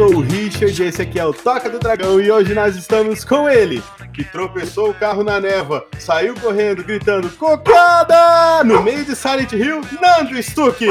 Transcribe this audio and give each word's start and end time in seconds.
Sou 0.00 0.14
o 0.14 0.20
Richard, 0.20 0.82
esse 0.82 1.02
aqui 1.02 1.20
é 1.20 1.26
o 1.26 1.30
Toca 1.30 1.68
do 1.68 1.78
Dragão 1.78 2.18
e 2.18 2.30
hoje 2.30 2.54
nós 2.54 2.74
estamos 2.74 3.22
com 3.22 3.46
ele, 3.46 3.82
que 4.14 4.24
tropeçou 4.24 4.88
o 4.88 4.94
carro 4.94 5.22
na 5.22 5.38
neva, 5.38 5.84
saiu 5.98 6.34
correndo 6.40 6.82
gritando 6.82 7.28
cocada 7.36 8.64
no 8.64 8.82
meio 8.82 9.04
de 9.04 9.14
Silent 9.14 9.52
Hill, 9.52 9.82
Nando 10.00 10.42
Stuck. 10.42 10.86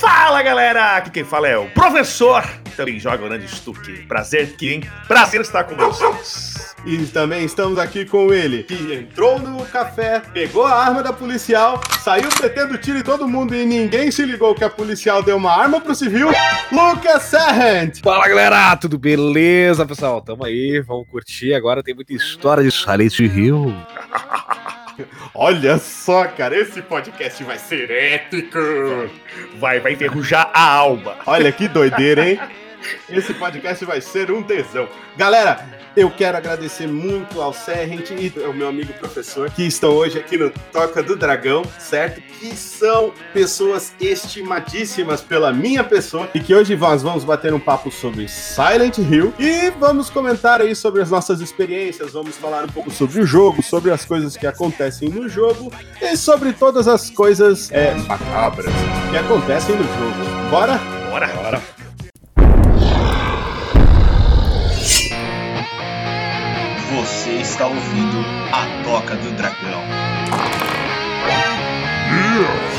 Fala 0.00 0.42
galera, 0.42 0.96
aqui 0.96 1.10
quem 1.10 1.22
fala 1.22 1.46
é 1.46 1.56
o 1.56 1.70
professor, 1.70 2.42
também 2.80 2.98
joga 2.98 3.26
o 3.26 3.28
Nando 3.28 3.46
Stuck. 3.46 4.06
Prazer, 4.06 4.56
Kim, 4.56 4.80
prazer 5.06 5.42
estar 5.42 5.64
com 5.64 5.76
vocês. 5.76 6.74
E 6.86 6.96
também 7.08 7.44
estamos 7.44 7.78
aqui 7.78 8.06
com 8.06 8.32
ele, 8.32 8.62
que 8.62 8.94
entrou 8.94 9.38
no 9.38 9.66
café, 9.66 10.22
pegou 10.32 10.64
a 10.64 10.82
arma 10.82 11.02
da 11.02 11.12
policial, 11.12 11.78
saiu 12.02 12.30
pretendo 12.30 12.78
tiro 12.78 12.96
em 12.96 13.02
todo 13.02 13.28
mundo 13.28 13.54
e 13.54 13.66
ninguém 13.66 14.10
se 14.10 14.24
ligou 14.24 14.54
que 14.54 14.64
a 14.64 14.70
policial 14.70 15.22
deu 15.22 15.36
uma 15.36 15.52
arma 15.52 15.78
pro 15.78 15.94
civil, 15.94 16.28
Lucas 16.72 17.24
Serrent. 17.24 18.00
Fala 18.02 18.26
galera, 18.26 18.74
tudo 18.78 18.98
beleza 18.98 19.84
pessoal? 19.84 20.22
Tamo 20.22 20.46
aí, 20.46 20.80
vamos 20.80 21.06
curtir. 21.06 21.52
Agora 21.52 21.82
tem 21.82 21.94
muita 21.94 22.14
história 22.14 22.64
de 22.64 22.70
Silent 22.70 23.18
Hill. 23.18 23.74
Olha 25.34 25.76
só, 25.78 26.26
cara, 26.28 26.56
esse 26.56 26.80
podcast 26.80 27.44
vai 27.44 27.58
ser 27.58 27.90
épico. 27.90 28.58
Vai, 29.58 29.80
vai 29.80 29.92
enferrujar 29.92 30.50
a 30.52 30.66
alma. 30.66 31.16
Olha 31.26 31.52
que 31.52 31.68
doideira, 31.68 32.26
hein? 32.26 32.40
Esse 33.08 33.34
podcast 33.34 33.84
vai 33.84 34.00
ser 34.00 34.30
um 34.30 34.42
tesão. 34.42 34.88
Galera, 35.16 35.80
eu 35.96 36.10
quero 36.10 36.36
agradecer 36.36 36.86
muito 36.86 37.40
ao 37.40 37.52
Serrent 37.52 38.10
e 38.10 38.32
ao 38.44 38.52
meu 38.52 38.68
amigo 38.68 38.92
professor 38.94 39.50
que 39.50 39.64
estão 39.64 39.90
hoje 39.90 40.18
aqui 40.18 40.36
no 40.36 40.50
Toca 40.72 41.02
do 41.02 41.16
Dragão, 41.16 41.62
certo? 41.78 42.20
Que 42.20 42.54
são 42.54 43.12
pessoas 43.34 43.92
estimadíssimas 44.00 45.20
pela 45.20 45.52
minha 45.52 45.82
pessoa 45.82 46.28
e 46.32 46.40
que 46.40 46.54
hoje 46.54 46.76
nós 46.76 47.02
vamos 47.02 47.24
bater 47.24 47.52
um 47.52 47.58
papo 47.58 47.90
sobre 47.90 48.28
Silent 48.28 48.98
Hill 48.98 49.34
e 49.38 49.70
vamos 49.70 50.08
comentar 50.08 50.60
aí 50.60 50.74
sobre 50.76 51.02
as 51.02 51.10
nossas 51.10 51.40
experiências, 51.40 52.12
vamos 52.12 52.36
falar 52.36 52.64
um 52.64 52.68
pouco 52.68 52.90
sobre 52.90 53.20
o 53.20 53.26
jogo, 53.26 53.62
sobre 53.62 53.90
as 53.90 54.04
coisas 54.04 54.36
que 54.36 54.46
acontecem 54.46 55.08
no 55.08 55.28
jogo 55.28 55.72
e 56.00 56.16
sobre 56.16 56.52
todas 56.52 56.86
as 56.86 57.10
coisas 57.10 57.70
é, 57.72 57.94
macabras 57.94 58.72
que 59.10 59.16
acontecem 59.16 59.74
no 59.74 59.82
jogo. 59.82 60.50
Bora? 60.50 60.99
Está 67.60 67.68
ouvindo 67.68 68.24
a 68.54 68.82
Toca 68.84 69.16
do 69.16 69.30
Dragão. 69.32 69.84
Vamos 71.26 72.69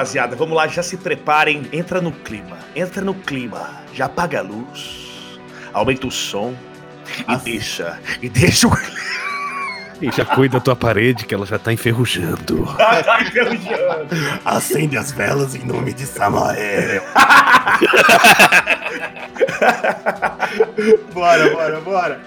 rapaziada, 0.00 0.34
vamos 0.34 0.56
lá, 0.56 0.66
já 0.66 0.82
se 0.82 0.96
preparem, 0.96 1.68
entra 1.72 2.00
no 2.00 2.10
clima, 2.10 2.56
entra 2.74 3.04
no 3.04 3.12
clima, 3.12 3.82
já 3.92 4.06
apaga 4.06 4.38
a 4.38 4.42
luz, 4.42 5.38
aumenta 5.74 6.06
o 6.06 6.10
som 6.10 6.54
e 7.28 7.36
deixa, 7.36 8.00
e 8.22 8.30
deixa 8.30 8.66
o... 8.66 8.70
E 10.00 10.10
já 10.10 10.24
cuida 10.24 10.56
da 10.56 10.64
tua 10.64 10.74
parede 10.74 11.26
que 11.26 11.34
ela 11.34 11.44
já 11.44 11.58
tá 11.58 11.70
enferrujando. 11.70 12.64
tá 12.78 13.20
enferrujando. 13.20 14.08
Acende 14.42 14.96
as 14.96 15.12
velas 15.12 15.54
em 15.54 15.66
nome 15.66 15.92
de 15.92 16.06
Samael. 16.06 17.02
bora, 21.12 21.50
bora, 21.50 21.80
bora. 21.82 22.18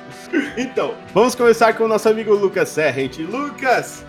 Então, 0.56 0.94
vamos 1.16 1.34
começar 1.34 1.74
com 1.74 1.86
o 1.86 1.88
nosso 1.88 2.08
amigo 2.08 2.36
Lucas 2.36 2.70
Serrent. 2.70 3.18
Lucas, 3.18 4.06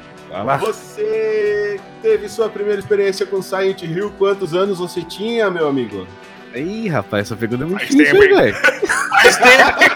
Você 0.61 1.81
teve 2.03 2.29
sua 2.29 2.49
primeira 2.49 2.81
experiência 2.81 3.25
com 3.25 3.41
Silent 3.41 3.83
Hill. 3.83 4.13
Quantos 4.19 4.55
anos 4.55 4.79
você 4.79 5.03
tinha, 5.03 5.51
meu 5.51 5.69
amigo? 5.69 6.07
Ih, 6.55 6.89
rapaz, 6.89 7.27
essa 7.27 7.37
pergunta 7.37 7.65
é 7.65 7.67
muito 7.67 7.81
Faz 7.81 7.91
difícil, 7.91 8.21
tempo, 8.21 8.37
velho? 8.37 8.57
Faz 9.23 9.37
tempo. 9.37 9.95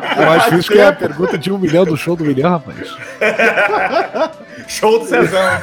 É 0.16 0.26
mais 0.26 0.44
difícil 0.44 0.72
que 0.72 0.80
a 0.80 0.92
pergunta 0.92 1.38
de 1.38 1.52
um 1.52 1.58
milhão 1.58 1.84
do 1.84 1.96
show 1.96 2.16
do 2.16 2.24
milhão, 2.24 2.50
rapaz. 2.50 2.76
Show 4.66 4.98
do 4.98 5.06
Cezão. 5.06 5.60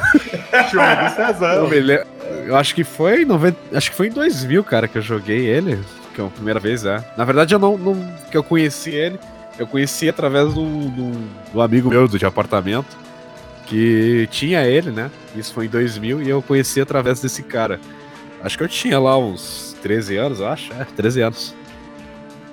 Show 0.71 0.81
do 0.81 1.15
Cezão. 1.15 1.73
Eu, 1.73 2.05
eu 2.47 2.55
acho 2.55 2.73
que 2.73 2.83
foi 2.83 3.21
em 3.21 3.25
90, 3.25 3.57
acho 3.73 3.91
que 3.91 3.97
foi 3.97 4.07
em 4.07 4.11
2000, 4.11 4.63
cara, 4.63 4.87
que 4.87 4.97
eu 4.97 5.01
joguei 5.01 5.45
ele, 5.45 5.79
que 6.15 6.21
é 6.21 6.25
a 6.25 6.29
primeira 6.29 6.59
vez, 6.59 6.85
é. 6.85 7.03
Na 7.15 7.23
verdade, 7.25 7.53
eu 7.53 7.59
não, 7.59 7.77
não 7.77 8.13
que 8.31 8.37
eu 8.37 8.43
conheci 8.43 8.91
ele, 8.91 9.19
eu 9.59 9.67
conheci 9.67 10.09
através 10.09 10.53
do, 10.53 10.65
do, 10.65 11.11
do 11.53 11.61
amigo 11.61 11.89
meu 11.89 12.07
do 12.07 12.17
de 12.17 12.25
apartamento, 12.25 12.97
que 13.67 14.27
tinha 14.31 14.63
ele, 14.65 14.91
né? 14.91 15.11
Isso 15.35 15.53
foi 15.53 15.65
em 15.65 15.69
2000 15.69 16.21
e 16.23 16.29
eu 16.29 16.41
conheci 16.41 16.81
através 16.81 17.21
desse 17.21 17.43
cara. 17.43 17.79
Acho 18.41 18.57
que 18.57 18.63
eu 18.63 18.67
tinha 18.67 18.99
lá 18.99 19.17
uns 19.17 19.75
13 19.81 20.17
anos, 20.17 20.39
eu 20.39 20.47
acho, 20.47 20.73
é, 20.73 20.85
13 20.95 21.21
anos. 21.21 21.55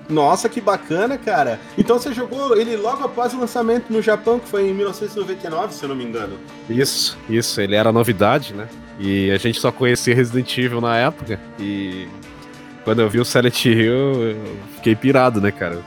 Nossa, 0.09 0.49
que 0.49 0.61
bacana, 0.61 1.17
cara. 1.17 1.59
Então 1.79 1.99
você 1.99 2.13
jogou 2.13 2.57
ele 2.57 2.77
logo 2.77 3.05
após 3.05 3.33
o 3.33 3.39
lançamento 3.39 3.91
no 3.91 4.03
Japão, 4.03 4.39
que 4.39 4.49
foi 4.49 4.69
em 4.69 4.75
1999, 4.75 5.73
se 5.73 5.83
eu 5.83 5.89
não 5.89 5.97
me 5.97 6.05
engano. 6.05 6.39
Isso, 6.69 7.17
isso, 7.29 7.61
ele 7.61 7.75
era 7.75 7.91
novidade, 7.91 8.53
né? 8.53 8.69
E 8.99 9.31
a 9.31 9.39
gente 9.39 9.59
só 9.61 9.73
conhecia 9.73 10.15
Resident 10.15 10.59
Evil 10.59 10.81
na 10.81 10.97
época. 10.97 11.41
E 11.59 12.07
quando 12.85 13.01
eu 13.01 13.09
vi 13.09 13.19
o 13.19 13.25
Silent 13.25 13.65
Hill, 13.65 14.23
eu 14.23 14.59
fiquei 14.77 14.95
pirado, 14.95 15.41
né, 15.41 15.51
cara? 15.51 15.81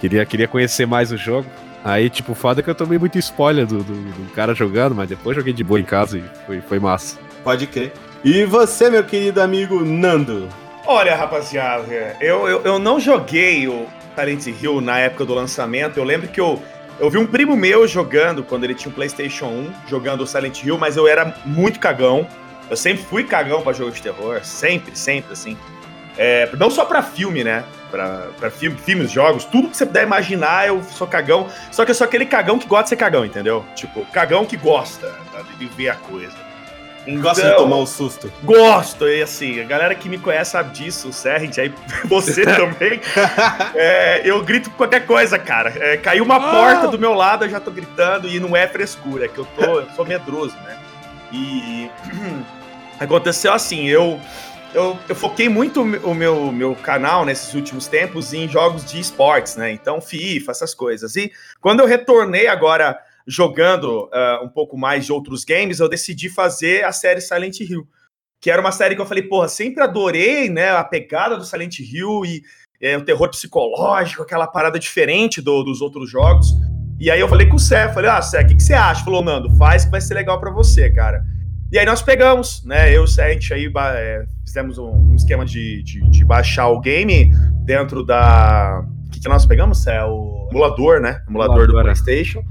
Queria, 0.00 0.26
queria 0.26 0.46
conhecer 0.46 0.86
mais 0.86 1.10
o 1.10 1.16
jogo. 1.16 1.48
Aí, 1.84 2.08
tipo, 2.08 2.32
o 2.32 2.34
foda 2.34 2.60
é 2.60 2.62
que 2.62 2.70
eu 2.70 2.74
tomei 2.74 2.98
muito 2.98 3.18
spoiler 3.18 3.66
do, 3.66 3.84
do, 3.84 3.92
do 3.92 4.32
cara 4.32 4.54
jogando, 4.54 4.94
mas 4.94 5.06
depois 5.06 5.36
joguei 5.36 5.52
de 5.52 5.62
boa 5.62 5.78
em 5.78 5.84
casa 5.84 6.16
e 6.16 6.24
foi, 6.46 6.60
foi 6.62 6.78
massa. 6.78 7.18
Pode 7.44 7.66
crer. 7.66 7.92
E 8.24 8.46
você, 8.46 8.88
meu 8.88 9.04
querido 9.04 9.42
amigo 9.42 9.84
Nando? 9.84 10.48
Olha, 10.86 11.14
rapaziada, 11.14 12.16
eu, 12.22 12.48
eu, 12.48 12.62
eu 12.62 12.78
não 12.78 12.98
joguei 12.98 13.68
o 13.68 13.86
Silent 14.18 14.46
Hill 14.62 14.80
na 14.80 14.98
época 14.98 15.26
do 15.26 15.34
lançamento. 15.34 15.98
Eu 15.98 16.04
lembro 16.04 16.28
que 16.28 16.40
eu, 16.40 16.62
eu 16.98 17.10
vi 17.10 17.18
um 17.18 17.26
primo 17.26 17.54
meu 17.54 17.86
jogando 17.86 18.42
quando 18.42 18.64
ele 18.64 18.74
tinha 18.74 18.90
um 18.90 18.94
PlayStation 18.94 19.46
1, 19.46 19.72
jogando 19.88 20.22
o 20.22 20.26
Silent 20.26 20.62
Hill, 20.64 20.78
mas 20.78 20.96
eu 20.96 21.06
era 21.06 21.34
muito 21.44 21.78
cagão. 21.78 22.26
Eu 22.70 22.78
sempre 22.78 23.04
fui 23.04 23.24
cagão 23.24 23.60
pra 23.60 23.74
jogo 23.74 23.90
de 23.90 24.00
terror, 24.00 24.42
sempre, 24.42 24.96
sempre, 24.96 25.34
assim. 25.34 25.54
É, 26.16 26.48
não 26.56 26.70
só 26.70 26.86
pra 26.86 27.02
filme, 27.02 27.44
né? 27.44 27.62
Pra 28.38 28.50
filme, 28.50 28.76
filmes, 28.76 29.10
jogos, 29.10 29.44
tudo 29.44 29.68
que 29.68 29.76
você 29.76 29.86
puder 29.86 30.04
imaginar, 30.04 30.66
eu 30.66 30.82
sou 30.82 31.06
cagão. 31.06 31.48
Só 31.70 31.84
que 31.84 31.90
eu 31.90 31.94
sou 31.94 32.04
aquele 32.06 32.26
cagão 32.26 32.58
que 32.58 32.66
gosta 32.66 32.84
de 32.84 32.88
ser 32.90 32.96
cagão, 32.96 33.24
entendeu? 33.24 33.64
Tipo, 33.74 34.04
cagão 34.06 34.44
que 34.44 34.56
gosta 34.56 35.14
tá, 35.32 35.42
de 35.58 35.66
ver 35.66 35.90
a 35.90 35.94
coisa. 35.94 36.44
Gosta 37.20 37.42
de 37.42 37.48
Então, 37.48 37.58
tomar 37.64 37.76
o 37.76 37.86
susto. 37.86 38.32
Gosto, 38.42 39.06
e 39.06 39.22
assim, 39.22 39.60
a 39.60 39.64
galera 39.64 39.94
que 39.94 40.08
me 40.08 40.18
conhece 40.18 40.52
sabe 40.52 40.72
disso, 40.72 41.08
o 41.08 41.12
Serrent, 41.12 41.58
aí 41.58 41.72
você 42.06 42.44
também. 42.56 43.00
É, 43.74 44.22
eu 44.24 44.42
grito 44.42 44.70
qualquer 44.70 45.06
coisa, 45.06 45.38
cara. 45.38 45.72
É, 45.76 45.96
caiu 45.98 46.24
uma 46.24 46.40
porta 46.40 46.88
do 46.88 46.98
meu 46.98 47.12
lado, 47.12 47.44
eu 47.44 47.50
já 47.50 47.60
tô 47.60 47.70
gritando, 47.70 48.26
e 48.26 48.40
não 48.40 48.56
é 48.56 48.66
frescura, 48.66 49.26
é 49.26 49.28
que 49.28 49.38
eu, 49.38 49.44
tô, 49.44 49.80
eu 49.80 49.90
sou 49.90 50.06
medroso, 50.06 50.56
né? 50.64 50.78
E 51.30 51.90
aconteceu 52.98 53.52
assim, 53.52 53.86
eu, 53.86 54.18
eu, 54.74 54.98
eu 55.08 55.14
foquei 55.14 55.48
muito 55.48 55.82
o 55.82 56.14
meu, 56.14 56.50
meu 56.52 56.74
canal 56.74 57.24
nesses 57.24 57.54
últimos 57.54 57.86
tempos 57.86 58.32
em 58.34 58.48
jogos 58.48 58.84
de 58.84 58.98
esportes, 58.98 59.56
né? 59.56 59.70
Então, 59.72 60.00
FIFA, 60.00 60.50
essas 60.50 60.74
coisas. 60.74 61.14
E 61.16 61.32
quando 61.60 61.80
eu 61.80 61.86
retornei 61.86 62.48
agora 62.48 62.98
jogando 63.26 64.08
ah, 64.12 64.40
um 64.42 64.48
pouco 64.48 64.76
mais 64.76 65.06
de 65.06 65.12
outros 65.12 65.44
games, 65.44 65.80
eu 65.80 65.88
decidi 65.88 66.28
fazer 66.28 66.84
a 66.84 66.92
série 66.92 67.20
Silent 67.20 67.60
Hill. 67.60 67.86
Que 68.40 68.50
era 68.50 68.60
uma 68.60 68.72
série 68.72 68.94
que 68.94 69.00
eu 69.00 69.06
falei, 69.06 69.22
porra, 69.22 69.48
sempre 69.48 69.82
adorei, 69.82 70.50
né? 70.50 70.70
A 70.70 70.84
pegada 70.84 71.36
do 71.36 71.44
Silent 71.44 71.78
Hill 71.78 72.24
e 72.26 72.42
é, 72.80 72.96
o 72.96 73.04
terror 73.04 73.30
psicológico, 73.30 74.22
aquela 74.22 74.46
parada 74.46 74.78
diferente 74.78 75.40
do- 75.40 75.62
dos 75.62 75.80
outros 75.80 76.10
jogos. 76.10 76.48
E 77.00 77.10
aí 77.10 77.20
eu 77.20 77.28
falei 77.28 77.48
com 77.48 77.56
o 77.56 77.58
Sé, 77.58 77.92
falei, 77.94 78.10
ah, 78.10 78.20
Sé, 78.20 78.42
o 78.42 78.46
que, 78.46 78.54
que 78.56 78.62
você 78.62 78.74
acha? 78.74 79.04
Falou, 79.04 79.22
Nando, 79.22 79.50
faz 79.56 79.84
que 79.84 79.90
vai 79.90 80.00
ser 80.00 80.14
legal 80.14 80.38
pra 80.38 80.50
você, 80.50 80.90
cara. 80.90 81.24
E 81.72 81.78
aí 81.78 81.86
nós 81.86 82.02
pegamos, 82.02 82.62
né? 82.64 82.90
Eu 82.90 83.02
e 83.02 83.04
o 83.04 83.06
Sé, 83.06 83.24
a 83.24 83.32
gente 83.32 83.52
aí 83.54 83.72
é, 83.96 84.26
fizemos 84.54 84.78
um, 84.78 84.90
um 85.10 85.16
esquema 85.16 85.44
de, 85.44 85.82
de, 85.82 86.00
de 86.08 86.24
baixar 86.24 86.68
o 86.68 86.78
game 86.78 87.32
dentro 87.64 88.04
da. 88.04 88.84
O 89.06 89.10
que, 89.10 89.20
que 89.20 89.28
nós 89.28 89.44
pegamos, 89.44 89.82
Sé? 89.82 90.00
O 90.04 90.48
emulador, 90.52 91.00
né? 91.00 91.22
Emulador 91.28 91.66
do 91.66 91.72
Emulador, 91.72 91.80
é. 91.80 91.82
PlayStation. 91.94 92.44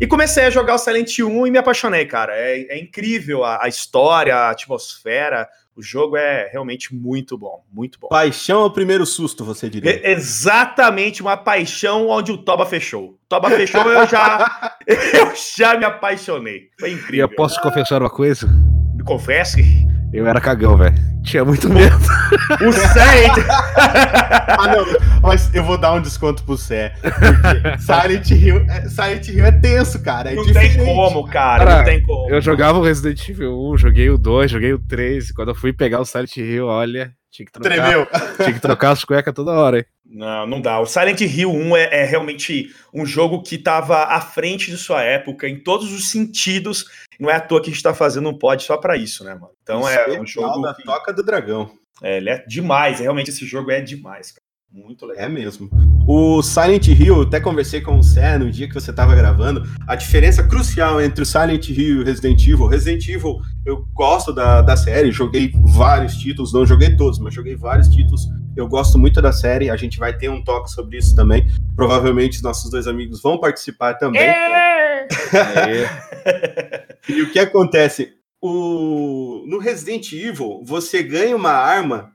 E 0.00 0.06
comecei 0.06 0.44
a 0.44 0.50
jogar 0.50 0.76
o 0.76 0.78
Silent 0.78 1.18
1 1.18 1.46
e 1.48 1.50
me 1.50 1.58
apaixonei, 1.58 2.06
cara. 2.06 2.32
É, 2.36 2.60
é 2.76 2.80
incrível 2.80 3.44
a, 3.44 3.64
a 3.64 3.68
história, 3.68 4.32
a 4.36 4.50
atmosfera, 4.50 5.48
O 5.74 5.82
jogo 5.82 6.16
é 6.16 6.48
realmente 6.52 6.94
muito 6.94 7.36
bom, 7.36 7.64
muito 7.72 7.98
bom. 7.98 8.06
Paixão 8.06 8.60
ao 8.60 8.72
primeiro 8.72 9.04
susto, 9.04 9.44
você 9.44 9.68
diria. 9.68 9.90
É 9.90 10.12
exatamente 10.12 11.20
uma 11.20 11.36
paixão 11.36 12.08
onde 12.08 12.30
o 12.30 12.38
Toba 12.38 12.66
fechou. 12.66 13.06
O 13.06 13.18
Toba 13.28 13.50
fechou, 13.50 13.80
eu 13.90 14.06
já, 14.06 14.76
eu 14.86 15.32
já 15.56 15.76
me 15.76 15.84
apaixonei. 15.84 16.68
Foi 16.78 16.90
E 16.90 16.94
incrível. 16.94 17.26
eu 17.28 17.34
posso 17.34 17.60
confessar 17.60 18.00
uma 18.00 18.10
coisa? 18.10 18.48
Confesse. 19.04 19.87
Eu 20.12 20.26
era 20.26 20.40
cagão, 20.40 20.76
velho. 20.76 20.94
Tinha 21.22 21.44
muito 21.44 21.68
medo. 21.68 21.94
O 22.66 22.72
Saint. 22.72 23.34
Ah, 24.60 24.66
não, 24.74 24.84
mas 25.22 25.54
eu 25.54 25.62
vou 25.62 25.76
dar 25.78 25.92
um 25.92 26.00
desconto 26.00 26.42
pro 26.42 26.56
Sé. 26.56 26.92
Porque 27.00 27.78
Silent 27.78 28.30
Hill, 28.30 28.64
é, 28.68 28.88
Silent 28.88 29.28
Hill 29.28 29.44
é 29.44 29.52
tenso, 29.52 30.02
cara. 30.02 30.32
É 30.32 30.34
Não 30.34 30.42
diferente. 30.42 30.78
tem 30.78 30.86
como, 30.94 31.28
cara. 31.28 31.64
Cara, 31.64 31.76
não 31.78 31.84
tem 31.84 32.02
como. 32.02 32.28
Eu 32.30 32.40
jogava 32.40 32.78
o 32.78 32.82
Resident 32.82 33.28
Evil 33.28 33.52
1, 33.74 33.76
joguei 33.78 34.10
o 34.10 34.18
2, 34.18 34.50
joguei 34.50 34.72
o 34.72 34.78
3. 34.80 35.28
e 35.30 35.34
Quando 35.34 35.48
eu 35.50 35.54
fui 35.54 35.72
pegar 35.72 36.00
o 36.00 36.04
Silent 36.04 36.36
Hill, 36.38 36.66
olha, 36.66 37.12
tinha 37.30 37.46
que 37.46 37.52
trocar, 37.52 37.68
Tremeu. 37.70 38.06
tinha 38.36 38.52
que 38.52 38.60
trocar 38.60 38.90
as 38.92 39.04
cuecas 39.04 39.34
toda 39.34 39.52
hora, 39.52 39.78
hein? 39.78 39.84
Não, 40.10 40.46
não 40.46 40.60
dá. 40.60 40.80
O 40.80 40.86
Silent 40.86 41.20
Hill 41.20 41.50
1 41.52 41.76
é, 41.76 42.00
é 42.00 42.04
realmente 42.04 42.74
um 42.94 43.04
jogo 43.04 43.42
que 43.42 43.56
estava 43.56 44.04
à 44.04 44.20
frente 44.20 44.70
de 44.70 44.78
sua 44.78 45.02
época 45.02 45.46
em 45.48 45.60
todos 45.60 45.92
os 45.92 46.10
sentidos. 46.10 46.86
Não 47.20 47.28
é 47.28 47.34
à 47.34 47.40
toa 47.40 47.60
que 47.60 47.68
a 47.68 47.72
gente 47.72 47.82
tá 47.82 47.92
fazendo 47.92 48.28
um 48.28 48.38
pod 48.38 48.62
só 48.62 48.76
pra 48.78 48.96
isso, 48.96 49.22
né, 49.22 49.34
mano? 49.34 49.50
Então 49.62 49.86
é 49.88 50.06
um 50.18 50.24
Especial 50.24 50.48
jogo. 50.52 50.62
da 50.62 50.74
que- 50.74 50.82
Toca 50.84 51.12
do 51.12 51.22
Dragão. 51.22 51.70
é, 52.02 52.16
ele 52.16 52.30
é 52.30 52.44
demais. 52.46 53.00
Realmente 53.00 53.28
esse 53.30 53.44
jogo 53.44 53.70
é 53.70 53.80
demais, 53.82 54.32
cara. 54.32 54.42
Muito 54.70 55.04
legal. 55.06 55.24
É 55.24 55.28
mesmo. 55.30 55.68
O 56.06 56.42
Silent 56.42 56.88
Hill, 56.88 57.22
até 57.22 57.40
conversei 57.40 57.80
com 57.80 57.98
o 57.98 58.02
Sé 58.02 58.36
no 58.38 58.50
dia 58.50 58.68
que 58.68 58.74
você 58.74 58.90
estava 58.90 59.14
gravando. 59.14 59.62
A 59.86 59.94
diferença 59.96 60.42
crucial 60.46 61.00
entre 61.00 61.22
o 61.22 61.26
Silent 61.26 61.68
Hill 61.70 61.96
e 61.98 62.00
o 62.00 62.04
Resident 62.04 62.40
Evil. 62.46 62.66
Resident 62.66 63.06
Evil, 63.08 63.38
eu 63.64 63.86
gosto 63.94 64.30
da, 64.32 64.60
da 64.62 64.76
série, 64.76 65.10
joguei 65.10 65.52
vários 65.74 66.16
títulos, 66.16 66.52
não 66.52 66.66
joguei 66.66 66.94
todos, 66.96 67.18
mas 67.18 67.32
joguei 67.34 67.56
vários 67.56 67.88
títulos. 67.88 68.26
Eu 68.58 68.66
gosto 68.66 68.98
muito 68.98 69.22
da 69.22 69.30
série, 69.30 69.70
a 69.70 69.76
gente 69.76 70.00
vai 70.00 70.18
ter 70.18 70.28
um 70.28 70.42
toque 70.42 70.68
sobre 70.68 70.98
isso 70.98 71.14
também. 71.14 71.46
Provavelmente 71.76 72.38
os 72.38 72.42
nossos 72.42 72.68
dois 72.68 72.88
amigos 72.88 73.22
vão 73.22 73.38
participar 73.38 73.94
também. 73.94 74.20
É! 74.20 75.06
E 77.08 77.22
o 77.22 77.30
que 77.30 77.38
acontece? 77.38 78.14
O... 78.42 79.44
No 79.46 79.58
Resident 79.58 80.12
Evil, 80.12 80.60
você 80.64 81.04
ganha 81.04 81.36
uma 81.36 81.52
arma 81.52 82.12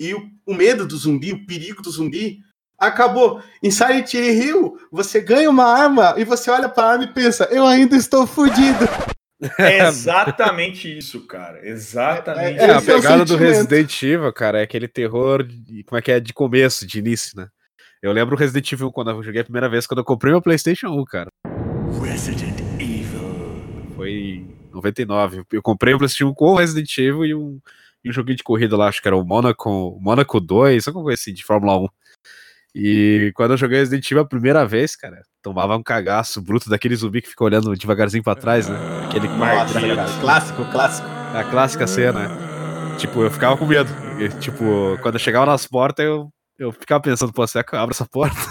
e 0.00 0.12
o, 0.12 0.28
o 0.44 0.52
medo 0.52 0.84
do 0.84 0.96
zumbi, 0.96 1.32
o 1.32 1.46
perigo 1.46 1.80
do 1.80 1.90
zumbi, 1.90 2.40
acabou. 2.76 3.40
Em 3.62 3.70
Silent 3.70 4.12
Hill, 4.14 4.76
você 4.90 5.20
ganha 5.20 5.48
uma 5.48 5.64
arma 5.64 6.14
e 6.18 6.24
você 6.24 6.50
olha 6.50 6.68
pra 6.68 6.90
arma 6.90 7.04
e 7.04 7.14
pensa, 7.14 7.44
eu 7.52 7.64
ainda 7.64 7.96
estou 7.96 8.26
fudido. 8.26 8.84
É 9.58 9.86
exatamente 9.86 10.98
isso, 10.98 11.26
cara. 11.26 11.66
Exatamente. 11.66 12.58
É, 12.58 12.72
a 12.72 12.78
Esse 12.78 12.90
é 12.90 12.94
o 12.94 12.96
pegada 12.96 13.24
do. 13.24 13.36
Resident 13.36 14.02
Evil, 14.02 14.32
cara, 14.32 14.60
é 14.60 14.62
aquele 14.62 14.88
terror, 14.88 15.44
de, 15.44 15.84
como 15.84 15.98
é 15.98 16.02
que 16.02 16.10
é, 16.10 16.20
de 16.20 16.32
começo, 16.32 16.86
de 16.86 16.98
início, 16.98 17.36
né? 17.36 17.48
Eu 18.02 18.12
lembro 18.12 18.36
o 18.36 18.38
Resident 18.38 18.70
Evil 18.72 18.92
quando 18.92 19.10
eu 19.10 19.22
joguei 19.22 19.40
a 19.40 19.44
primeira 19.44 19.68
vez, 19.68 19.86
quando 19.86 19.98
eu 19.98 20.04
comprei 20.04 20.32
meu 20.32 20.42
PlayStation 20.42 20.88
1, 20.88 21.04
cara. 21.04 21.30
Resident 22.02 22.58
Evil. 22.78 23.94
Foi 23.96 24.10
em 24.10 24.56
99. 24.72 25.42
Eu 25.52 25.62
comprei 25.62 25.94
o 25.94 25.98
PlayStation 25.98 26.30
1 26.30 26.34
com 26.34 26.52
o 26.52 26.56
Resident 26.56 26.96
Evil 26.98 27.24
e 27.24 27.34
um, 27.34 27.60
e 28.04 28.10
um 28.10 28.12
joguinho 28.12 28.36
de 28.36 28.44
corrida 28.44 28.76
lá, 28.76 28.88
acho 28.88 29.02
que 29.02 29.08
era 29.08 29.16
o 29.16 29.24
Monaco, 29.24 29.98
Monaco 30.00 30.40
2, 30.40 30.86
alguma 30.86 31.04
coisa 31.04 31.20
assim, 31.20 31.32
de 31.32 31.44
Fórmula 31.44 31.76
1. 31.78 31.88
E 32.74 33.32
quando 33.34 33.52
eu 33.52 33.56
joguei 33.56 33.78
Resident 33.78 34.10
Evil 34.10 34.22
a 34.22 34.28
primeira 34.28 34.66
vez, 34.66 34.94
cara, 34.94 35.22
tomava 35.42 35.76
um 35.76 35.82
cagaço 35.82 36.40
bruto 36.42 36.68
daquele 36.68 36.94
zumbi 36.96 37.22
que 37.22 37.28
fica 37.28 37.44
olhando 37.44 37.74
devagarzinho 37.74 38.22
pra 38.22 38.34
trás, 38.34 38.68
né? 38.68 38.76
Aquele 39.06 39.26
Nossa, 39.28 39.80
cara, 39.80 40.06
clássico, 40.20 40.64
clássico. 40.70 41.08
a 41.34 41.44
clássica 41.44 41.86
cena. 41.86 42.30
Tipo, 42.98 43.22
eu 43.22 43.30
ficava 43.30 43.56
com 43.56 43.64
medo. 43.64 43.90
E, 44.18 44.28
tipo, 44.40 44.98
quando 45.02 45.14
eu 45.14 45.20
chegava 45.20 45.46
nas 45.46 45.66
portas, 45.66 46.04
eu, 46.04 46.28
eu 46.58 46.72
ficava 46.72 47.00
pensando, 47.02 47.32
pô, 47.32 47.46
será 47.46 47.62
que 47.62 47.74
eu 47.74 47.78
abro 47.78 47.94
essa 47.94 48.04
porta? 48.06 48.36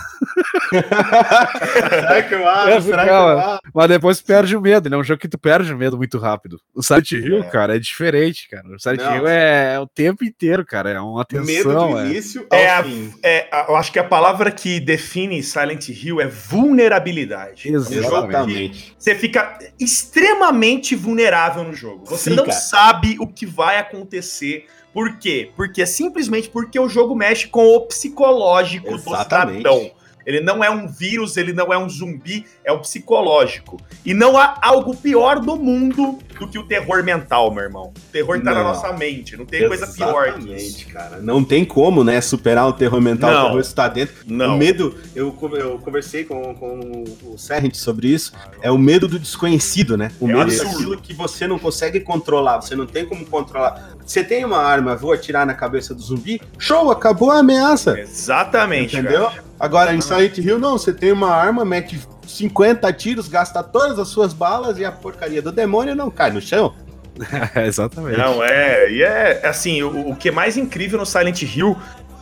Será 1.90 2.24
que 2.24 2.34
eu 2.36 2.48
abro? 2.48 2.72
É, 2.74 2.82
Será 2.82 3.04
que 3.04 3.10
eu 3.10 3.16
abro? 3.16 3.60
Mas 3.74 3.88
depois 3.90 4.22
perde 4.22 4.56
o 4.56 4.62
medo, 4.62 4.88
ele 4.88 4.96
é 4.96 4.98
um 4.98 5.04
jogo 5.04 5.20
que 5.20 5.28
tu 5.28 5.38
perde 5.38 5.74
o 5.74 5.78
medo 5.78 5.98
muito 5.98 6.18
rápido. 6.18 6.60
O 6.74 6.82
Silent 6.84 7.12
Hill, 7.12 7.40
É. 7.44 7.50
cara, 7.50 7.76
é 7.76 7.80
diferente, 7.80 8.48
cara. 8.50 8.68
O 8.76 8.80
Silent. 8.80 9.02
Hill 9.02 9.28
é, 9.28 9.76
é 9.76 9.80
o 9.80 9.88
tempo 9.88 10.24
inteiro, 10.24 10.66
cara. 10.66 10.90
É 10.92 11.00
uma 11.00 11.26
Medo 11.32 11.42
atenção. 11.42 11.92
do 11.92 12.00
é. 12.00 12.06
início 12.06 12.46
ao 12.50 12.60
É 12.60 12.70
a- 12.70 12.84
fim. 12.84 13.14
É, 13.24 13.48
a- 13.52 13.66
eu 13.70 13.76
acho 13.76 13.92
que 13.92 14.00
a 14.00 14.04
palavra 14.04 14.52
que 14.52 14.80
define 14.80 15.42
Silent 15.44 15.90
Hill 15.90 16.22
é 16.22 16.28
vulnerabilidade. 16.28 17.68
É 17.70 17.72
Exatamente. 17.74 18.96
Você 18.98 19.16
fica 19.16 19.58
extremamente 19.80 20.96
vulnerável 20.96 21.64
no 21.64 21.74
jogo. 21.74 22.06
Você 22.08 22.32
Fica. 22.32 22.44
não 22.44 22.52
sabe 22.52 23.18
o 23.20 23.28
que 23.28 23.46
vai 23.46 23.78
acontecer. 23.80 24.66
Por 24.94 25.18
quê? 25.20 25.52
Porque 25.56 25.86
simplesmente 25.86 26.50
porque 26.50 26.80
o 26.80 26.90
jogo 26.90 27.16
mexe 27.16 27.48
com 27.48 27.76
o 27.76 27.82
psicológico 27.82 28.96
Exatamente. 28.96 29.64
do 29.64 29.70
cidadão. 29.70 29.92
Ele 30.28 30.42
não 30.42 30.62
é 30.62 30.70
um 30.70 30.90
vírus, 30.90 31.38
ele 31.38 31.54
não 31.54 31.72
é 31.74 31.78
um 31.78 31.88
zumbi, 31.90 32.46
é 32.66 32.72
o 32.72 32.80
psicológico. 32.80 33.80
E 34.06 34.14
não 34.14 34.38
há 34.38 34.58
algo 34.62 34.94
pior 34.94 35.42
no 35.42 35.56
mundo 35.56 36.20
do 36.38 36.46
que 36.50 36.60
o 36.60 36.64
terror 36.64 37.02
mental, 37.02 37.50
meu 37.50 37.64
irmão. 37.64 37.94
O 37.98 38.12
terror 38.12 38.38
tá 38.40 38.52
na 38.52 38.56
Não. 38.56 38.64
nossa 38.66 38.92
mente, 38.92 39.38
não 39.38 39.46
tem 39.46 39.66
coisa 39.66 39.88
pior 39.88 40.26
que 40.34 40.40
Exatamente, 40.40 40.64
isso. 40.84 40.90
cara. 40.90 41.18
Não 41.22 41.42
tem 41.46 41.64
como, 41.64 42.04
né, 42.04 42.20
superar 42.20 42.68
o 42.68 42.74
terror 42.74 43.00
mental. 43.00 43.32
Não. 43.32 43.40
O 43.40 43.46
terror 43.46 43.60
está 43.62 43.88
dentro. 43.88 44.16
Não. 44.28 44.56
O 44.56 44.58
medo, 44.58 44.98
eu, 45.16 45.34
eu 45.54 45.80
conversei 45.80 46.26
com, 46.26 46.54
com 46.56 47.06
o 47.24 47.38
Serrent 47.38 47.76
sobre 47.76 48.10
isso, 48.10 48.34
é 48.62 48.70
o 48.70 48.78
medo 48.78 49.08
do 49.08 49.18
desconhecido, 49.18 49.96
né? 49.96 50.12
O 50.20 50.26
É 50.30 50.34
medo 50.34 50.42
absurdo. 50.42 50.72
daquilo 50.74 50.98
que 50.98 51.14
você 51.14 51.48
não 51.48 51.58
consegue 51.58 52.02
controlar, 52.02 52.60
você 52.62 52.76
não 52.76 52.86
tem 52.86 53.06
como 53.06 53.26
controlar. 53.26 53.96
Você 54.06 54.24
tem 54.26 54.44
uma 54.44 54.58
arma, 54.58 54.94
vou 54.96 55.14
atirar 55.14 55.46
na 55.46 55.54
cabeça 55.54 55.96
do 55.96 56.02
zumbi, 56.02 56.42
show, 56.60 56.92
acabou 56.92 57.32
a 57.32 57.40
ameaça. 57.40 57.98
Exatamente, 57.98 58.98
Entendeu? 58.98 59.26
cara. 59.28 59.47
Agora, 59.60 59.94
em 59.94 60.02
Silent 60.02 60.38
Hill, 60.38 60.60
não, 60.60 60.78
você 60.78 60.94
tem 60.94 61.12
uma 61.12 61.32
arma, 61.32 61.66
mete 61.66 62.00
50 62.28 62.92
tiros, 62.94 63.28
gasta 63.28 63.64
todas 63.64 63.98
as 63.98 64.08
suas 64.08 64.34
balas 64.34 64.78
e 64.78 64.86
a 64.86 64.92
porcaria 64.92 65.42
do 65.42 65.52
demônio 65.52 65.96
não 65.96 66.12
cai 66.12 66.32
no 66.32 66.42
chão. 66.42 66.76
Exatamente. 67.66 68.18
Não, 68.18 68.44
é. 68.44 68.92
E 68.92 69.02
é 69.02 69.48
assim, 69.48 69.82
o, 69.82 70.12
o 70.12 70.16
que 70.16 70.30
é 70.30 70.32
mais 70.32 70.58
incrível 70.58 71.00
no 71.00 71.06
Silent 71.06 71.42
Hill 71.42 71.76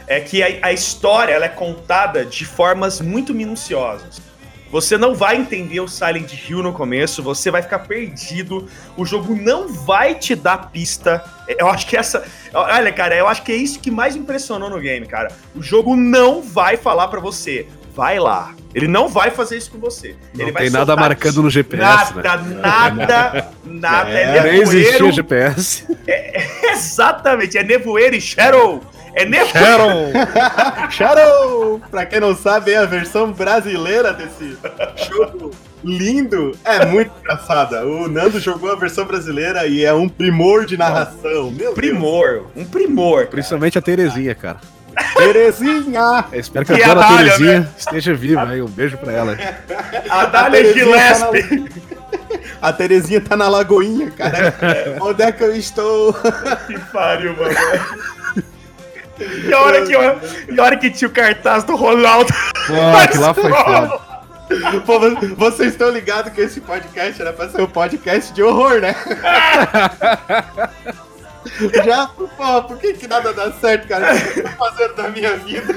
é 0.07 0.19
que 0.19 0.41
a, 0.41 0.67
a 0.67 0.71
história 0.71 1.33
ela 1.33 1.45
é 1.45 1.49
contada 1.49 2.23
de 2.23 2.45
formas 2.45 3.01
muito 3.01 3.33
minuciosas. 3.33 4.21
Você 4.71 4.97
não 4.97 5.15
vai 5.15 5.37
entender 5.37 5.79
o 5.79 5.87
Silent 5.87 6.31
Hill 6.49 6.61
no 6.61 6.73
começo, 6.73 7.23
você 7.23 7.49
vai 7.49 7.61
ficar 7.61 7.79
perdido, 7.79 8.67
o 8.97 9.05
jogo 9.05 9.35
não 9.35 9.67
vai 9.69 10.15
te 10.15 10.35
dar 10.35 10.69
pista. 10.71 11.23
Eu 11.47 11.69
acho 11.69 11.87
que 11.87 11.95
essa. 11.95 12.23
Olha, 12.53 12.91
cara, 12.91 13.15
eu 13.15 13.27
acho 13.27 13.43
que 13.43 13.51
é 13.51 13.55
isso 13.55 13.79
que 13.79 13.89
mais 13.91 14.15
impressionou 14.15 14.69
no 14.69 14.79
game, 14.79 15.05
cara. 15.05 15.31
O 15.55 15.61
jogo 15.61 15.95
não 15.95 16.41
vai 16.41 16.77
falar 16.77 17.07
pra 17.07 17.19
você, 17.19 17.67
vai 17.95 18.19
lá. 18.19 18.53
Ele 18.73 18.89
não 18.89 19.07
vai 19.07 19.31
fazer 19.31 19.55
isso 19.57 19.71
com 19.71 19.79
você. 19.79 20.17
Não 20.33 20.47
Ele 20.47 20.51
tem 20.51 20.69
nada 20.69 20.97
marcando 20.97 21.41
no 21.41 21.49
GPS, 21.49 22.13
né? 22.13 22.21
Nada, 22.23 22.43
nada, 22.43 23.51
nada. 23.63 24.09
É, 24.09 24.37
É, 24.37 24.43
Nem 24.43 24.61
existia 24.61 24.91
nevoeiro. 24.91 25.11
GPS. 25.13 25.87
Exatamente, 26.73 27.57
é 27.57 27.63
nevoeiro 27.63 28.15
e 28.15 28.19
Shadow. 28.21 28.83
É 29.15 29.25
nevoeiro. 29.25 30.11
Shadow! 30.91 31.81
Pra 31.89 32.05
quem 32.05 32.19
não 32.19 32.35
sabe, 32.35 32.73
é 32.73 32.77
a 32.77 32.85
versão 32.85 33.31
brasileira 33.31 34.13
desse 34.13 34.57
jogo 35.09 35.51
lindo. 35.83 36.51
É 36.65 36.85
muito 36.85 37.11
engraçada. 37.21 37.85
O 37.85 38.07
Nando 38.07 38.39
jogou 38.39 38.71
a 38.71 38.75
versão 38.75 39.05
brasileira 39.05 39.65
e 39.67 39.85
é 39.85 39.93
um 39.93 40.09
primor 40.09 40.65
de 40.65 40.77
narração. 40.77 41.51
Meu 41.51 41.73
primor, 41.73 42.47
um 42.55 42.65
primor. 42.65 43.27
Principalmente 43.27 43.77
a 43.77 43.81
Terezinha, 43.81 44.35
cara. 44.35 44.57
Deus. 44.95 45.13
Terezinha! 45.13 46.25
Eu 46.31 46.39
espero 46.39 46.65
que 46.65 46.73
a 46.73 46.77
E 46.77 46.83
a 46.83 46.87
dona 46.87 47.01
Dália, 47.01 47.17
Terezinha 47.17 47.69
esteja 47.77 48.13
viva 48.13 48.43
aí. 48.47 48.61
Um 48.61 48.67
beijo 48.67 48.97
pra 48.97 49.11
ela. 49.11 49.37
A 50.09 50.25
Dália 50.25 50.63
tá 50.63 50.73
Gillespie. 50.73 51.85
A 52.61 52.73
Terezinha 52.73 53.21
tá 53.21 53.35
na 53.35 53.47
lagoinha, 53.47 54.09
cara. 54.11 54.53
Onde 55.01 55.21
é 55.21 55.31
que 55.31 55.43
eu 55.43 55.55
estou? 55.55 56.13
Que 56.13 56.79
pariu, 56.91 57.35
mano. 57.35 57.55
E 59.19 59.53
a 59.53 59.59
hora 59.61 59.85
que, 59.85 59.93
eu- 59.93 60.19
e 60.55 60.59
a 60.59 60.63
hora 60.63 60.77
que 60.77 60.89
tinha 60.91 61.07
o 61.07 61.11
cartaz 61.11 61.63
do 61.63 61.75
Ronaldo. 61.75 62.31
Pô, 62.67 62.97
aquilo 63.03 63.23
lá 63.23 63.33
foi 63.33 63.49
foda. 63.51 63.99
Pô, 64.85 64.99
vo- 64.99 65.35
vocês 65.35 65.71
estão 65.71 65.89
ligados 65.89 66.31
que 66.33 66.41
esse 66.41 66.61
podcast 66.61 67.19
era 67.21 67.33
pra 67.33 67.49
ser 67.49 67.61
um 67.61 67.67
podcast 67.67 68.31
de 68.33 68.43
horror, 68.43 68.79
né? 68.81 68.95
Já, 71.85 72.07
pô, 72.07 72.63
por 72.63 72.77
que 72.77 72.93
que 72.93 73.07
nada 73.07 73.31
dá 73.33 73.51
certo, 73.53 73.87
cara? 73.87 74.13
O 74.13 74.19
que 74.33 74.39
eu 74.39 74.43
tô 74.43 74.49
fazendo 74.49 74.95
da 74.95 75.09
minha 75.09 75.35
vida? 75.37 75.73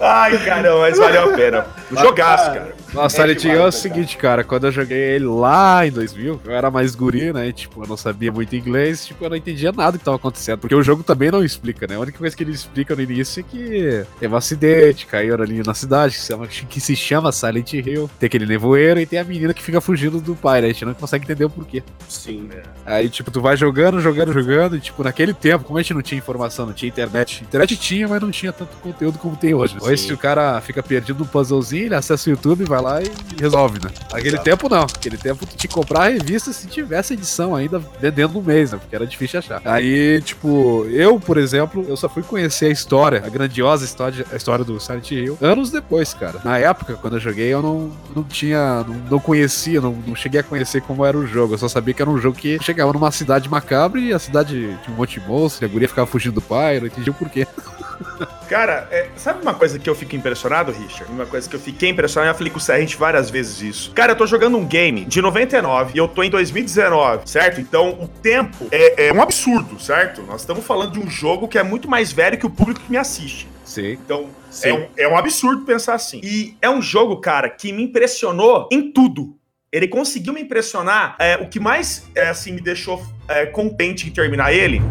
Ai, 0.00 0.38
caramba, 0.44 0.80
mas 0.80 0.98
valeu 0.98 1.24
a 1.24 1.36
pena. 1.36 1.66
Jogaço, 1.92 2.46
cara. 2.46 2.74
Nossa, 2.92 3.16
É 3.16 3.20
Silent 3.20 3.44
Hill 3.44 3.52
é 3.52 3.60
o 3.60 3.64
né, 3.66 3.70
seguinte, 3.70 4.16
cara. 4.16 4.42
Quando 4.42 4.64
eu 4.66 4.72
joguei 4.72 4.98
ele 4.98 5.26
lá 5.26 5.86
em 5.86 5.90
2000, 5.92 6.40
eu 6.44 6.52
era 6.52 6.70
mais 6.70 6.94
guri, 6.94 7.32
né? 7.32 7.52
Tipo, 7.52 7.84
eu 7.84 7.88
não 7.88 7.96
sabia 7.96 8.32
muito 8.32 8.54
inglês, 8.56 9.06
tipo, 9.06 9.24
eu 9.24 9.30
não 9.30 9.36
entendia 9.36 9.70
nada 9.70 9.98
que 9.98 10.04
tava 10.04 10.16
acontecendo. 10.16 10.58
Porque 10.58 10.74
o 10.74 10.82
jogo 10.82 11.02
também 11.02 11.30
não 11.30 11.44
explica, 11.44 11.86
né? 11.86 11.96
A 11.96 12.00
única 12.00 12.18
coisa 12.18 12.34
que 12.36 12.42
ele 12.42 12.52
explica 12.52 12.96
no 12.96 13.02
início 13.02 13.40
é 13.40 13.42
que 13.42 14.04
teve 14.18 14.34
um 14.34 14.36
acidente, 14.36 15.06
caiu 15.06 15.34
ali 15.34 15.62
na 15.64 15.74
cidade, 15.74 16.14
que 16.14 16.20
se 16.20 16.28
chama, 16.28 16.46
que 16.46 16.80
se 16.80 16.96
chama 16.96 17.30
Silent 17.30 17.72
Hill. 17.74 18.10
Tem 18.18 18.26
aquele 18.26 18.46
nevoeiro 18.46 19.00
e 19.00 19.06
tem 19.06 19.18
a 19.18 19.24
menina 19.24 19.54
que 19.54 19.62
fica 19.62 19.80
fugindo 19.80 20.20
do 20.20 20.34
pai, 20.34 20.60
né? 20.60 20.68
A 20.68 20.72
gente 20.72 20.84
não 20.84 20.94
consegue 20.94 21.24
entender 21.24 21.44
o 21.44 21.50
porquê. 21.50 21.82
Sim. 22.08 22.48
Aí, 22.84 23.08
tipo, 23.08 23.30
tu 23.30 23.40
vai 23.40 23.56
jogando, 23.56 24.00
jogando, 24.00 24.32
jogando, 24.32 24.76
e, 24.76 24.80
tipo, 24.80 25.04
naquele 25.04 25.34
tempo, 25.34 25.64
como 25.64 25.78
a 25.78 25.82
gente 25.82 25.94
não 25.94 26.02
tinha 26.02 26.18
informação, 26.18 26.66
não 26.66 26.72
tinha 26.72 26.88
internet. 26.88 27.44
Internet 27.44 27.76
tinha, 27.76 28.08
mas 28.08 28.20
não 28.20 28.30
tinha 28.30 28.52
tanto 28.52 28.76
conteúdo 28.78 29.18
como 29.18 29.36
tem 29.36 29.54
hoje. 29.54 29.76
Sim. 29.96 30.12
O 30.12 30.18
cara 30.18 30.60
fica 30.60 30.82
perdido 30.82 31.20
no 31.20 31.26
puzzlezinho, 31.26 31.86
ele 31.86 31.94
acessa 31.94 32.28
o 32.28 32.32
YouTube, 32.32 32.64
vai 32.64 32.80
lá 32.80 33.02
e 33.02 33.10
resolve, 33.38 33.78
né? 33.82 33.90
Naquele 34.12 34.28
Exato. 34.28 34.44
tempo, 34.44 34.68
não. 34.68 34.80
Naquele 34.80 35.16
tempo, 35.16 35.46
tu 35.46 35.56
que 35.56 35.68
comprar 35.68 36.04
a 36.04 36.08
revista 36.08 36.52
se 36.52 36.66
tivesse 36.66 37.14
edição 37.14 37.54
ainda 37.54 37.78
vendendo 38.00 38.34
no 38.34 38.42
mês, 38.42 38.72
né? 38.72 38.78
Porque 38.78 38.94
era 38.94 39.06
difícil 39.06 39.38
achar. 39.38 39.60
Aí, 39.64 40.20
tipo, 40.22 40.86
eu, 40.90 41.18
por 41.18 41.36
exemplo, 41.36 41.84
eu 41.88 41.96
só 41.96 42.08
fui 42.08 42.22
conhecer 42.22 42.66
a 42.66 42.70
história, 42.70 43.22
a 43.24 43.28
grandiosa 43.28 43.84
história, 43.84 44.24
a 44.32 44.36
história 44.36 44.64
do 44.64 44.78
Silent 44.80 45.10
Hill, 45.10 45.38
anos 45.40 45.70
depois, 45.70 46.14
cara. 46.14 46.40
Na 46.44 46.58
época, 46.58 46.94
quando 46.94 47.14
eu 47.14 47.20
joguei, 47.20 47.52
eu 47.52 47.62
não, 47.62 47.92
não 48.14 48.24
tinha, 48.24 48.84
não, 48.84 48.94
não 49.10 49.18
conhecia, 49.18 49.80
não, 49.80 49.92
não 50.06 50.14
cheguei 50.14 50.40
a 50.40 50.44
conhecer 50.44 50.80
como 50.82 51.04
era 51.04 51.16
o 51.16 51.26
jogo. 51.26 51.54
Eu 51.54 51.58
só 51.58 51.68
sabia 51.68 51.94
que 51.94 52.02
era 52.02 52.10
um 52.10 52.18
jogo 52.18 52.36
que 52.36 52.58
chegava 52.62 52.92
numa 52.92 53.10
cidade 53.10 53.48
macabra 53.48 54.00
e 54.00 54.12
a 54.12 54.18
cidade 54.18 54.78
tinha 54.82 54.94
um 54.94 54.96
monte 54.96 55.20
de 55.20 55.26
monstros, 55.26 55.62
e 55.62 55.64
a 55.64 55.68
guria 55.68 55.88
ficava 55.88 56.06
fugindo 56.06 56.34
do 56.34 56.42
pai, 56.42 56.76
eu 56.76 56.80
não 56.80 56.86
entendi 56.86 57.10
o 57.10 57.14
porquê. 57.14 57.46
Cara, 58.50 58.88
é, 58.90 59.06
sabe 59.14 59.40
uma 59.42 59.54
coisa 59.54 59.78
que 59.78 59.88
eu 59.88 59.94
fico 59.94 60.16
impressionado, 60.16 60.72
Richard? 60.72 61.12
Uma 61.12 61.24
coisa 61.24 61.48
que 61.48 61.54
eu 61.54 61.60
fiquei 61.60 61.88
impressionado, 61.88 62.32
eu 62.32 62.36
falei 62.36 62.52
com 62.52 62.58
o 62.58 62.60
Serrente 62.60 62.96
várias 62.96 63.30
vezes 63.30 63.62
isso. 63.62 63.92
Cara, 63.92 64.10
eu 64.10 64.16
tô 64.16 64.26
jogando 64.26 64.58
um 64.58 64.66
game 64.66 65.04
de 65.04 65.22
99 65.22 65.92
e 65.94 65.98
eu 65.98 66.08
tô 66.08 66.24
em 66.24 66.28
2019, 66.28 67.30
certo? 67.30 67.60
Então 67.60 67.90
o 67.90 68.08
tempo 68.08 68.66
é, 68.72 69.06
é 69.06 69.12
um 69.12 69.22
absurdo, 69.22 69.80
certo? 69.80 70.22
Nós 70.22 70.40
estamos 70.40 70.66
falando 70.66 70.94
de 70.94 70.98
um 70.98 71.08
jogo 71.08 71.46
que 71.46 71.58
é 71.58 71.62
muito 71.62 71.88
mais 71.88 72.10
velho 72.10 72.36
que 72.36 72.44
o 72.44 72.50
público 72.50 72.80
que 72.80 72.90
me 72.90 72.96
assiste. 72.96 73.46
Sim. 73.64 73.92
Então, 73.92 74.28
Sim. 74.50 74.68
é 74.68 74.74
um, 74.74 74.88
é 74.96 75.08
um 75.10 75.16
absurdo 75.16 75.64
pensar 75.64 75.94
assim. 75.94 76.20
E 76.24 76.56
é 76.60 76.68
um 76.68 76.82
jogo, 76.82 77.18
cara, 77.18 77.48
que 77.48 77.72
me 77.72 77.84
impressionou 77.84 78.68
em 78.72 78.90
tudo. 78.90 79.36
Ele 79.70 79.86
conseguiu 79.86 80.32
me 80.32 80.40
impressionar. 80.40 81.14
É, 81.20 81.36
o 81.36 81.46
que 81.46 81.60
mais, 81.60 82.10
é, 82.16 82.28
assim, 82.28 82.50
me 82.50 82.60
deixou 82.60 83.00
é, 83.28 83.46
contente 83.46 84.08
em 84.08 84.10
terminar 84.10 84.52
ele 84.52 84.82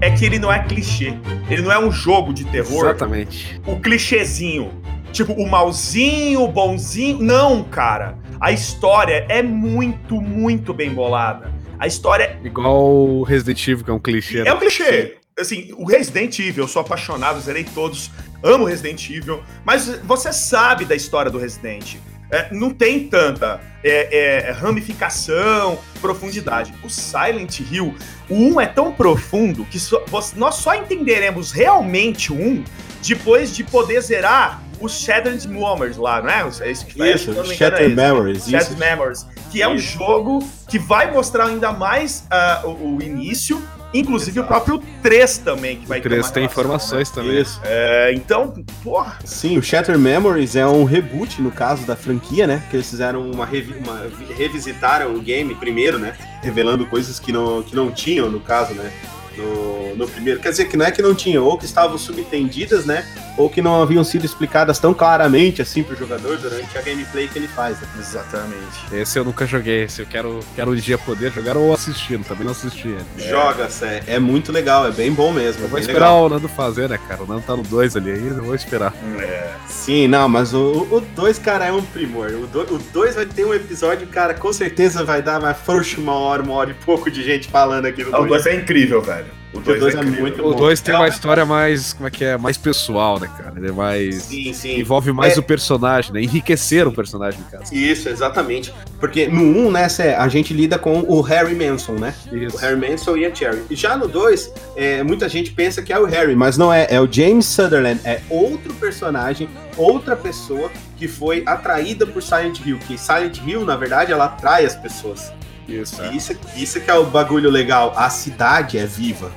é 0.00 0.10
que 0.10 0.24
ele 0.24 0.38
não 0.38 0.52
é 0.52 0.62
clichê. 0.62 1.14
Ele 1.48 1.62
não 1.62 1.72
é 1.72 1.78
um 1.78 1.90
jogo 1.90 2.32
de 2.32 2.44
terror 2.44 2.84
Exatamente. 2.84 3.60
o 3.66 3.78
clichêzinho. 3.80 4.70
Tipo, 5.12 5.32
o 5.32 5.48
malzinho, 5.48 6.42
o 6.42 6.48
bonzinho. 6.48 7.18
Não, 7.22 7.64
cara. 7.64 8.18
A 8.40 8.52
história 8.52 9.24
é 9.28 9.42
muito, 9.42 10.20
muito 10.20 10.74
bem 10.74 10.92
bolada. 10.92 11.50
A 11.78 11.86
história 11.86 12.38
Igual 12.42 12.74
o 12.74 13.22
Resident 13.22 13.66
Evil, 13.66 13.84
que 13.84 13.90
é 13.90 13.94
um 13.94 13.98
clichê. 13.98 14.40
é 14.46 14.52
um 14.52 14.58
clichê. 14.58 15.16
Assim, 15.38 15.70
o 15.76 15.84
Resident 15.84 16.38
Evil, 16.38 16.64
eu 16.64 16.68
sou 16.68 16.80
apaixonado, 16.80 17.38
zerei 17.40 17.64
todos, 17.64 18.10
amo 18.42 18.64
Resident 18.64 19.10
Evil, 19.10 19.42
mas 19.64 19.86
você 20.02 20.32
sabe 20.32 20.86
da 20.86 20.94
história 20.94 21.30
do 21.30 21.38
Resident. 21.38 21.96
É, 22.30 22.52
não 22.52 22.70
tem 22.70 23.08
tanta 23.08 23.60
é, 23.84 24.48
é, 24.48 24.50
ramificação, 24.50 25.78
profundidade. 26.00 26.74
O 26.82 26.88
Silent 26.90 27.60
Hill, 27.60 27.94
o 28.28 28.34
1 28.34 28.60
é 28.60 28.66
tão 28.66 28.92
profundo 28.92 29.64
que 29.64 29.78
só- 29.78 30.02
nós 30.36 30.54
só 30.56 30.74
entenderemos 30.74 31.52
realmente 31.52 32.32
o 32.32 32.36
1 32.36 32.64
depois 33.06 33.54
de 33.54 33.62
poder 33.62 34.00
zerar 34.00 34.60
os 34.80 34.92
Shattered 35.00 35.46
Memories 35.48 35.96
lá, 35.96 36.20
não 36.20 36.28
é? 36.28 36.40
É 36.42 36.70
isso 36.70 36.86
Isso, 36.86 37.30
engano, 37.30 37.52
é 37.52 37.54
Shattered. 37.54 37.94
Memories. 37.94 38.44
Shattered. 38.48 38.76
Memories, 38.78 39.26
que 39.50 39.62
é 39.62 39.68
um 39.68 39.76
Isso. 39.76 39.96
jogo 39.96 40.46
que 40.68 40.78
vai 40.78 41.10
mostrar 41.10 41.46
ainda 41.46 41.72
mais 41.72 42.26
ah, 42.30 42.62
o, 42.64 42.96
o 42.96 43.02
início, 43.02 43.62
inclusive 43.98 44.38
Exato. 44.38 44.46
o 44.46 44.48
próprio 44.48 44.82
3 45.02 45.38
também, 45.38 45.76
que 45.78 45.86
vai 45.86 45.98
O 45.98 46.02
3 46.02 46.26
uma 46.26 46.32
tem 46.32 46.42
relação, 46.42 46.62
informações 46.62 47.10
também. 47.10 47.40
Isso. 47.40 47.60
né? 47.60 47.66
É, 47.68 48.12
então, 48.14 48.52
porra, 48.82 49.18
Sim, 49.24 49.58
o 49.58 49.62
Shatter 49.62 49.98
Memories 49.98 50.56
é 50.56 50.66
um 50.66 50.84
reboot, 50.84 51.40
no 51.40 51.50
caso 51.50 51.86
da 51.86 51.96
franquia, 51.96 52.46
né? 52.46 52.62
Que 52.70 52.76
eles 52.76 52.88
fizeram 52.88 53.30
uma, 53.30 53.46
revi 53.46 53.74
uma 53.74 54.06
revisitaram 54.36 55.14
o 55.14 55.20
game 55.20 55.54
primeiro, 55.54 55.98
né? 55.98 56.16
Revelando 56.42 56.86
coisas 56.86 57.18
que 57.18 57.32
não, 57.32 57.62
que 57.62 57.74
não 57.74 57.90
tinham, 57.90 58.30
no 58.30 58.40
caso, 58.40 58.74
né? 58.74 58.92
No, 59.36 59.96
no 59.96 60.08
primeiro. 60.08 60.40
Quer 60.40 60.50
dizer, 60.50 60.66
que 60.66 60.76
não 60.76 60.86
é 60.86 60.90
que 60.90 61.02
não 61.02 61.14
tinham, 61.14 61.44
ou 61.44 61.56
que 61.58 61.64
estavam 61.64 61.98
subentendidas, 61.98 62.86
né? 62.86 63.06
Ou 63.36 63.50
que 63.50 63.60
não 63.60 63.82
haviam 63.82 64.02
sido 64.02 64.24
explicadas 64.24 64.78
tão 64.78 64.94
claramente 64.94 65.60
assim 65.60 65.82
pro 65.82 65.94
jogador 65.94 66.38
durante 66.38 66.76
a 66.76 66.80
gameplay 66.80 67.28
que 67.28 67.38
ele 67.38 67.48
faz. 67.48 67.80
Né? 67.80 67.88
exatamente. 67.98 68.92
Esse 68.92 69.18
eu 69.18 69.24
nunca 69.24 69.46
joguei, 69.46 69.84
esse 69.84 70.00
eu 70.00 70.06
quero, 70.06 70.40
quero 70.54 70.70
um 70.70 70.74
dia 70.74 70.96
poder 70.96 71.32
jogar 71.32 71.56
ou 71.56 71.72
assistir, 71.72 72.18
também 72.20 72.44
não 72.44 72.52
assisti 72.52 72.88
ele. 72.88 73.04
Joga, 73.28 73.68
Sé, 73.68 74.02
é 74.06 74.18
muito 74.18 74.52
legal, 74.52 74.86
é 74.86 74.90
bem 74.90 75.12
bom 75.12 75.32
mesmo. 75.32 75.62
Eu 75.62 75.66
é 75.66 75.68
vou 75.68 75.78
esperar 75.78 76.08
legal. 76.08 76.24
o 76.24 76.28
Nando 76.28 76.48
fazer, 76.48 76.88
né, 76.88 76.98
cara? 76.98 77.22
O 77.22 77.26
Nando 77.26 77.42
tá 77.42 77.54
no 77.54 77.62
2 77.62 77.96
ali 77.96 78.12
ainda, 78.12 78.40
eu 78.40 78.44
vou 78.44 78.54
esperar. 78.54 78.94
É, 79.18 79.52
Sim, 79.68 80.08
não, 80.08 80.28
mas 80.28 80.54
o 80.54 81.02
2, 81.14 81.38
cara, 81.38 81.66
é 81.66 81.72
um 81.72 81.82
primor. 81.82 82.30
O 82.30 82.78
2 82.92 83.14
vai 83.14 83.26
ter 83.26 83.44
um 83.44 83.52
episódio, 83.52 84.06
cara, 84.06 84.34
com 84.34 84.52
certeza 84.52 85.04
vai 85.04 85.20
dar 85.20 85.40
mais 85.40 85.56
frouxo 85.58 86.00
uma 86.00 86.14
hora, 86.14 86.42
uma 86.42 86.54
hora 86.54 86.70
e 86.70 86.74
pouco 86.74 87.10
de 87.10 87.22
gente 87.22 87.48
falando 87.48 87.86
aqui 87.86 88.02
no 88.02 88.08
o 88.08 88.26
dois. 88.26 88.44
2 88.44 88.46
é 88.46 88.56
incrível, 88.56 89.02
velho. 89.02 89.25
O 89.56 89.60
2 89.60 89.80
dois 89.80 89.94
é, 89.94 89.98
é 89.98 90.02
muito 90.02 90.40
O 90.46 90.52
bom. 90.52 90.56
2 90.56 90.80
tem 90.80 90.94
É, 90.94 90.98
uma 90.98 91.08
história 91.08 91.44
mais, 91.44 91.92
como 91.92 92.06
é 92.06 92.10
que 92.10 92.24
é, 92.24 92.36
mais 92.36 92.56
pessoal, 92.56 93.18
né, 93.18 93.28
cara? 93.36 93.54
Ele 93.56 93.68
é 93.68 93.72
mais... 93.72 94.22
Sim, 94.24 94.52
sim. 94.52 94.78
Envolve 94.80 95.12
mais 95.12 95.36
É. 95.36 95.40
o 95.40 95.42
personagem, 95.42 96.12
né? 96.12 96.22
Enriquecer 96.22 96.86
o 96.86 96.92
personagem, 96.92 97.40
no 97.40 97.46
caso. 97.58 97.74
Isso, 97.74 98.08
exatamente. 98.08 98.72
Porque 99.00 99.26
no 99.28 99.42
1, 99.42 99.66
um, 99.66 99.70
né, 99.70 99.88
Sé, 99.88 100.14
a 100.16 100.28
gente 100.28 100.52
lida 100.52 100.78
com 100.78 101.00
o 101.00 101.20
Harry 101.20 101.54
Manson, 101.54 101.92
né? 101.94 102.14
Isso. 102.32 102.56
O 102.56 102.60
Harry 102.60 102.76
Manson 102.76 103.16
e 103.16 103.24
a 103.26 103.34
Cherry. 103.34 103.62
E 103.70 103.74
já 103.76 103.96
no 103.96 104.08
2, 104.08 104.52
é, 104.76 105.02
muita 105.02 105.28
gente 105.28 105.50
pensa 105.52 105.82
que 105.82 105.92
é 105.92 105.98
o 105.98 106.04
Harry, 106.04 106.34
mas 106.36 106.56
não 106.58 106.72
é. 106.72 106.86
É 106.90 107.00
o 107.00 107.10
James 107.10 107.46
Sutherland. 107.46 108.00
É 108.04 108.20
outro 108.28 108.72
personagem, 108.74 109.48
outra 109.76 110.14
pessoa 110.16 110.70
que 110.96 111.06
foi 111.08 111.42
atraída 111.46 112.06
por 112.06 112.22
Silent 112.22 112.60
Hill. 112.64 112.78
Que 112.86 112.96
Silent 112.98 113.38
Hill, 113.46 113.64
na 113.64 113.76
verdade, 113.76 114.12
ela 114.12 114.24
atrai 114.26 114.64
as 114.64 114.74
pessoas. 114.74 115.32
Isso. 115.68 116.00
E 116.04 116.16
isso, 116.16 116.32
isso 116.56 116.80
que 116.80 116.90
é 116.90 116.94
o 116.94 117.04
bagulho 117.04 117.50
legal. 117.50 117.92
A 117.96 118.08
cidade 118.08 118.78
é 118.78 118.86
viva. 118.86 119.30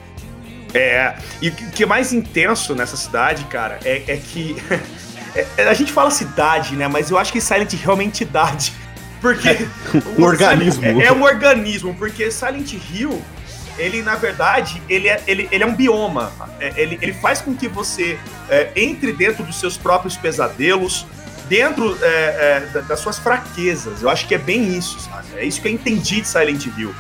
É, 0.74 1.16
e 1.42 1.50
o 1.50 1.52
que 1.54 1.84
é 1.84 1.86
mais 1.86 2.14
intenso 2.14 2.76
nessa 2.76 2.96
cidade, 2.98 3.44
cara, 3.46 3.80
é, 3.84 4.04
é 4.08 4.18
que. 4.18 4.56
é- 5.58 5.68
a 5.68 5.74
gente 5.74 5.92
fala 5.92 6.12
cidade, 6.12 6.76
né? 6.76 6.88
Mas 6.88 7.10
eu 7.10 7.18
acho 7.18 7.32
que 7.32 7.42
Silent 7.42 7.74
Hill 7.74 7.92
é 7.92 7.94
uma 7.94 8.04
entidade. 8.04 8.74
Porque. 9.22 9.50
Um 10.18 10.24
organismo. 10.24 10.86
É, 10.86 11.06
é 11.08 11.12
um 11.12 11.24
organismo, 11.24 11.94
porque 11.96 12.32
Silent 12.32 12.74
Hill, 12.92 13.22
ele, 13.78 14.02
na 14.02 14.16
verdade, 14.16 14.82
ele 14.88 15.08
é, 15.10 15.22
ele, 15.28 15.50
ele 15.52 15.64
é 15.64 15.68
um 15.68 15.76
bioma. 15.76 16.32
É, 16.60 16.72
Ele, 16.78 16.98
ele 17.02 17.14
faz 17.14 17.42
com 17.42 17.54
que 17.56 17.68
você 17.68 18.18
é, 18.50 18.72
entre 18.76 19.12
dentro 19.12 19.44
dos 19.44 19.60
seus 19.60 19.78
próprios 19.78 20.16
pesadelos, 20.16 21.06
dentro 21.50 21.98
é, 22.02 22.08
é, 22.08 22.60
da- 22.74 22.82
das 22.82 23.00
suas 23.00 23.18
fraquezas. 23.20 24.02
Eu 24.02 24.10
acho 24.10 24.26
que 24.28 24.36
é 24.36 24.38
bem 24.38 24.78
isso, 24.78 25.00
sabe? 25.02 25.28
É 25.36 25.44
isso 25.46 25.62
que 25.62 25.68
eu 25.68 25.72
entendi 25.72 26.22
de 26.22 26.28
Silent 26.28 26.66
Hill. 26.78 26.94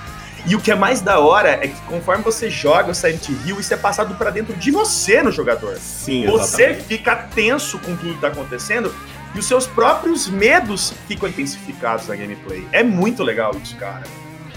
E 0.45 0.55
o 0.55 0.59
que 0.61 0.71
é 0.71 0.75
mais 0.75 1.01
da 1.01 1.19
hora 1.19 1.49
é 1.49 1.67
que 1.67 1.81
conforme 1.87 2.23
você 2.23 2.49
joga 2.49 2.91
o 2.91 2.95
Silent 2.95 3.27
Hill, 3.45 3.59
isso 3.59 3.73
é 3.73 3.77
passado 3.77 4.15
pra 4.15 4.29
dentro 4.29 4.55
de 4.55 4.71
você 4.71 5.21
no 5.21 5.31
jogador. 5.31 5.75
Sim, 5.77 6.25
Você 6.27 6.63
exatamente. 6.63 6.87
fica 6.87 7.15
tenso 7.15 7.77
com 7.79 7.95
tudo 7.95 8.13
que 8.15 8.21
tá 8.21 8.27
acontecendo 8.27 8.93
e 9.35 9.39
os 9.39 9.45
seus 9.45 9.67
próprios 9.67 10.27
medos 10.27 10.93
ficam 11.07 11.29
intensificados 11.29 12.07
na 12.07 12.15
gameplay. 12.15 12.67
É 12.71 12.81
muito 12.83 13.23
legal 13.23 13.55
isso, 13.61 13.75
cara. 13.75 14.03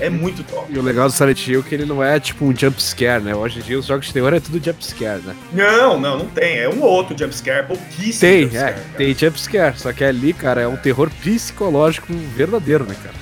É 0.01 0.09
muito 0.09 0.43
top. 0.43 0.73
E 0.73 0.79
o 0.79 0.83
legal 0.83 1.07
do 1.07 1.13
Silent 1.13 1.47
Hill 1.47 1.61
é 1.61 1.63
que 1.69 1.75
ele 1.75 1.85
não 1.85 2.03
é 2.03 2.19
tipo 2.19 2.45
um 2.45 2.57
jump 2.57 2.83
scare, 2.83 3.23
né? 3.23 3.35
Hoje 3.35 3.61
em 3.61 3.63
dia 3.63 3.79
os 3.79 3.87
jogos 3.87 4.07
de 4.07 4.13
terror 4.13 4.33
é 4.33 4.41
tudo 4.41 4.59
jump 4.65 4.85
scare, 4.85 5.21
né? 5.23 5.37
Não, 5.53 6.01
não, 6.01 6.19
não 6.19 6.27
tem. 6.27 6.59
É 6.59 6.69
um 6.69 6.81
ou 6.83 6.89
outro 6.91 7.17
jumpscare, 7.17 7.67
pouquíssimo. 7.67 8.21
Tem, 8.21 8.43
jumpscare, 8.45 8.71
é, 8.71 8.73
cara. 8.73 8.87
tem 8.97 9.15
jump 9.15 9.39
scare, 9.41 9.79
só 9.79 9.93
que 9.93 10.03
ali, 10.03 10.33
cara, 10.33 10.63
é 10.63 10.67
um 10.67 10.77
terror 10.77 11.11
psicológico 11.23 12.07
verdadeiro, 12.35 12.85
né, 12.85 12.97
cara? 13.03 13.15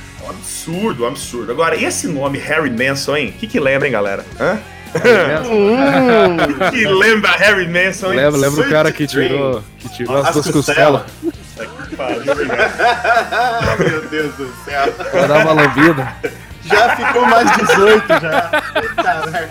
Absurdo, 0.51 1.07
absurdo. 1.07 1.53
Agora, 1.53 1.77
e 1.77 1.85
esse 1.85 2.09
nome 2.09 2.37
Harry 2.39 2.71
Manson, 2.71 3.17
hein? 3.17 3.29
O 3.29 3.39
que, 3.39 3.47
que 3.47 3.61
lembra, 3.61 3.87
hein, 3.87 3.93
galera? 3.93 4.25
Hã? 4.39 4.59
O 5.47 6.71
que 6.73 6.87
lembra 6.87 7.31
Harry 7.31 7.69
Manson, 7.69 8.09
hein? 8.13 8.17
lembra, 8.17 8.41
lembra 8.41 8.67
o 8.67 8.69
cara 8.69 8.91
que 8.91 9.07
tirou, 9.07 9.63
que 9.79 9.89
tirou 9.91 10.17
as 10.19 10.27
As 10.27 10.35
duas 10.35 10.51
costelas. 10.51 11.03
cara? 11.97 13.77
Meu 13.79 14.03
Deus 14.09 14.35
do 14.35 14.53
céu. 14.65 14.93
pra 14.93 15.27
dar 15.29 15.45
uma 15.47 15.53
lambida? 15.63 16.13
Já 16.65 16.97
ficou 16.97 17.25
mais 17.27 17.49
18 17.57 18.09
já. 18.09 18.63
Caralho. 18.97 19.51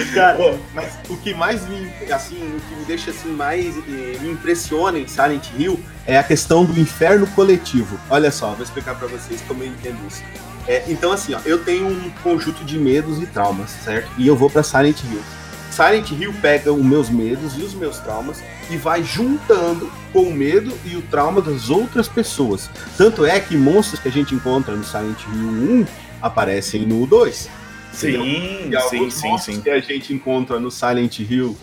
Cara, 0.14 0.36
Pô, 0.36 0.54
mas 0.74 0.98
o 1.08 1.16
que 1.16 1.34
mais 1.34 1.66
me, 1.68 1.90
assim, 2.12 2.36
o 2.36 2.60
que 2.60 2.74
me 2.74 2.84
deixa 2.84 3.10
assim 3.10 3.30
mais 3.30 3.76
eh, 3.76 4.18
me 4.20 4.30
impressiona 4.30 4.98
em 4.98 5.06
Silent 5.06 5.48
Hill 5.56 5.80
é 6.06 6.18
a 6.18 6.22
questão 6.22 6.64
do 6.64 6.78
inferno 6.78 7.26
coletivo. 7.28 7.98
Olha 8.10 8.30
só, 8.30 8.52
vou 8.52 8.62
explicar 8.62 8.94
pra 8.96 9.08
vocês 9.08 9.40
como 9.46 9.62
eu 9.62 9.68
entendo 9.68 9.98
isso. 10.06 10.22
É, 10.68 10.84
então 10.88 11.12
assim, 11.12 11.34
ó, 11.34 11.40
eu 11.44 11.62
tenho 11.62 11.86
um 11.86 12.10
conjunto 12.22 12.64
de 12.64 12.78
medos 12.78 13.22
e 13.22 13.26
traumas, 13.26 13.70
certo? 13.70 14.10
E 14.18 14.26
eu 14.26 14.36
vou 14.36 14.50
pra 14.50 14.62
Silent 14.62 15.02
Hill. 15.04 15.22
Silent 15.70 16.10
Hill 16.10 16.34
pega 16.40 16.72
os 16.72 16.84
meus 16.84 17.10
medos 17.10 17.56
e 17.56 17.62
os 17.62 17.74
meus 17.74 17.98
traumas 17.98 18.42
e 18.70 18.76
vai 18.76 19.02
juntando 19.04 19.92
com 20.12 20.22
o 20.22 20.32
medo 20.32 20.72
e 20.84 20.96
o 20.96 21.02
trauma 21.02 21.42
das 21.42 21.68
outras 21.68 22.08
pessoas. 22.08 22.70
Tanto 22.96 23.24
é 23.24 23.38
que 23.38 23.56
monstros 23.56 24.00
que 24.00 24.08
a 24.08 24.12
gente 24.12 24.34
encontra 24.34 24.74
no 24.74 24.84
Silent 24.84 25.18
Hill 25.24 25.82
1 25.82 25.86
aparecem 26.22 26.86
no 26.86 27.06
2. 27.06 27.48
Sim, 27.96 28.70
E 28.70 28.80
sim, 28.82 29.10
sim, 29.10 29.38
sim. 29.38 29.60
que 29.60 29.70
a 29.70 29.80
gente 29.80 30.12
encontra 30.12 30.60
no 30.60 30.70
Silent 30.70 31.18
Hill 31.18 31.56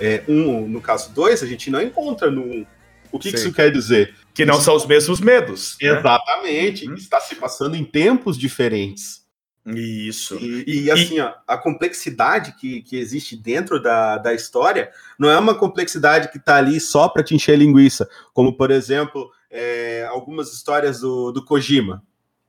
é, 0.00 0.24
1, 0.26 0.68
no 0.68 0.80
caso 0.80 1.12
2, 1.12 1.42
a 1.42 1.46
gente 1.46 1.70
não 1.70 1.80
encontra 1.80 2.30
no 2.30 2.42
1. 2.42 2.66
O 3.12 3.18
que, 3.18 3.30
que 3.30 3.36
isso 3.36 3.52
quer 3.52 3.70
dizer? 3.70 4.14
Que 4.32 4.44
não 4.44 4.60
são 4.60 4.74
os 4.74 4.86
mesmos 4.86 5.20
medos. 5.20 5.76
né? 5.80 5.90
Exatamente. 5.90 6.90
Hum. 6.90 6.94
Está 6.94 7.20
se 7.20 7.36
passando 7.36 7.76
em 7.76 7.84
tempos 7.84 8.36
diferentes. 8.36 9.22
Isso. 9.66 10.36
E, 10.36 10.84
e, 10.84 10.90
assim, 10.90 11.20
ó, 11.20 11.32
a 11.46 11.56
complexidade 11.56 12.54
que, 12.56 12.82
que 12.82 12.96
existe 12.96 13.36
dentro 13.36 13.80
da, 13.80 14.18
da 14.18 14.34
história 14.34 14.90
não 15.18 15.30
é 15.30 15.38
uma 15.38 15.54
complexidade 15.54 16.28
que 16.30 16.38
está 16.38 16.56
ali 16.56 16.78
só 16.80 17.08
para 17.08 17.22
te 17.22 17.34
encher 17.34 17.56
linguiça, 17.56 18.08
como, 18.34 18.56
por 18.56 18.70
exemplo, 18.70 19.30
é, 19.50 20.06
algumas 20.10 20.52
histórias 20.52 21.00
do, 21.00 21.30
do 21.32 21.42
Kojima, 21.44 22.02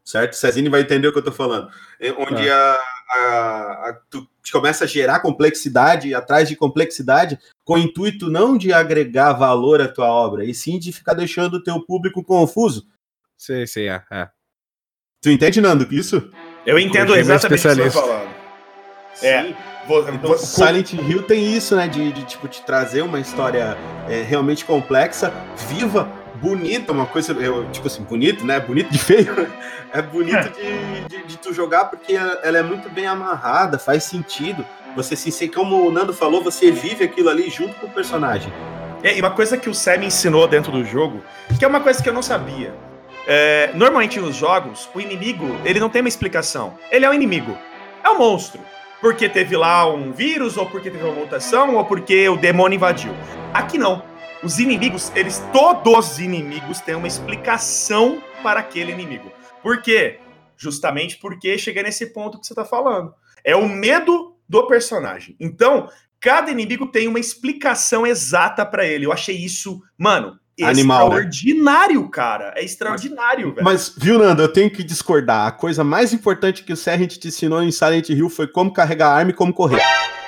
certo? 0.03 0.35
Cezine 0.35 0.67
vai 0.67 0.81
entender 0.81 1.07
o 1.07 1.11
que 1.11 1.19
eu 1.19 1.21
estou 1.21 1.33
falando. 1.33 1.69
É, 2.01 2.11
onde 2.11 2.49
a, 2.49 2.77
a, 3.09 3.89
a- 3.89 3.99
tu 4.09 4.27
começa 4.51 4.83
a 4.83 4.87
gerar 4.87 5.19
complexidade 5.21 6.13
atrás 6.13 6.47
de 6.47 6.55
complexidade 6.55 7.37
com 7.63 7.73
o 7.73 7.77
intuito 7.77 8.29
não 8.29 8.57
de 8.57 8.71
agregar 8.71 9.33
valor 9.33 9.81
à 9.81 9.87
tua 9.87 10.07
obra, 10.07 10.45
e 10.45 10.53
sim 10.53 10.77
de 10.79 10.91
ficar 10.91 11.13
deixando 11.13 11.55
o 11.55 11.63
teu 11.63 11.83
público 11.85 12.23
confuso. 12.23 12.87
Sim, 13.37 13.65
sim, 13.65 13.83
é. 13.89 14.03
é. 14.11 14.29
Tu 15.21 15.29
entende, 15.31 15.59
Nando, 15.59 15.87
isso? 15.93 16.31
Eu 16.65 16.77
entendo 16.79 17.15
exatamente 17.15 17.67
o 17.67 17.69
que 17.69 17.75
você 17.75 17.87
está 17.87 18.01
falando. 18.01 18.29
É. 19.21 19.43
Sim. 19.43 19.55
Então, 19.87 20.17
vou- 20.29 20.37
Silent 20.37 20.93
Hill 20.93 21.23
tem 21.23 21.55
isso, 21.55 21.75
né? 21.75 21.87
De, 21.87 22.11
de, 22.11 22.23
tipo, 22.25 22.47
te 22.47 22.61
trazer 22.63 23.01
uma 23.03 23.19
história 23.19 23.77
é, 24.09 24.21
realmente 24.23 24.65
complexa, 24.65 25.31
viva, 25.67 26.07
bonita, 26.45 26.91
uma 26.91 27.07
coisa, 27.07 27.33
eu, 27.33 27.67
tipo 27.71 27.87
assim, 27.87 28.03
bonito, 28.03 28.45
né? 28.45 28.59
Bonito 28.59 28.91
de 28.91 28.99
feio. 28.99 29.47
É 29.91 30.01
bonito 30.01 30.51
de, 30.51 31.07
de, 31.07 31.23
de 31.23 31.37
tu 31.37 31.53
jogar 31.53 31.85
porque 31.85 32.13
ela 32.13 32.57
é 32.57 32.61
muito 32.61 32.89
bem 32.89 33.07
amarrada, 33.07 33.79
faz 33.79 34.03
sentido. 34.03 34.63
Você 34.95 35.15
se 35.15 35.31
sente, 35.31 35.55
como 35.55 35.87
o 35.87 35.91
Nando 35.91 36.13
falou, 36.13 36.43
você 36.43 36.71
vive 36.71 37.03
aquilo 37.03 37.29
ali 37.29 37.49
junto 37.49 37.73
com 37.75 37.87
o 37.87 37.89
personagem. 37.89 38.51
É, 39.01 39.17
e 39.17 39.19
uma 39.19 39.31
coisa 39.31 39.57
que 39.57 39.69
o 39.69 39.73
Sam 39.73 40.03
ensinou 40.03 40.47
dentro 40.47 40.71
do 40.71 40.85
jogo, 40.85 41.23
que 41.57 41.65
é 41.65 41.67
uma 41.67 41.79
coisa 41.79 42.01
que 42.01 42.07
eu 42.07 42.13
não 42.13 42.21
sabia. 42.21 42.73
É, 43.27 43.71
normalmente 43.73 44.19
nos 44.19 44.35
jogos, 44.35 44.87
o 44.93 45.01
inimigo, 45.01 45.45
ele 45.65 45.79
não 45.79 45.89
tem 45.89 46.01
uma 46.01 46.09
explicação. 46.09 46.77
Ele 46.91 47.05
é 47.05 47.09
um 47.09 47.13
inimigo. 47.13 47.57
É 48.03 48.09
um 48.09 48.19
monstro. 48.19 48.59
Porque 49.01 49.27
teve 49.27 49.57
lá 49.57 49.87
um 49.87 50.11
vírus, 50.11 50.57
ou 50.57 50.65
porque 50.65 50.89
teve 50.89 51.03
uma 51.03 51.13
mutação, 51.13 51.75
ou 51.75 51.85
porque 51.85 52.27
o 52.29 52.37
demônio 52.37 52.75
invadiu. 52.75 53.13
Aqui 53.53 53.77
não. 53.77 54.14
Os 54.45 54.59
inimigos, 54.59 55.11
eles, 55.15 55.41
todos 55.51 56.11
os 56.11 56.19
inimigos 56.19 56.79
têm 56.79 56.93
uma 56.93 57.07
explicação 57.07 58.21
para 58.43 58.59
aquele 58.59 58.91
inimigo. 58.91 59.31
Por 59.63 59.81
quê? 59.81 60.19
Justamente 60.55 61.17
porque 61.17 61.57
chega 61.57 61.81
nesse 61.81 62.13
ponto 62.13 62.39
que 62.39 62.45
você 62.45 62.53
tá 62.53 62.63
falando. 62.63 63.11
É 63.43 63.55
o 63.55 63.67
medo 63.67 64.35
do 64.47 64.67
personagem. 64.67 65.35
Então, 65.39 65.89
cada 66.19 66.51
inimigo 66.51 66.85
tem 66.85 67.07
uma 67.07 67.19
explicação 67.19 68.05
exata 68.05 68.63
pra 68.63 68.85
ele. 68.85 69.07
Eu 69.07 69.11
achei 69.11 69.35
isso, 69.35 69.81
mano, 69.97 70.39
Animal, 70.61 71.09
né? 71.09 71.15
extraordinário, 71.15 72.07
cara. 72.09 72.53
É 72.55 72.63
extraordinário, 72.63 73.51
velho. 73.51 73.65
Mas, 73.65 73.95
viu, 73.97 74.19
Nando, 74.19 74.43
eu 74.43 74.53
tenho 74.53 74.69
que 74.69 74.83
discordar. 74.83 75.47
A 75.47 75.51
coisa 75.51 75.83
mais 75.83 76.13
importante 76.13 76.63
que 76.63 76.71
o 76.71 76.77
Serrent 76.77 77.17
te 77.17 77.29
ensinou 77.29 77.63
em 77.63 77.71
Silent 77.71 78.09
Hill 78.09 78.29
foi 78.29 78.45
como 78.45 78.71
carregar 78.71 79.07
a 79.09 79.15
arma 79.15 79.31
e 79.31 79.33
como 79.33 79.51
correr. 79.51 79.81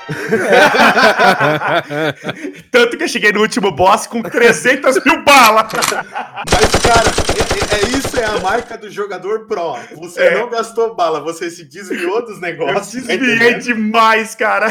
Tanto 2.71 2.97
que 2.97 3.03
eu 3.03 3.07
cheguei 3.07 3.31
no 3.31 3.41
último 3.41 3.71
boss 3.71 4.07
com 4.07 4.21
300 4.21 5.03
mil 5.03 5.23
balas. 5.23 5.71
Mas, 5.73 6.81
cara, 6.81 7.09
é, 7.35 7.75
é- 7.77 7.79
é 7.79 7.97
isso 7.97 8.17
é 8.19 8.25
a 8.25 8.39
marca 8.39 8.77
do 8.77 8.89
jogador 8.89 9.45
pro. 9.47 9.75
Você 9.97 10.21
É. 10.21 10.37
não 10.39 10.49
gastou 10.49 10.95
bala, 10.95 11.19
você 11.21 11.49
se 11.49 11.65
desviou 11.65 12.21
dos 12.25 12.35
Eu 12.35 12.41
negócios. 12.41 13.05
tá 13.05 13.15
desviei 13.15 13.35
entendendo? 13.35 13.63
demais, 13.63 14.35
cara. 14.35 14.67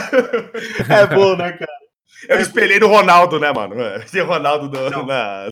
É 0.88 1.06
bom, 1.06 1.36
né, 1.36 1.52
cara? 1.52 1.70
Eu 2.28 2.36
me 2.36 2.42
espelhei 2.42 2.80
no 2.80 2.86
Ronaldo, 2.88 3.38
né, 3.38 3.52
mano? 3.52 3.74
Tem 4.10 4.22
o 4.22 4.26
Ronaldo 4.26 4.68
do, 4.70 5.06
na... 5.06 5.48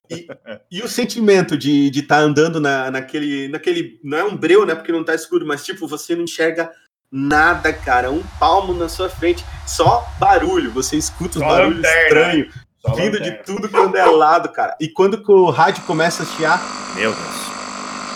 E 0.71 0.81
o 0.83 0.89
sentimento 0.89 1.59
de 1.59 1.91
estar 1.91 2.17
tá 2.17 2.21
andando 2.23 2.59
na, 2.59 2.91
naquele, 2.91 3.49
naquele. 3.49 4.01
Não 4.03 4.17
é 4.19 4.25
um 4.25 4.35
breu, 4.37 4.65
né? 4.65 4.75
Porque 4.75 4.91
não 4.91 5.05
tá 5.05 5.15
escuro, 5.15 5.47
mas 5.47 5.63
tipo, 5.65 5.87
você 5.87 6.17
não 6.17 6.25
enxerga 6.25 6.71
nada, 7.15 7.73
cara. 7.73 8.11
Um 8.11 8.23
palmo 8.41 8.75
na 8.75 8.89
sua 8.89 9.09
frente. 9.09 9.45
Só 9.67 10.07
barulho. 10.19 10.73
Você 10.73 10.97
escuta 10.97 11.39
os 11.39 11.45
Só 11.45 11.49
barulhos 11.49 11.77
lanterna. 11.77 12.03
estranhos 12.03 12.55
Só 12.81 12.95
vindo 12.95 13.15
lanterna. 13.15 13.39
de 13.39 13.45
tudo 13.45 13.69
quando 13.69 13.97
é 13.97 14.05
lado, 14.05 14.49
cara. 14.51 14.77
E 14.81 14.89
quando 14.89 15.23
o 15.27 15.51
rádio 15.51 15.85
começa 15.85 16.25
a 16.25 16.27
chiar, 16.27 16.61
Meu 16.97 17.13
Deus. 17.13 17.45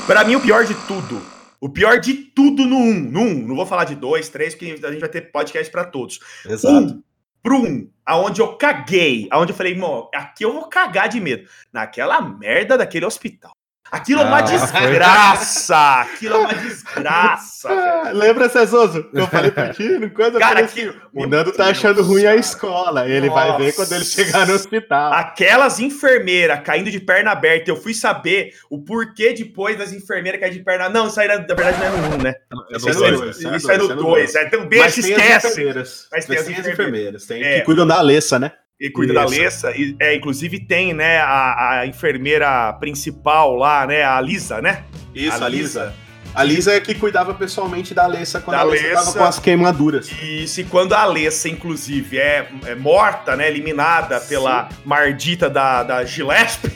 Pra 0.07 0.25
mim, 0.25 0.35
o 0.35 0.41
pior 0.41 0.65
de 0.65 0.75
tudo. 0.87 1.23
O 1.61 1.69
pior 1.69 2.01
de 2.01 2.15
tudo 2.15 2.65
no 2.65 2.77
1. 2.77 2.95
No 3.11 3.21
1. 3.21 3.47
Não 3.47 3.57
vou 3.57 3.67
falar 3.67 3.85
de 3.85 3.95
2, 3.95 4.29
3, 4.29 4.55
porque 4.55 4.67
a 4.87 4.91
gente 4.91 5.01
vai 5.01 5.09
ter 5.09 5.31
podcast 5.33 5.71
pra 5.71 5.85
todos. 5.85 6.19
Um 6.65 7.03
pro 7.43 7.57
1, 7.63 7.91
aonde 8.07 8.41
eu 8.41 8.57
caguei. 8.57 9.29
Aonde 9.31 9.53
eu 9.53 9.57
falei, 9.57 9.77
mano, 9.77 10.09
aqui 10.15 10.45
eu 10.45 10.53
vou 10.53 10.69
cagar 10.69 11.09
de 11.09 11.21
medo. 11.21 11.49
Naquela 11.73 12.21
merda 12.21 12.77
daquele 12.79 13.07
hospital. 13.07 13.53
Aquilo 13.91 14.21
é 14.21 14.25
uma 14.25 14.39
Ah, 14.41 14.47
foi. 14.47 14.59
desgraça. 14.59 16.01
Aquilo 16.03 16.35
é 16.35 16.39
uma 16.39 16.55
desgraça. 16.55 17.69
Ah, 17.71 18.11
lembra, 18.13 18.49
Cezoso? 18.49 19.09
Eu 19.15 19.27
falei 19.27 19.51
pra 19.51 19.71
ti, 19.71 19.83
no 19.99 20.11
coisa 20.11 20.37
eu 20.37 20.41
Cara, 20.41 20.67
falei 20.69 20.89
assim. 20.91 20.99
O 21.15 21.27
Nando 21.27 21.53
tá 21.53 21.65
Deus, 21.65 21.79
achando 21.79 22.03
ruim 22.03 22.27
a 22.27 22.37
escola. 22.37 23.09
Ele 23.09 23.31
vai 23.31 23.57
ver 23.57 23.73
quando 23.75 23.93
ele 23.93 24.01
Nossa. 24.01 24.11
chegar 24.25 24.47
no 24.47 24.55
hospital. 24.55 25.13
Aquelas 25.13 25.81
enfermeiras 25.81 26.61
caindo 26.63 26.91
de 26.91 27.01
perna 27.01 27.31
aberta, 27.33 27.71
eu 27.71 27.77
fui 27.77 27.95
saber 27.95 28.53
o 28.71 28.79
porquê 28.83 29.33
depois 29.33 29.79
das 29.79 29.93
enfermeiras 29.93 30.41
caírem 30.41 30.59
de 30.59 30.65
perna. 30.65 30.89
Não, 30.89 31.07
isso 31.09 31.19
aí 31.21 31.29
na 31.29 31.39
na 31.39 31.45
verdade 31.55 31.79
não 31.79 31.87
é 31.87 31.91
no 31.91 32.17
1, 32.17 32.23
né? 32.23 32.35
É 32.71 32.77
Isso 32.77 32.87
no 32.87 32.91
é 32.93 32.95
dois, 32.95 33.21
no- 33.21 33.31
esse 33.31 33.47
é 33.47 33.51
no 33.51 33.57
Isso 33.57 33.71
é 33.71 33.79
dois, 33.79 33.89
no 33.89 34.19
esse 34.19 34.37
é 34.39 34.43
no 34.43 34.49
2. 34.49 34.49
Então, 34.49 34.61
Mas 34.61 34.69
tem 34.71 34.83
as 34.83 34.99
esquece. 34.99 35.47
enfermeiras. 35.49 36.09
Mas 36.13 36.25
tem 36.27 36.37
as 36.37 36.43
enfermeiras. 36.49 36.73
enfermeiras. 36.75 37.27
Tem, 37.27 37.43
É. 37.43 37.59
Que 37.61 37.65
cuidam 37.65 37.87
da 37.87 37.99
Alessa, 37.99 38.39
né? 38.39 38.53
E 38.81 38.91
cuida 38.91 39.13
da 39.13 39.25
Isso. 39.25 39.35
Alessa. 39.35 39.71
E, 39.77 39.97
é, 39.99 40.15
inclusive 40.15 40.61
tem, 40.61 40.95
né, 40.95 41.19
a, 41.19 41.81
a 41.81 41.87
enfermeira 41.87 42.73
principal 42.75 43.57
lá, 43.57 43.87
né, 43.87 44.05
a 44.05 44.21
Lisa, 44.21 44.63
né? 44.63 44.85
Isso, 45.15 45.43
A 45.43 45.47
a 45.47 45.49
Lisa. 45.49 45.95
A 46.35 46.45
Lisa 46.45 46.73
é 46.73 46.81
que 46.81 46.95
cuidava 46.95 47.35
pessoalmente 47.35 47.93
da 47.93 48.05
Alessa 48.05 48.41
quando 48.41 48.57
Da 48.57 48.63
a 48.63 48.65
Alessa 48.65 48.95
tava 48.95 49.13
com 49.13 49.25
as 49.25 49.39
queimaduras. 49.41 50.11
E 50.23 50.47
se 50.47 50.63
quando 50.63 50.93
a 50.93 51.01
Alessa, 51.01 51.49
inclusive, 51.49 52.19
é, 52.19 52.49
é 52.67 52.75
morta, 52.77 53.35
né, 53.35 53.49
eliminada 53.49 54.21
pela 54.21 54.69
mardita 54.85 55.51
da, 55.51 55.83
da 55.83 56.05
Gillespie, 56.05 56.71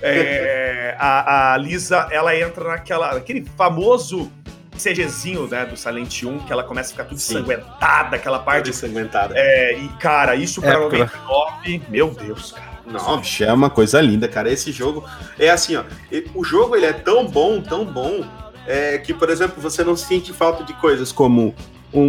é, 0.00 0.94
a, 1.00 1.54
a 1.54 1.56
Lisa, 1.56 2.06
ela 2.12 2.36
entra 2.36 2.68
naquela, 2.68 3.14
naquele 3.14 3.44
famoso 3.56 4.30
CGzinho, 4.80 5.46
né, 5.46 5.64
do 5.66 5.76
Silent 5.76 6.22
1, 6.22 6.38
que 6.40 6.52
ela 6.52 6.64
começa 6.64 6.88
a 6.88 6.92
ficar 6.92 7.04
tudo 7.04 7.16
ensanguentada, 7.16 8.16
aquela 8.16 8.38
parte. 8.38 8.70
ensanguentada. 8.70 9.34
É, 9.36 9.78
e, 9.78 9.88
cara, 10.00 10.34
isso 10.34 10.60
pra 10.60 10.72
É, 10.72 10.78
99, 10.78 11.82
meu 11.88 12.10
Deus, 12.10 12.52
cara. 12.52 12.70
Não, 12.86 13.18
bicho, 13.18 13.44
é 13.44 13.52
uma 13.52 13.70
coisa 13.70 14.00
linda, 14.00 14.26
cara. 14.26 14.50
Esse 14.50 14.72
jogo 14.72 15.04
é 15.38 15.48
assim, 15.50 15.76
ó. 15.76 15.84
O 16.34 16.44
jogo 16.44 16.74
ele 16.74 16.86
é 16.86 16.92
tão 16.92 17.26
bom, 17.26 17.60
tão 17.60 17.84
bom, 17.84 18.24
é, 18.66 18.98
que, 18.98 19.14
por 19.14 19.30
exemplo, 19.30 19.60
você 19.62 19.84
não 19.84 19.94
sente 19.96 20.32
falta 20.32 20.64
de 20.64 20.72
coisas 20.74 21.12
como 21.12 21.54
um, 21.92 22.02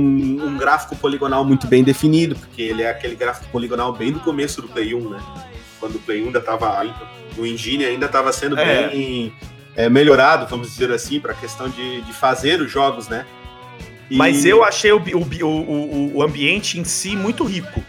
um 0.46 0.58
gráfico 0.58 0.96
poligonal 0.96 1.44
muito 1.46 1.68
bem 1.68 1.84
definido, 1.84 2.36
porque 2.36 2.62
ele 2.62 2.82
é 2.84 2.90
aquele 2.90 3.16
gráfico 3.16 3.48
poligonal 3.52 3.94
bem 3.94 4.12
do 4.12 4.20
começo 4.22 4.62
do 4.62 4.68
Play 4.68 4.96
1, 4.96 5.10
né? 5.10 5.20
Quando 5.80 5.96
o 5.96 6.00
Play 6.00 6.22
1 6.24 6.28
ainda 6.28 6.42
tava. 6.42 6.84
O 7.38 7.46
engine 7.46 7.86
ainda 7.86 8.08
estava 8.08 8.32
sendo 8.34 8.58
É. 8.60 8.88
bem 8.90 9.34
é, 9.76 9.90
melhorado, 9.90 10.48
vamos 10.48 10.70
dizer 10.72 10.92
assim, 10.92 11.20
para 11.20 11.32
a 11.32 11.36
questão 11.36 11.70
de, 11.70 12.02
de 12.02 12.14
fazer 12.14 12.62
os 12.62 12.72
jogos, 12.72 13.08
né? 13.08 13.26
E- 14.10 14.18
Mas 14.18 14.44
eu 14.46 14.64
achei 14.64 14.92
o, 14.92 14.98
o, 14.98 15.48
o, 15.48 16.18
o 16.18 16.24
ambiente 16.24 16.78
em 16.80 16.84
si 16.84 17.16
muito 17.16 17.44
rico. 17.46 17.82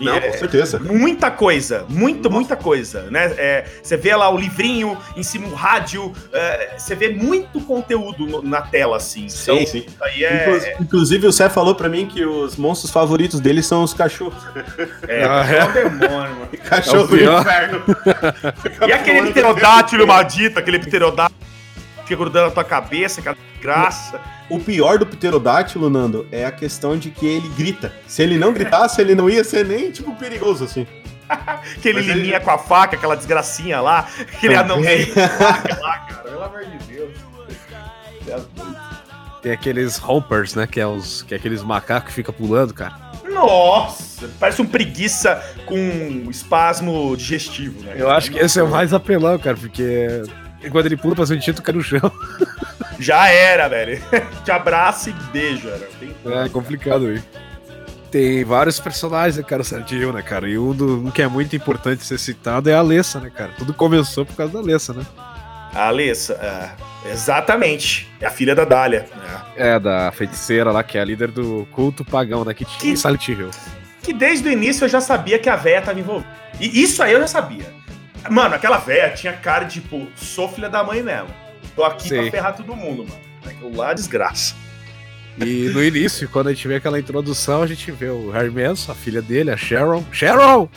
E 0.00 0.04
Não, 0.04 0.14
é- 0.16 0.20
com 0.20 0.38
certeza. 0.38 0.78
Muita 0.78 1.30
coisa, 1.30 1.84
muita, 1.88 2.24
Nossa. 2.24 2.34
muita 2.34 2.56
coisa, 2.56 3.02
né? 3.10 3.32
É, 3.36 3.64
você 3.82 3.96
vê 3.96 4.14
lá 4.16 4.28
o 4.28 4.36
livrinho, 4.36 4.98
em 5.16 5.22
cima 5.22 5.46
o 5.48 5.54
rádio, 5.54 6.12
é, 6.32 6.74
você 6.76 6.94
vê 6.96 7.10
muito 7.10 7.60
conteúdo 7.60 8.26
no- 8.26 8.42
na 8.42 8.60
tela, 8.62 8.96
assim. 8.96 9.26
Então, 9.26 9.58
Sim, 9.58 9.66
sim. 9.66 9.78
isso 9.86 10.02
aí 10.02 10.24
é, 10.24 10.48
Inclu- 10.72 10.82
Inclusive, 10.84 11.26
o 11.28 11.32
Sé 11.32 11.48
falou 11.48 11.74
pra 11.74 11.88
mim 11.88 12.06
que 12.06 12.24
os 12.24 12.56
monstros 12.56 12.90
favoritos 12.90 13.38
dele 13.40 13.62
são 13.62 13.82
os 13.82 13.94
cachorros. 13.94 14.42
é, 15.08 15.24
Ah, 15.24 15.44
é 15.48 15.64
um 15.64 15.72
demônio, 15.98 16.10
mano. 16.36 16.48
Cachorro 16.64 16.98
É 17.00 17.04
o 17.04 17.06
do 17.06 17.40
inferno. 17.40 17.82
E 18.88 18.92
aquele 18.92 19.30
pterodátilo 19.30 20.06
maldito, 20.06 20.58
aquele 20.58 20.78
pterodátilo 20.78 21.38
que 21.96 22.02
fica 22.08 22.16
grudando 22.16 22.46
na 22.46 22.50
tua 22.52 22.64
cabeça, 22.64 23.20
aquela 23.20 23.36
graça. 23.64 24.20
O 24.50 24.60
pior 24.60 24.98
do 24.98 25.06
pterodátilo, 25.06 25.88
Nando, 25.88 26.26
é 26.30 26.44
a 26.44 26.52
questão 26.52 26.98
de 26.98 27.10
que 27.10 27.24
ele 27.26 27.48
grita. 27.56 27.92
Se 28.06 28.22
ele 28.22 28.36
não 28.38 28.52
gritasse, 28.52 29.00
ele 29.00 29.14
não 29.14 29.28
ia 29.30 29.42
ser 29.42 29.64
nem, 29.64 29.90
tipo, 29.90 30.14
perigoso, 30.16 30.64
assim. 30.64 30.86
Aquele 31.28 32.00
Mas 32.00 32.08
ele- 32.08 32.20
liminha 32.20 32.38
com 32.40 32.50
a 32.50 32.58
faca, 32.58 32.96
aquela 32.96 33.16
desgracinha 33.16 33.80
lá, 33.80 34.06
aquele 34.20 34.54
Também. 34.54 34.58
anãozinho 35.04 35.14
com 35.14 35.20
a 35.20 35.28
faca 35.28 35.80
lá, 35.80 35.98
cara. 36.06 36.22
Pelo 36.28 36.42
amor 36.42 36.64
de 36.66 36.78
Deus. 36.86 37.10
Tem 39.42 39.52
aqueles 39.52 39.96
rompers, 39.98 40.54
né? 40.54 40.66
Que 40.66 40.80
é, 40.80 40.86
os, 40.86 41.22
que 41.22 41.34
é 41.34 41.36
aqueles 41.36 41.62
macacos 41.62 42.08
que 42.10 42.14
ficam 42.14 42.34
pulando, 42.34 42.72
cara. 42.74 42.94
Nossa, 43.30 44.28
parece 44.38 44.62
um 44.62 44.66
preguiça 44.66 45.42
com 45.66 46.26
espasmo 46.30 47.16
digestivo, 47.16 47.82
né? 47.82 47.94
Eu 47.96 48.10
acho 48.10 48.30
que 48.30 48.38
esse 48.38 48.58
é 48.58 48.62
o 48.62 48.68
mais 48.70 48.92
apelão, 48.94 49.38
cara, 49.38 49.56
porque 49.56 50.22
quando 50.70 50.86
ele 50.86 50.96
pula 50.96 51.14
pra 51.14 51.26
cima 51.26 51.38
de 51.38 51.44
ti, 51.44 51.52
tu 51.52 51.62
cai 51.62 51.74
no 51.74 51.82
chão. 51.82 52.00
Já 52.98 53.28
era, 53.28 53.68
velho. 53.68 54.00
Te 54.44 54.50
abraça 54.50 55.10
e 55.10 55.12
beijo, 55.32 55.68
era. 55.68 55.88
Tem- 56.00 56.14
É 56.44 56.48
complicado 56.48 57.06
aí. 57.06 57.22
Tem 58.10 58.44
vários 58.44 58.78
personagens, 58.78 59.36
né, 59.36 59.42
cara, 59.42 59.62
o 59.62 59.64
Silent 59.64 59.90
Hill, 59.90 60.12
né, 60.12 60.22
cara? 60.22 60.48
E 60.48 60.56
um, 60.56 60.72
do, 60.72 60.98
um 61.06 61.10
que 61.10 61.20
é 61.20 61.26
muito 61.26 61.56
importante 61.56 62.04
ser 62.04 62.18
citado 62.18 62.70
é 62.70 62.74
a 62.74 62.78
Alessa, 62.78 63.18
né, 63.18 63.28
cara? 63.28 63.50
Tudo 63.58 63.74
começou 63.74 64.24
por 64.24 64.36
causa 64.36 64.52
da 64.52 64.58
Alessa, 64.60 64.92
né? 64.92 65.04
A 65.74 65.88
Alessa, 65.88 66.34
é, 66.34 67.10
exatamente. 67.10 68.08
É 68.20 68.26
a 68.26 68.30
filha 68.30 68.54
da 68.54 68.64
Dália. 68.64 69.06
é. 69.56 69.70
É, 69.74 69.80
da 69.80 70.12
feiticeira 70.12 70.70
lá, 70.70 70.84
que 70.84 70.96
é 70.96 71.00
a 71.00 71.04
líder 71.04 71.32
do 71.32 71.66
culto 71.72 72.04
pagão, 72.04 72.44
né? 72.44 72.54
Que 72.54 72.64
tinha 72.64 72.78
Que- 72.92 72.96
Silent 72.96 73.26
Hill. 73.28 73.50
Que 74.00 74.12
desde 74.12 74.48
o 74.48 74.52
início 74.52 74.84
eu 74.84 74.88
já 74.88 75.00
sabia 75.00 75.38
que 75.38 75.48
a 75.48 75.56
véia 75.56 75.82
tava 75.82 75.98
envolvida. 75.98 76.30
E 76.60 76.82
isso 76.82 77.02
aí 77.02 77.12
eu 77.12 77.20
já 77.20 77.26
sabia. 77.26 77.64
Mano, 78.30 78.54
aquela 78.54 78.78
véia 78.78 79.10
tinha 79.10 79.32
cara 79.32 79.64
de, 79.64 79.80
tipo, 79.80 80.06
sou 80.14 80.48
filha 80.48 80.68
da 80.68 80.84
mãe 80.84 81.02
mesmo. 81.02 81.28
Tô 81.74 81.84
aqui 81.84 82.08
Sei. 82.08 82.22
pra 82.22 82.30
ferrar 82.30 82.56
todo 82.56 82.74
mundo, 82.76 83.04
mano. 83.04 83.20
Aquilo 83.44 83.76
lá 83.76 83.90
é 83.90 83.94
desgraça. 83.94 84.54
E 85.38 85.68
no 85.70 85.82
início, 85.82 86.28
quando 86.28 86.48
a 86.48 86.52
gente 86.52 86.66
vê 86.68 86.76
aquela 86.76 86.98
introdução, 86.98 87.62
a 87.62 87.66
gente 87.66 87.90
vê 87.90 88.08
o 88.08 88.30
Harry 88.30 88.50
Manson, 88.50 88.92
a 88.92 88.94
filha 88.94 89.20
dele, 89.20 89.50
a 89.50 89.56
Sharon. 89.56 90.04
Sharon! 90.12 90.68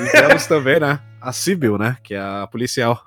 E 0.00 0.10
temos 0.10 0.46
também, 0.46 0.78
né? 0.78 1.00
A 1.20 1.32
Sibyl, 1.32 1.76
né? 1.76 1.96
Que 2.02 2.14
é 2.14 2.20
a 2.20 2.46
policial. 2.46 3.02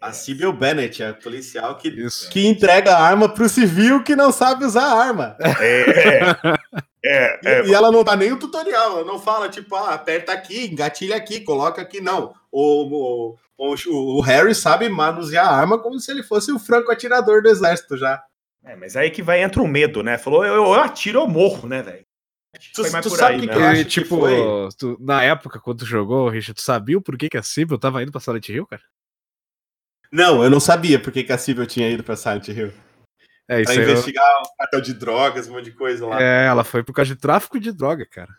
A 0.00 0.12
Sibyl 0.12 0.52
Bennett, 0.52 1.02
a 1.02 1.12
policial 1.12 1.76
que, 1.76 1.88
Isso. 1.88 2.30
que 2.30 2.46
entrega 2.46 2.94
a 2.94 3.02
arma 3.02 3.28
pro 3.28 3.48
civil 3.48 4.02
que 4.02 4.14
não 4.16 4.30
sabe 4.32 4.64
usar 4.64 4.84
a 4.84 5.02
arma. 5.02 5.36
É. 5.60 6.58
É, 7.04 7.40
E, 7.42 7.48
é, 7.48 7.66
e 7.66 7.74
ela 7.74 7.92
não 7.92 8.02
dá 8.02 8.16
nem 8.16 8.32
o 8.32 8.38
tutorial, 8.38 8.98
ela 8.98 9.04
não 9.04 9.18
fala, 9.20 9.48
tipo, 9.48 9.74
ah, 9.76 9.94
aperta 9.94 10.32
aqui, 10.32 10.66
engatilha 10.66 11.16
aqui, 11.16 11.40
coloca 11.40 11.80
aqui, 11.80 12.00
não. 12.00 12.34
O, 12.50 13.30
o, 13.32 13.36
o, 13.58 13.74
o 14.18 14.20
Harry 14.20 14.54
sabe 14.54 14.88
manusear 14.88 15.46
a 15.46 15.54
arma 15.56 15.78
como 15.78 15.98
se 15.98 16.10
ele 16.10 16.22
fosse 16.22 16.52
o 16.52 16.58
franco 16.58 16.90
atirador 16.92 17.42
do 17.42 17.48
exército 17.48 17.96
já. 17.96 18.22
é, 18.64 18.76
mas 18.76 18.96
aí 18.96 19.10
que 19.10 19.22
vai 19.22 19.42
entra 19.42 19.60
o 19.62 19.66
medo, 19.68 20.02
né? 20.02 20.16
Falou, 20.16 20.44
eu, 20.44 20.54
eu 20.64 20.74
atiro, 20.74 21.20
eu 21.20 21.26
morro, 21.26 21.68
né, 21.68 21.82
velho? 21.82 22.04
Tu, 22.74 22.82
tu 22.82 22.90
por 23.10 23.16
sabe 23.18 23.34
aí, 23.34 23.38
o 23.38 23.40
que, 23.42 23.46
né? 23.46 23.52
que 23.52 23.58
eu 23.58 23.66
acho 23.66 23.84
que 23.84 23.90
tipo, 23.90 24.18
foi? 24.20 24.36
tu- 24.78 24.96
na 25.00 25.22
época, 25.22 25.60
quando 25.60 25.80
tu 25.80 25.84
jogou, 25.86 26.28
Richard, 26.28 26.54
tu 26.54 26.62
sabia 26.62 26.96
o 26.96 27.02
porquê 27.02 27.28
que 27.28 27.36
a 27.36 27.42
Sibyl 27.42 27.78
tava 27.78 28.02
indo 28.02 28.10
pra 28.10 28.20
Silent 28.20 28.48
Hill, 28.48 28.66
cara? 28.66 28.82
Não, 30.10 30.42
eu 30.42 30.48
não 30.50 30.58
sabia 30.60 30.98
porque 31.00 31.22
que 31.22 31.32
a 31.32 31.38
Sibyl 31.38 31.66
tinha 31.66 31.90
ido 31.90 32.02
pra 32.02 32.16
Silent 32.16 32.48
Hill. 32.48 32.72
É, 33.50 33.60
isso 33.62 33.72
Pra 33.72 33.82
aí. 33.82 33.86
eu- 33.86 33.92
investigar 33.92 34.42
o 34.42 34.56
cartel 34.56 34.80
de 34.80 34.94
drogas, 34.94 35.48
um 35.48 35.52
monte 35.52 35.64
de 35.66 35.72
coisa 35.72 36.06
lá. 36.06 36.20
É, 36.22 36.46
ela 36.46 36.64
foi 36.64 36.82
por 36.82 36.92
causa 36.94 37.14
de 37.14 37.20
tráfico 37.20 37.60
de 37.60 37.72
droga, 37.72 38.06
cara. 38.06 38.32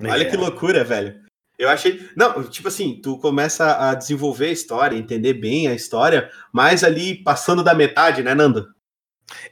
Olha 0.00 0.22
É. 0.22 0.30
que 0.30 0.36
loucura, 0.36 0.82
velho. 0.84 1.20
Eu 1.60 1.68
achei. 1.68 2.08
Não, 2.16 2.42
tipo 2.44 2.68
assim, 2.68 2.98
tu 3.02 3.18
começa 3.18 3.90
a 3.90 3.94
desenvolver 3.94 4.46
a 4.46 4.52
história, 4.52 4.96
entender 4.96 5.34
bem 5.34 5.68
a 5.68 5.74
história, 5.74 6.30
mas 6.50 6.82
ali 6.82 7.22
passando 7.22 7.62
da 7.62 7.74
metade, 7.74 8.22
né, 8.22 8.34
Nando? 8.34 8.66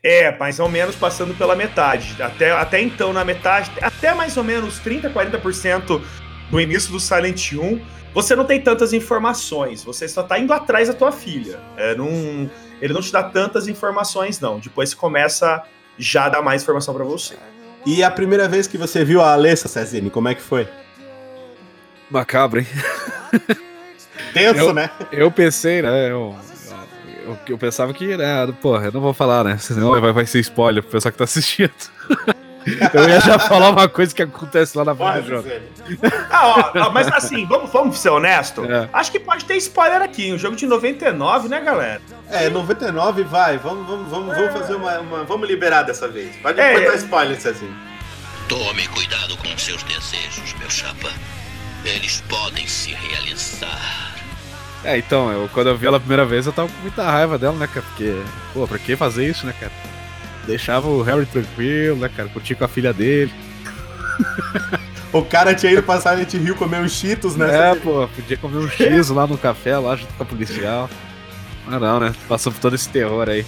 É, 0.03 0.37
mais 0.39 0.59
ou 0.59 0.71
menos 0.71 0.97
passando 0.97 1.35
pela 1.35 1.55
metade. 1.55 2.21
Até, 2.21 2.51
até 2.51 2.81
então, 2.81 3.13
na 3.13 3.27
metade, 3.27 3.71
até 3.83 4.15
mais 4.15 4.39
ou 4.39 4.43
menos 4.43 4.79
30, 4.79 5.11
40% 5.11 6.01
do 6.51 6.59
início 6.59 6.91
do 6.91 6.99
Silent 6.99 7.53
1, 7.53 7.79
você 8.15 8.35
não 8.35 8.47
tem 8.47 8.59
tantas 8.59 8.95
informações. 8.95 9.85
Você 9.85 10.09
só 10.09 10.23
tá 10.23 10.39
indo 10.39 10.55
atrás 10.55 10.89
da 10.89 10.95
tua 10.95 11.13
filha. 11.13 11.61
É, 11.77 11.95
não, 11.95 12.51
ele 12.81 12.95
não 12.95 13.03
te 13.03 13.13
dá 13.13 13.23
tantas 13.23 13.69
informações, 13.69 14.41
não. 14.41 14.59
Depois 14.59 14.95
começa 14.95 15.63
já 15.99 16.25
a 16.25 16.29
dar 16.31 16.41
mais 16.41 16.63
informação 16.63 16.95
pra 16.95 17.05
você. 17.05 17.37
E 17.85 18.03
a 18.03 18.11
primeira 18.11 18.49
vez 18.49 18.67
que 18.67 18.79
você 18.79 19.05
viu 19.05 19.21
a 19.21 19.35
Alessa, 19.35 19.69
Cezine, 19.69 20.09
como 20.09 20.29
é 20.29 20.35
que 20.35 20.43
foi? 20.43 20.67
Macabro, 22.11 22.61
hein? 22.61 22.67
Tenso, 24.33 24.59
Eu- 24.61 24.75
né? 24.75 24.91
Eu 25.13 25.31
pensei, 25.31 25.83
né? 25.83 26.11
Eu, 26.11 26.37
eu, 27.27 27.39
eu 27.49 27.59
pensava 27.59 27.93
que, 27.93 28.17
né? 28.17 28.47
Porra, 28.61 28.87
eu 28.87 28.93
não 28.93 29.01
vou 29.01 29.13
falar, 29.15 29.45
né? 29.45 29.59
Senão 29.59 29.99
vai, 30.01 30.13
vai 30.13 30.27
ser 30.27 30.41
spoiler 30.41 30.83
pro 30.83 30.93
pessoal 30.93 31.13
que 31.13 31.19
tá 31.19 31.25
assistindo. 31.25 31.73
eu 32.95 33.09
ia 33.09 33.21
já 33.21 33.39
falar 33.39 33.71
uma 33.71 33.89
coisa 33.89 34.15
que 34.15 34.23
acontece 34.23 34.77
lá 34.77 34.85
na 34.85 34.95
frente 34.95 35.21
do 35.23 35.29
jogo. 35.29 35.49
Ah, 36.31 36.49
ó, 36.75 36.87
ó, 36.87 36.91
mas 36.91 37.09
assim, 37.09 37.47
vamos, 37.47 37.71
vamos 37.71 37.99
ser 37.99 38.11
honesto. 38.11 38.65
É. 38.65 38.89
Acho 38.93 39.13
que 39.13 39.21
pode 39.21 39.45
ter 39.45 39.57
spoiler 39.57 40.03
aqui. 40.03 40.33
Um 40.33 40.39
jogo 40.39 40.57
de 40.57 40.67
99, 40.67 41.49
né, 41.49 41.61
galera? 41.61 42.01
É, 42.31 42.49
99 42.51 43.23
vai. 43.25 43.57
Vamos, 43.59 43.87
vamos, 43.87 44.09
vamos, 44.11 44.37
vamos 44.37 44.53
fazer 44.53 44.75
uma, 44.75 44.99
uma- 45.01 45.25
Vamos 45.25 45.49
liberar 45.49 45.83
dessa 45.83 46.09
vez. 46.09 46.35
Pode 46.37 46.61
É, 46.61 46.79
botar 46.81 46.93
é. 46.93 46.97
spoiler, 46.97 47.41
Cezinho. 47.41 47.75
Tome 48.49 48.87
cuidado 48.89 49.37
com 49.37 49.59
seus 49.59 49.83
desejos, 49.83 50.55
meu 50.59 50.71
chapa. 50.71 51.11
Eles 51.95 52.23
podem 52.29 52.67
se 52.67 52.93
realizar. 52.93 54.15
É, 54.85 54.97
então, 54.97 55.31
eu, 55.33 55.49
quando 55.53 55.69
eu 55.69 55.77
vi 55.77 55.87
ela 55.87 55.97
a 55.97 56.01
primeira 56.01 56.25
vez, 56.25 56.47
eu 56.47 56.53
tava 56.53 56.69
com 56.69 56.81
muita 56.83 57.03
raiva 57.11 57.39
dela, 57.39 57.57
né, 57.57 57.67
cara? 57.67 57.85
Porque, 57.89 58.23
pô, 58.55 58.67
pra 58.67 58.79
que 58.79 58.97
fazer 58.97 59.29
isso, 59.29 59.45
né, 59.47 59.55
cara? 59.59 59.73
Deixava 60.47 60.89
o 60.89 61.03
Harry 61.03 61.27
tranquilo, 61.27 61.97
né, 61.97 62.09
cara? 62.09 62.29
Curtir 62.29 62.55
com 62.55 62.65
a 62.65 62.69
filha 62.69 62.93
dele. 62.93 63.33
O 65.13 65.23
cara 65.23 65.55
tinha 65.55 65.73
ido 65.73 65.83
pra 65.83 65.99
Silent 66.01 66.35
Hill 66.35 66.55
comer 66.55 66.81
uns 66.81 66.93
Cheetos, 66.93 67.35
né? 67.35 67.71
É, 67.71 67.75
pô, 67.75 68.07
podia 68.15 68.37
comer 68.37 68.59
um 68.59 68.69
X 68.69 69.09
lá 69.09 69.27
no 69.27 69.39
café, 69.39 69.79
lá 69.79 69.97
junto 69.97 70.13
com 70.13 70.23
a 70.23 70.27
policial. 70.27 70.91
Mas 71.67 71.81
não, 71.81 71.99
né? 71.99 72.15
Passou 72.29 72.53
por 72.53 72.61
todo 72.61 72.75
esse 72.75 72.89
terror 72.91 73.27
aí. 73.27 73.45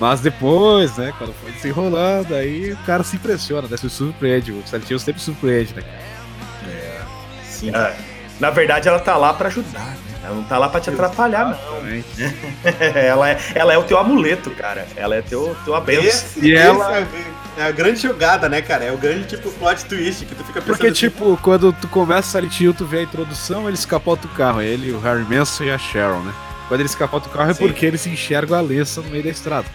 Mas 0.00 0.20
depois, 0.20 0.96
né, 0.96 1.12
quando 1.18 1.34
foi 1.34 1.50
desenrolando, 1.52 2.34
aí 2.34 2.72
o 2.72 2.76
cara 2.86 3.02
se 3.02 3.16
impressiona, 3.16 3.66
né? 3.68 3.76
Se 3.76 3.90
surpreende. 3.90 4.52
O 4.52 4.62
Silent 4.64 4.88
Hill 4.88 4.98
sempre 5.00 5.20
surpreende, 5.20 5.74
né? 5.74 5.82
Sim. 7.60 7.70
É. 7.74 7.94
Na 8.40 8.50
verdade, 8.50 8.88
ela 8.88 8.98
tá 8.98 9.16
lá 9.16 9.32
pra 9.34 9.48
ajudar. 9.48 9.78
né? 9.80 9.96
Ela 10.24 10.34
não 10.34 10.42
tá 10.44 10.58
lá 10.58 10.68
pra 10.68 10.80
te 10.80 10.90
atrapalhar, 10.90 11.46
não. 11.46 11.76
Também. 11.80 12.04
ela, 12.94 13.30
é, 13.30 13.38
ela 13.54 13.72
é 13.72 13.78
o 13.78 13.82
teu 13.84 13.98
amuleto, 13.98 14.50
cara. 14.50 14.86
Ela 14.96 15.16
é 15.16 15.22
teu, 15.22 15.56
tua 15.64 15.80
benção. 15.80 16.04
Esse, 16.08 16.46
E 16.46 16.54
ela- 16.54 16.98
é, 16.98 17.06
é 17.58 17.62
a 17.64 17.70
grande 17.70 18.00
jogada, 18.00 18.48
né, 18.48 18.60
cara? 18.62 18.84
É 18.84 18.92
o 18.92 18.98
grande 18.98 19.26
tipo 19.26 19.50
plot 19.52 19.84
twist 19.86 20.24
que 20.26 20.34
tu 20.34 20.44
fica 20.44 20.60
pensando. 20.60 20.66
Porque, 20.76 20.86
assim, 20.88 20.94
tipo, 20.94 21.38
quando 21.42 21.72
tu 21.72 21.88
começa 21.88 22.30
Silent 22.38 22.60
Hill, 22.60 22.74
tu 22.74 22.84
vê 22.86 22.98
a 22.98 23.02
introdução, 23.02 23.68
eles 23.68 23.84
capotam 23.84 24.30
o 24.30 24.34
carro. 24.34 24.60
Ele, 24.62 24.92
o 24.92 25.00
Harry 25.00 25.24
Manson 25.24 25.64
e 25.64 25.70
a 25.70 25.78
Sharon, 25.78 26.20
né? 26.20 26.32
Quando 26.68 26.80
eles 26.80 26.94
capotam 26.94 27.30
o 27.30 27.32
carro 27.34 27.50
é 27.50 27.54
Sim. 27.54 27.66
porque 27.66 27.84
eles 27.84 28.06
enxergam 28.06 28.56
a 28.56 28.60
Alessa 28.60 29.00
no 29.00 29.10
meio 29.10 29.24
da 29.24 29.30
estrada. 29.30 29.66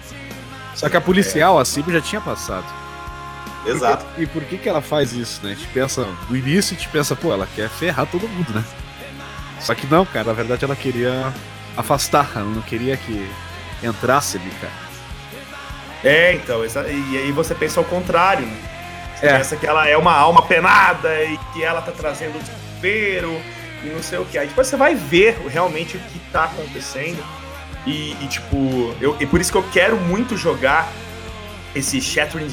Só 0.76 0.88
que 0.89 0.95
a 0.98 1.02
policial, 1.02 1.60
a 1.60 1.65
Cibo, 1.65 1.91
já 1.91 2.02
tinha 2.02 2.21
passado. 2.21 2.65
Exato. 3.71 4.06
E 4.17 4.25
por 4.25 4.43
que 4.43 4.58
que 4.58 4.69
ela 4.69 4.82
faz 4.82 5.13
isso, 5.13 5.41
né? 5.43 5.51
A 5.51 5.56
gente 5.56 5.67
pensa, 5.69 6.08
no 6.30 6.36
início 6.36 6.75
a 6.75 6.80
gente 6.80 6.89
pensa, 6.89 7.15
pô, 7.15 7.34
ela 7.34 7.47
quer 7.56 7.69
ferrar 7.69 8.06
todo 8.08 8.28
mundo, 8.28 8.54
né? 8.54 8.63
Só 9.60 9.73
que 9.73 9.88
não, 9.88 10.06
cara, 10.06 10.25
na 10.25 10.34
verdade 10.34 10.63
ela 10.65 10.75
queria 10.75 11.34
afastar, 11.75 12.30
ela 12.36 12.45
não 12.45 12.62
queria 12.62 12.95
que 12.97 13.28
entrasse 13.84 14.38
ali, 14.38 14.49
cara. 14.62 14.73
É, 16.04 16.34
então, 16.34 16.62
e 16.63 17.17
aí 17.17 17.32
você 17.32 17.56
pensa 17.56 17.80
ao 17.80 17.84
contrário, 17.84 18.45
né? 18.45 18.58
Você 19.15 19.25
É. 19.28 19.38
pensa 19.38 19.56
que 19.56 19.65
ela 19.65 19.88
é 19.88 19.97
uma 19.97 20.13
alma 20.15 20.41
penada 20.43 21.23
e 21.23 21.38
que 21.54 21.63
ela 21.63 21.82
tá 21.82 21.91
trazendo 21.91 22.38
desespero 22.39 23.41
e 23.84 23.88
não 23.88 24.04
sei 24.04 24.19
o 24.19 24.25
que. 24.25 24.38
Aí 24.38 24.47
depois 24.47 24.67
você 24.67 24.75
vai 24.75 24.93
ver 24.93 25.38
realmente 25.49 25.97
o 25.97 25.99
que 25.99 26.19
tá 26.32 26.43
acontecendo. 26.45 27.23
E, 27.88 28.12
e, 28.21 28.28
tipo, 28.28 28.95
eu, 28.99 29.15
e 29.19 29.25
por 29.25 29.39
isso 29.39 29.51
que 29.51 29.58
eu 29.58 29.65
quero 29.71 29.95
muito 29.97 30.36
jogar 30.38 30.91
esse 31.76 32.02
Shattering 32.02 32.48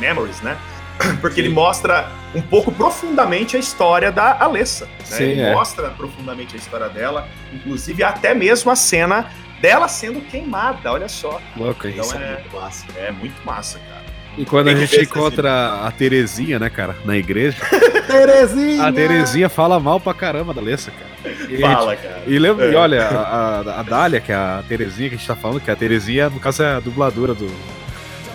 Memories, 0.00 0.40
né? 0.40 0.56
Porque 1.20 1.40
ele 1.40 1.50
mostra 1.50 2.08
um 2.34 2.40
pouco 2.40 2.72
profundamente 2.72 3.56
a 3.56 3.60
história 3.60 4.10
da 4.10 4.38
Alessa. 4.42 4.86
Né? 4.86 4.90
Sim, 5.04 5.24
ele 5.24 5.40
é. 5.42 5.52
mostra 5.52 5.90
profundamente 5.90 6.54
a 6.54 6.58
história 6.58 6.88
dela, 6.88 7.28
inclusive 7.52 8.02
até 8.02 8.34
mesmo 8.34 8.70
a 8.70 8.76
cena 8.76 9.30
dela 9.60 9.88
sendo 9.88 10.20
queimada, 10.22 10.92
olha 10.92 11.08
só. 11.08 11.40
Louco? 11.56 11.86
Então 11.86 12.04
Isso 12.04 12.16
é 12.16 12.22
é- 12.22 12.32
muito 12.32 12.56
massa. 12.56 12.86
É 12.96 13.10
muito 13.12 13.44
massa, 13.46 13.78
cara. 13.78 14.06
E 14.38 14.44
quando 14.44 14.68
a 14.68 14.74
gente 14.74 14.94
ver, 14.94 15.02
encontra 15.04 15.86
a 15.86 15.90
Terezinha, 15.90 16.58
né, 16.58 16.68
cara, 16.68 16.94
na 17.06 17.16
igreja, 17.16 17.56
Terezinha! 18.06 18.84
a 18.86 18.92
Terezinha 18.92 19.48
fala 19.48 19.80
mal 19.80 19.98
pra 19.98 20.12
caramba 20.12 20.52
da 20.52 20.60
Alessa, 20.60 20.90
cara. 20.90 21.34
E, 21.50 21.58
Fala, 21.58 21.96
cara. 21.96 22.22
E, 22.26 22.38
lembra, 22.38 22.66
É. 22.66 22.72
e 22.72 22.74
olha, 22.74 23.02
a, 23.02 23.60
a, 23.60 23.80
a 23.80 23.82
Dália, 23.82 24.20
que 24.20 24.30
é 24.30 24.34
a 24.34 24.62
Terezinha 24.68 25.08
que 25.08 25.14
a 25.14 25.18
gente 25.18 25.26
tá 25.26 25.34
falando, 25.34 25.60
que 25.60 25.70
a 25.70 25.76
Terezinha, 25.76 26.28
no 26.28 26.38
caso, 26.38 26.62
é 26.62 26.74
a 26.74 26.80
dubladora 26.80 27.34
do. 27.34 27.50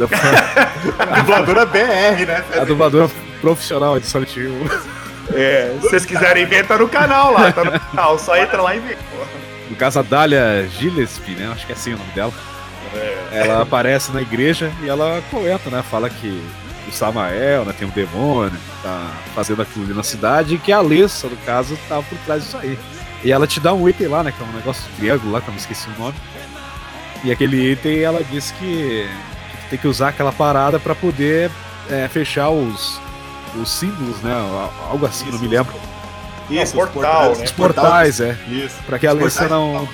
Da- 0.08 1.16
Dubladora 1.22 1.66
BR, 1.66 2.26
né? 2.28 2.44
a 2.60 2.64
dubladora 2.66 3.10
profissional 3.40 4.00
de 4.00 4.06
Silent 4.06 4.36
Hill. 4.36 4.54
É, 5.34 5.76
se 5.82 5.88
vocês 5.88 6.06
quiserem 6.06 6.46
ver, 6.46 6.66
tá 6.68 6.78
no 6.78 6.88
canal 6.90 7.32
lá, 7.34 7.52
tá 7.52 7.64
no 7.64 7.80
canal. 7.80 8.20
Só 8.20 8.36
entra 8.38 8.62
lá 8.62 8.76
e 8.76 8.80
vê. 8.80 8.98
No 9.70 9.76
caso, 9.76 10.00
a 10.00 10.02
Dália 10.02 10.68
Gillespie, 10.78 11.32
né? 11.32 11.50
Acho 11.54 11.66
que 11.66 11.72
é 11.72 11.76
assim 11.76 11.94
o 11.94 11.98
nome 11.98 12.12
dela. 12.12 12.34
Ela 13.32 13.62
aparece 13.62 14.12
na 14.12 14.22
igreja 14.22 14.70
e 14.84 14.90
ela 14.90 15.22
comenta, 15.32 15.70
né? 15.70 15.82
Fala 15.90 16.10
que 16.10 16.44
o 16.88 16.92
Samael, 16.92 17.64
né? 17.64 17.74
Tem 17.78 17.88
um 17.88 17.92
demônio 17.92 18.52
tá 18.84 19.12
fazendo 19.34 19.62
aquilo 19.62 19.86
ali 19.86 19.94
na 19.94 20.04
cidade 20.04 20.56
e 20.56 20.58
que 20.58 20.74
a 20.74 20.78
Alessa, 20.78 21.28
no 21.28 21.38
caso, 21.38 21.78
tá 21.88 22.02
por 22.02 22.18
trás 22.26 22.44
disso 22.44 22.58
aí. 22.58 22.78
E 23.24 23.32
ela 23.32 23.48
te 23.48 23.60
dá 23.62 23.72
um 23.74 23.88
item 23.88 24.08
lá, 24.08 24.24
né? 24.24 24.34
Que 24.36 24.44
é 24.44 24.46
um 24.46 24.52
negócio 24.52 24.84
de 24.90 24.98
triângulo 24.98 25.32
lá, 25.32 25.40
que 25.40 25.48
eu 25.48 25.54
me 25.54 25.60
esqueci 25.60 25.88
o 25.96 26.02
nome. 26.02 26.16
E 27.24 27.32
aquele 27.32 27.72
item, 27.72 28.00
ela 28.00 28.22
diz 28.30 28.52
que 28.60 29.08
tem 29.72 29.80
que 29.80 29.88
usar 29.88 30.10
aquela 30.10 30.34
parada 30.34 30.78
pra 30.80 30.94
poder 30.94 31.50
é, 31.90 32.08
fechar 32.10 32.50
os, 32.50 33.00
os 33.56 33.72
símbolos, 33.72 34.22
né? 34.22 34.34
Algo 34.90 35.06
assim, 35.06 35.32
não 35.32 35.40
me 35.40 35.48
lembro. 35.48 35.74
Isso, 36.50 36.76
Não, 36.76 36.86
portal, 36.86 37.36
né? 37.38 37.46
Os 37.46 37.52
portais, 37.52 38.20
é. 38.20 38.38
Isso. 38.50 38.76
Pra 38.86 39.00
que 39.00 39.08
a 39.08 39.12
Alessa 39.12 39.48
não. 39.48 39.88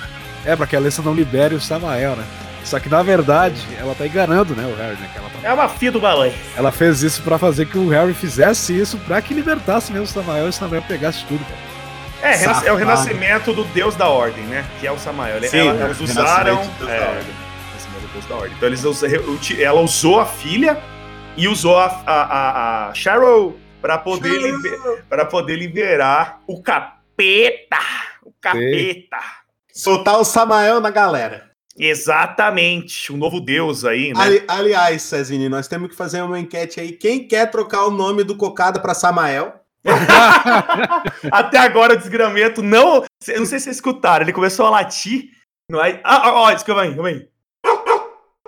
É, 0.44 0.56
pra 0.56 0.66
que 0.66 0.76
a 0.76 0.80
Alessa 0.80 1.04
não 1.04 1.14
libere 1.14 1.54
o 1.54 1.62
Samael, 1.62 2.16
né? 2.16 2.26
Só 2.64 2.80
que 2.80 2.90
na 2.90 3.04
verdade, 3.04 3.62
ela 3.80 3.94
tá 3.96 4.06
enganando, 4.06 4.56
né, 4.56 4.66
o 4.66 4.76
Harry, 4.76 4.98
né? 5.00 5.10
Que 5.14 5.20
ela 5.20 5.30
tá... 5.30 5.48
É 5.48 5.54
uma 5.54 5.70
filha 5.70 5.92
do 5.92 6.02
balão. 6.02 6.34
Ela 6.58 6.72
fez 6.72 7.04
isso 7.04 7.22
pra 7.22 7.38
fazer 7.38 7.68
que 7.68 7.78
o 7.78 7.88
Harry 7.88 8.14
fizesse 8.14 8.78
isso 8.78 8.98
pra 8.98 9.22
que 9.22 9.34
libertasse 9.34 9.94
mesmo 9.94 10.06
o 10.06 10.10
Samael 10.10 10.48
e 10.48 10.50
o 10.50 10.54
Samael 10.54 10.82
pegasse 10.82 11.24
tudo, 11.26 11.46
cara. 11.46 11.68
É, 12.22 12.38
Safado. 12.38 12.68
é 12.68 12.74
o 12.74 12.76
renascimento 12.76 13.54
do 13.54 13.64
Deus 13.66 13.96
da 13.96 14.10
Ordem, 14.10 14.44
né? 14.46 14.66
Que 14.80 14.88
é 14.88 14.92
o 14.92 14.98
Samael. 14.98 15.40
Sim, 15.44 15.68
ela, 15.70 15.86
eles 15.86 16.00
usaram. 16.00 16.62
É, 16.88 17.22
Da 18.26 18.36
Ordem. 18.36 18.54
Então 18.58 18.68
eles 18.68 18.84
ela 19.60 19.82
usou 19.82 20.20
a 20.20 20.26
filha 20.26 20.82
e 21.36 21.48
usou 21.48 21.78
a, 21.78 21.86
a, 21.86 22.22
a, 22.24 22.90
a 22.90 22.94
Cheryl 22.94 23.56
para 23.82 23.98
poder, 23.98 24.42
liber, 24.42 25.30
poder 25.30 25.56
liberar 25.56 26.42
o 26.48 26.62
capeta. 26.62 27.78
O 28.24 28.34
capeta. 28.42 29.18
Soltar 29.72 30.20
o 30.20 30.24
Samael 30.24 30.82
na 30.82 30.90
galera. 30.90 31.52
Exatamente, 31.80 33.14
um 33.14 33.18
novo 33.18 33.40
deus 33.40 33.86
aí, 33.86 34.12
né? 34.12 34.20
Ali, 34.20 34.44
aliás, 34.48 35.04
Cezine, 35.04 35.48
nós 35.48 35.68
temos 35.68 35.90
que 35.90 35.96
fazer 35.96 36.24
uma 36.24 36.40
enquete 36.40 36.80
aí. 36.80 36.92
Quem 36.92 37.28
quer 37.28 37.52
trocar 37.52 37.86
o 37.86 37.92
nome 37.92 38.24
do 38.24 38.36
Cocada 38.36 38.80
para 38.80 38.96
Samael? 38.96 39.54
Até 41.32 41.60
agora 41.60 41.94
o 41.94 41.98
desgramento 41.98 42.64
não. 42.64 43.06
Eu 43.28 43.40
não 43.40 43.46
sei 43.46 43.60
se 43.60 43.66
vocês 43.66 43.76
escutaram, 43.76 44.26
ele 44.26 44.34
começou 44.34 44.66
a 44.66 44.72
latir. 44.72 45.30
Não 45.70 45.84
é... 45.84 46.02
Ah, 46.04 46.32
ó, 46.32 46.46
ó, 46.46 46.54
desculpa 46.54 46.82
aí, 46.82 46.96
calma 46.96 47.10
aí 47.10 47.28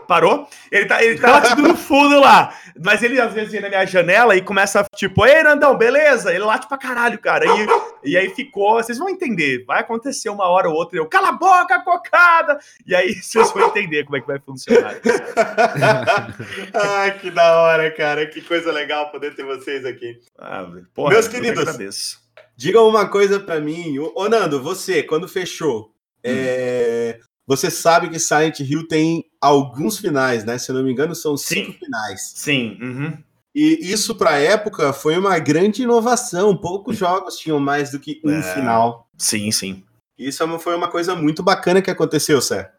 parou. 0.10 0.48
Ele 0.72 0.86
tá, 0.88 1.04
ele 1.04 1.20
tá 1.20 1.30
latindo 1.38 1.68
no 1.68 1.78
fundo 1.78 2.20
lá. 2.20 2.52
Mas 2.84 3.04
ele 3.04 3.22
às 3.22 3.32
vezes 3.32 3.52
vem 3.52 3.62
na 3.62 3.70
minha 3.70 3.86
janela 3.86 4.36
e 4.36 4.42
começa, 4.42 4.84
tipo, 4.96 5.24
ei, 5.26 5.44
Nandão, 5.44 5.78
beleza? 5.78 6.32
Ele 6.32 6.44
late 6.44 6.68
pra 6.68 6.78
caralho, 6.78 7.20
cara. 7.20 7.46
E, 7.46 8.12
e 8.12 8.18
aí 8.18 8.30
ficou, 8.32 8.74
vocês 8.74 8.98
vão 8.98 9.08
entender. 9.08 9.64
Vai 9.66 9.82
acontecer 9.82 10.30
uma 10.30 10.48
hora 10.48 10.68
ou 10.68 10.76
outra. 10.76 10.98
Eu, 10.98 11.06
cala 11.06 11.30
a 11.30 11.34
boca, 11.34 11.84
cocada! 11.84 12.58
E 12.86 12.96
aí 12.96 13.14
vocês 13.22 13.52
vão 13.52 13.68
entender 13.68 14.04
como 14.06 14.18
é 14.18 14.22
que 14.22 14.28
vai 14.28 14.40
funcionar. 14.40 14.96
Ai, 16.74 17.20
que 17.20 17.30
da 17.30 17.62
hora, 17.62 17.92
cara. 17.92 18.26
Que 18.26 18.42
coisa 18.42 18.72
legal 18.72 19.12
poder 19.12 19.36
ter 19.36 19.46
vocês 19.46 19.86
aqui. 19.86 20.20
Ah, 20.40 20.68
porra, 20.96 21.12
Meus 21.12 21.28
queridos, 21.28 22.20
digam 22.58 22.90
uma 22.90 23.08
coisa 23.08 23.40
para 23.40 23.60
mim. 23.60 24.00
Ô, 24.00 24.28
Nando, 24.28 24.62
você, 24.62 25.04
quando 25.04 25.28
fechou, 25.28 25.86
hum. 25.86 25.92
é, 26.24 27.20
você 27.46 27.70
sabe 27.70 28.10
que 28.10 28.20
Silent 28.20 28.60
Hill 28.60 28.88
tem 28.88 29.29
alguns 29.42 29.98
finais, 29.98 30.44
né? 30.44 30.58
Se 30.58 30.72
eu 30.72 30.76
não 30.76 30.84
me 30.84 30.92
engano, 30.92 31.16
são 31.16 31.38
cinco 31.38 31.72
Sim. 31.72 31.78
finais. 31.78 32.34
Sim. 32.36 32.78
Uhum. 32.82 33.18
E 33.56 33.92
isso, 33.92 34.16
para 34.16 34.32
a 34.32 34.40
época, 34.40 34.94
foi 34.94 35.18
uma 35.18 35.38
grande 35.40 35.84
inovação. 35.84 36.56
Poucos 36.56 36.98
jogos 36.98 37.38
tinham 37.38 37.60
mais 37.60 37.92
do 37.92 38.00
que 38.00 38.22
um 38.24 38.32
é... 38.32 38.54
final. 38.54 39.08
Sim, 39.18 39.52
sim. 39.52 39.84
Isso 40.18 40.44
é 40.44 40.60
foi 40.60 40.76
uma 40.76 40.90
coisa 40.90 41.16
muito 41.16 41.42
bacana 41.42 41.82
que 41.82 41.90
aconteceu, 41.90 42.42
Sé. 42.42 42.70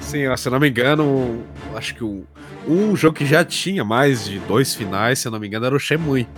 Sim, 0.00 0.24
se 0.36 0.48
eu 0.48 0.52
não 0.52 0.60
me 0.60 0.68
engano, 0.68 1.42
acho 1.74 1.94
que 1.94 2.04
um, 2.04 2.24
um 2.68 2.94
jogo 2.94 3.16
que 3.16 3.24
já 3.24 3.44
tinha 3.44 3.82
mais 3.82 4.26
de 4.26 4.38
dois 4.40 4.74
finais, 4.74 5.20
se 5.20 5.28
eu 5.28 5.32
não 5.32 5.38
me 5.38 5.46
engano, 5.46 5.64
era 5.64 5.74
o 5.74 5.78
Shenmue. 5.78 6.28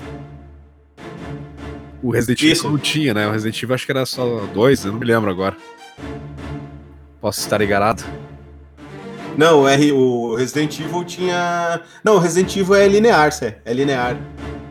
O 2.02 2.10
Resident 2.10 2.42
Evil 2.42 2.70
não 2.70 2.78
tinha, 2.78 3.14
né? 3.14 3.26
O 3.26 3.32
Resident 3.32 3.60
Evil 3.62 3.74
acho 3.74 3.86
que 3.86 3.92
era 3.92 4.06
só 4.06 4.46
dois, 4.52 4.84
eu 4.84 4.92
não 4.92 5.00
me 5.00 5.06
lembro 5.06 5.30
agora. 5.30 5.56
Posso 7.20 7.40
estar 7.40 7.60
enganado? 7.60 8.04
Não, 9.36 9.62
o, 9.62 9.68
R, 9.68 9.92
o 9.92 10.34
Resident 10.34 10.78
Evil 10.80 11.04
tinha. 11.04 11.80
Não, 12.02 12.16
o 12.16 12.18
Resident 12.18 12.56
Evil 12.56 12.74
é 12.74 12.88
linear, 12.88 13.32
Cé. 13.32 13.58
É 13.64 13.72
linear. 13.72 14.16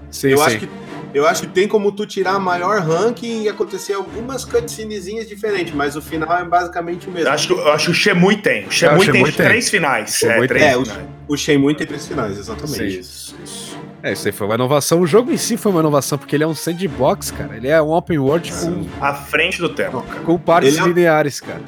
Sim, 0.10 0.30
eu 0.30 0.38
sim. 0.38 0.43
acho 0.43 0.60
que 0.60 0.69
eu 1.13 1.28
acho 1.28 1.41
que 1.41 1.47
tem 1.47 1.67
como 1.67 1.91
tu 1.91 2.08
tirar 2.08 2.39
maior 2.39 2.82
ranking 2.82 3.43
e 3.43 3.49
acontecer 3.49 3.93
algumas 3.93 4.43
cutscenezinhas 4.43 5.28
diferentes, 5.28 5.73
mas 5.73 5.95
o 5.95 6.02
final 6.02 6.36
é 6.36 6.43
basicamente 6.43 7.08
o 7.08 7.12
mesmo. 7.12 7.28
Eu 7.28 7.34
acho 7.34 7.47
que, 7.47 7.54
eu 7.54 7.71
acho 7.71 7.86
que 7.86 7.91
o 7.91 7.93
Shenmue 7.93 8.38
tem. 8.38 8.62
O 8.62 8.65
é, 8.65 8.67
o 8.67 8.71
Shenmue 8.71 9.06
tem, 9.06 9.23
tem, 9.26 9.34
três 9.34 9.69
finais. 9.69 10.23
É, 10.23 10.47
três 10.47 10.63
é, 10.63 10.71
finais. 10.71 10.89
O, 11.28 11.34
o 11.34 11.38
Shenmue 11.38 11.76
tem 11.76 11.86
três 11.86 12.08
finais, 12.08 12.38
exatamente. 12.39 12.78
Sim. 12.78 12.99
Isso, 12.99 13.36
isso. 13.43 13.78
É, 14.02 14.12
isso 14.12 14.28
aí 14.28 14.34
foi 14.34 14.47
uma 14.47 14.56
inovação. 14.56 14.99
O 14.99 15.08
jogo 15.08 15.32
em 15.32 15.38
si 15.38 15.56
foi 15.56 15.71
uma 15.71 15.82
inovação, 15.82 16.17
porque 16.17 16.36
ele 16.36 16.43
é 16.43 16.47
um 16.47 16.56
sandbox, 16.56 17.32
cara. 17.32 17.56
Ele 17.56 17.67
é 17.67 17.82
um 17.82 17.91
open 17.91 18.17
world 18.17 18.52
com... 18.52 18.86
À 18.99 19.13
frente 19.13 19.62
do 19.62 19.69
tempo, 19.69 20.02
cara. 20.02 20.19
Com 20.21 20.38
partes 20.38 20.78
é... 20.78 20.82
lineares, 20.84 21.39
cara. 21.39 21.62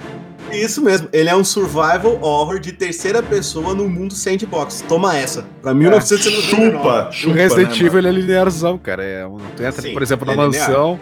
Isso 0.52 0.82
mesmo, 0.82 1.10
ele 1.12 1.30
é 1.30 1.36
um 1.36 1.44
survival 1.44 2.20
horror 2.22 2.60
de 2.60 2.72
terceira 2.72 3.22
pessoa 3.22 3.74
no 3.74 3.90
mundo 3.90 4.14
sandbox. 4.14 4.84
Toma 4.88 5.18
essa. 5.18 5.46
Pra 5.62 5.74
1999. 5.74 6.72
Chupa, 6.72 7.12
chupa. 7.12 7.34
O 7.34 7.36
Resident 7.36 7.80
né, 7.80 7.86
Evil 7.86 8.00
ele 8.00 8.08
é 8.08 8.12
linearzão, 8.12 8.78
cara. 8.78 9.04
É 9.04 9.26
um, 9.26 9.38
tu 9.56 9.64
entra, 9.64 9.82
Sim, 9.82 9.94
por 9.94 10.02
exemplo, 10.02 10.26
na 10.26 10.34
é 10.34 10.36
mansão 10.36 11.00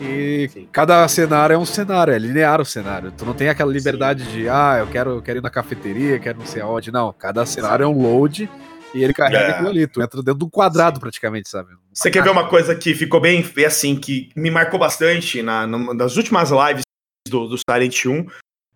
e 0.00 0.48
Sim. 0.52 0.68
cada 0.70 1.06
cenário 1.08 1.54
é 1.54 1.58
um 1.58 1.64
cenário, 1.64 2.12
é 2.12 2.18
linear 2.18 2.60
o 2.60 2.64
cenário. 2.64 3.12
Tu 3.12 3.24
não 3.24 3.34
tem 3.34 3.48
aquela 3.48 3.72
liberdade 3.72 4.24
Sim. 4.24 4.30
de, 4.30 4.48
ah, 4.48 4.76
eu 4.80 4.86
quero, 4.86 5.10
eu 5.10 5.22
quero 5.22 5.38
ir 5.38 5.42
na 5.42 5.50
cafeteria, 5.50 6.18
quero 6.18 6.38
não 6.38 6.46
sei 6.46 6.62
aonde. 6.62 6.92
Não, 6.92 7.12
cada 7.12 7.44
cenário 7.46 7.84
é 7.84 7.86
um 7.86 8.00
load 8.00 8.48
e 8.94 9.02
ele 9.02 9.12
carrega 9.12 9.44
é. 9.44 9.50
aquilo 9.52 9.68
ali. 9.68 9.86
Tu 9.86 10.02
entra 10.02 10.22
dentro 10.22 10.38
de 10.38 10.44
um 10.44 10.50
quadrado 10.50 11.00
praticamente, 11.00 11.48
sabe? 11.48 11.70
Você 11.92 12.10
quer 12.10 12.22
ver 12.22 12.30
uma 12.30 12.48
coisa 12.48 12.74
que 12.74 12.94
ficou 12.94 13.20
bem, 13.20 13.44
assim, 13.66 13.96
que 13.96 14.30
me 14.36 14.50
marcou 14.50 14.78
bastante 14.78 15.42
na, 15.42 15.66
nas 15.66 16.16
últimas 16.16 16.50
lives 16.50 16.82
do, 17.28 17.48
do 17.48 17.56
Silent 17.58 18.06
1 18.06 18.26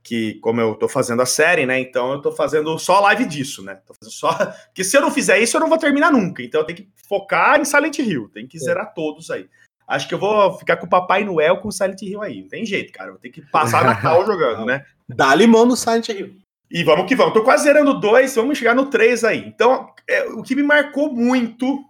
que 0.03 0.35
como 0.41 0.61
eu 0.61 0.75
tô 0.75 0.89
fazendo 0.89 1.23
a 1.23 1.27
série, 1.27 1.67
né? 1.67 1.79
Então 1.79 2.13
eu 2.13 2.23
tô 2.23 2.33
fazendo 2.33 2.79
só 2.79 3.01
live 3.01 3.27
disso, 3.27 3.63
né? 3.63 3.81
Tô 3.87 3.95
fazendo 3.95 4.13
só. 4.13 4.33
Porque 4.67 4.85
se 4.85 4.97
eu 4.97 5.01
não 5.01 5.11
fizer 5.11 5.39
isso, 5.39 5.57
eu 5.57 5.61
não 5.61 5.69
vou 5.69 5.79
terminar 5.79 6.11
nunca. 6.11 6.43
Então 6.43 6.61
eu 6.61 6.67
tenho 6.67 6.79
que 6.79 6.89
focar 7.09 7.61
em 7.61 7.65
Silent 7.65 7.99
Hill, 7.99 8.29
tem 8.33 8.47
que 8.47 8.57
é. 8.57 8.61
zerar 8.61 8.95
todos 8.95 9.31
aí. 9.31 9.49
Acho 9.87 10.09
que 10.09 10.15
eu 10.15 10.19
vou 10.19 10.57
ficar 10.57 10.77
com 10.77 10.87
o 10.87 10.89
Papai 10.89 11.25
Noel 11.25 11.59
com 11.59 11.71
Silent 11.71 12.01
Hill 12.03 12.23
aí. 12.23 12.43
Não 12.43 12.49
tem 12.49 12.65
jeito, 12.65 12.93
cara. 12.93 13.11
Vou 13.11 13.19
ter 13.19 13.31
que 13.31 13.43
passar 13.43 13.85
Natal 13.85 14.25
jogando, 14.27 14.65
né? 14.65 14.85
Dá 15.09 15.35
limão 15.35 15.67
no 15.67 15.77
Silent 15.77 16.09
Hill. 16.09 16.37
E 16.71 16.85
vamos 16.85 17.07
que 17.07 17.17
vamos. 17.17 17.35
Tô 17.35 17.43
quase 17.43 17.65
zerando 17.65 17.99
dois, 17.99 18.35
vamos 18.37 18.57
chegar 18.57 18.75
no 18.75 18.87
três 18.87 19.25
aí. 19.25 19.45
Então, 19.49 19.93
é, 20.09 20.23
o 20.29 20.43
que 20.43 20.55
me 20.55 20.63
marcou 20.63 21.13
muito 21.13 21.85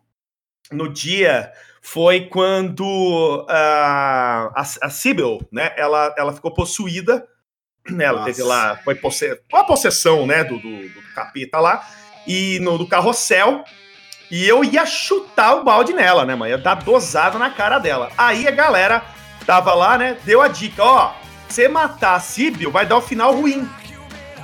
no 0.73 0.90
dia 0.90 1.53
foi 1.83 2.27
quando 2.29 2.83
uh, 2.83 3.46
a, 3.51 4.62
a 4.83 4.90
Sibyl, 4.90 5.46
né? 5.53 5.75
Ela, 5.77 6.14
ela 6.16 6.33
ficou 6.33 6.55
possuída 6.55 7.27
ela 7.98 8.24
teve 8.24 8.42
lá, 8.42 8.79
foi 8.85 8.94
posse... 8.94 9.38
uma 9.53 9.64
possessão, 9.64 10.26
né, 10.26 10.44
do, 10.44 10.59
do, 10.59 10.88
do 10.88 11.03
capeta 11.14 11.59
lá, 11.59 11.87
e 12.26 12.59
no 12.61 12.79
do 12.79 12.87
carrossel, 12.87 13.64
e 14.31 14.46
eu 14.46 14.62
ia 14.62 14.87
chutar 14.87 15.57
o 15.57 15.64
balde 15.64 15.92
nela, 15.92 16.24
né, 16.24 16.35
mano? 16.35 16.50
Ia 16.50 16.59
dar 16.59 16.74
dosada 16.74 17.38
na 17.38 17.50
cara 17.50 17.79
dela. 17.79 18.12
Aí 18.16 18.46
a 18.46 18.53
galera 18.53 19.03
tava 19.44 19.74
lá, 19.74 19.98
né, 19.98 20.16
deu 20.24 20.40
a 20.40 20.48
dica, 20.48 20.85
ó, 20.85 21.12
você 21.48 21.68
matar 21.68 22.14
a 22.14 22.20
Síbio 22.20 22.70
vai 22.70 22.87
dar 22.87 22.96
o 22.96 22.98
um 22.98 23.03
final 23.03 23.35
ruim. 23.35 23.68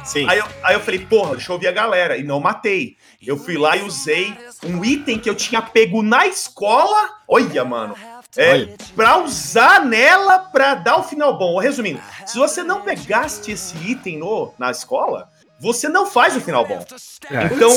Sim. 0.06 0.24
Aí 0.28 0.38
eu, 0.38 0.46
aí 0.62 0.74
eu 0.74 0.80
falei, 0.80 1.00
porra, 1.00 1.32
deixa 1.32 1.50
eu 1.50 1.54
ouvir 1.54 1.66
a 1.66 1.72
galera. 1.72 2.16
E 2.16 2.22
não 2.22 2.38
matei. 2.38 2.96
Eu 3.20 3.36
fui 3.36 3.58
lá 3.58 3.76
e 3.76 3.82
usei 3.82 4.36
um 4.64 4.84
item 4.84 5.18
que 5.18 5.28
eu 5.28 5.34
tinha 5.34 5.60
pego 5.60 6.00
na 6.00 6.26
escola. 6.26 7.10
Olha, 7.28 7.64
mano. 7.64 7.96
É, 8.36 8.68
pra 8.94 9.18
usar 9.18 9.84
nela 9.84 10.38
pra 10.38 10.74
dar 10.74 10.98
o 10.98 11.02
final 11.02 11.38
bom. 11.38 11.58
Resumindo, 11.58 12.00
se 12.26 12.38
você 12.38 12.62
não 12.62 12.82
pegaste 12.82 13.52
esse 13.52 13.76
item 13.78 14.18
no, 14.18 14.52
na 14.58 14.70
escola, 14.70 15.28
você 15.58 15.88
não 15.88 16.06
faz 16.06 16.36
o 16.36 16.40
final 16.40 16.66
bom. 16.66 16.84
É. 17.30 17.44
Então, 17.46 17.70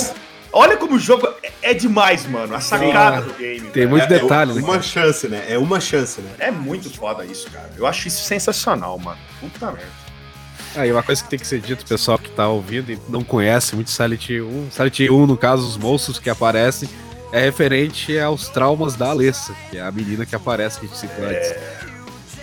olha 0.51 0.75
como 0.75 0.95
o 0.95 0.99
jogo 0.99 1.27
é, 1.41 1.51
é 1.61 1.73
demais, 1.73 2.25
mano. 2.25 2.53
A 2.53 2.59
sacada 2.59 3.21
do 3.21 3.33
game. 3.33 3.69
Tem 3.71 3.87
muitos 3.87 4.11
é, 4.11 4.19
detalhes. 4.19 4.57
É 4.57 4.61
uma 4.61 4.77
né? 4.77 4.81
chance, 4.81 5.27
né? 5.27 5.45
É 5.47 5.57
uma 5.57 5.79
chance, 5.79 6.21
né? 6.21 6.31
É 6.39 6.51
muito 6.51 6.89
foda 6.89 7.23
isso, 7.23 7.49
cara. 7.49 7.69
Eu 7.77 7.87
acho 7.87 8.07
isso 8.07 8.23
sensacional, 8.23 8.97
mano. 8.99 9.19
Puta 9.39 9.71
merda. 9.71 10.09
Aí, 10.75 10.91
uma 10.91 11.01
coisa 11.01 11.23
que 11.23 11.29
tem 11.29 11.39
que 11.39 11.47
ser 11.47 11.59
dito, 11.59 11.83
pessoal 11.85 12.19
que 12.19 12.29
tá 12.29 12.47
ouvindo 12.47 12.91
e 12.91 12.99
não 13.09 13.23
conhece 13.23 13.75
muito 13.75 13.89
Silent 13.89 14.29
1. 14.29 14.71
Silent 14.71 14.99
1, 14.99 15.25
no 15.25 15.35
caso, 15.35 15.67
os 15.67 15.77
monstros 15.77 16.19
que 16.19 16.29
aparecem 16.29 16.87
é 17.31 17.39
referente 17.39 18.17
aos 18.19 18.49
traumas 18.49 18.95
da 18.95 19.09
Alessa, 19.09 19.53
que 19.69 19.77
é 19.77 19.81
a 19.81 19.91
menina 19.91 20.25
que 20.25 20.35
aparece 20.35 20.79
que 20.79 20.85
a 20.85 20.89
gente 20.89 20.97
citou 20.97 21.25
antes. 21.25 21.53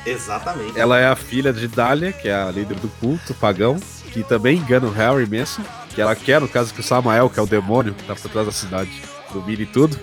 Exatamente. 0.06 0.78
Ela 0.78 0.98
é 1.00 1.06
a 1.08 1.16
filha 1.16 1.52
de 1.52 1.66
Dália, 1.66 2.12
que 2.12 2.28
é 2.28 2.34
a 2.34 2.50
líder 2.50 2.76
do 2.76 2.88
culto 3.00 3.34
pagão, 3.34 3.78
que 4.12 4.22
também 4.22 4.58
engana 4.58 4.86
o 4.86 4.92
Harry 4.92 5.26
mesmo, 5.26 5.64
que 5.90 6.00
ela 6.00 6.14
quer, 6.14 6.40
no 6.40 6.48
caso, 6.48 6.72
que 6.72 6.80
o 6.80 6.84
Samael, 6.84 7.28
que 7.28 7.40
é 7.40 7.42
o 7.42 7.46
demônio 7.46 7.92
que 7.94 8.04
tá 8.04 8.14
por 8.14 8.30
trás 8.30 8.46
da 8.46 8.52
cidade, 8.52 8.90
domine 9.32 9.66
tudo. 9.66 9.98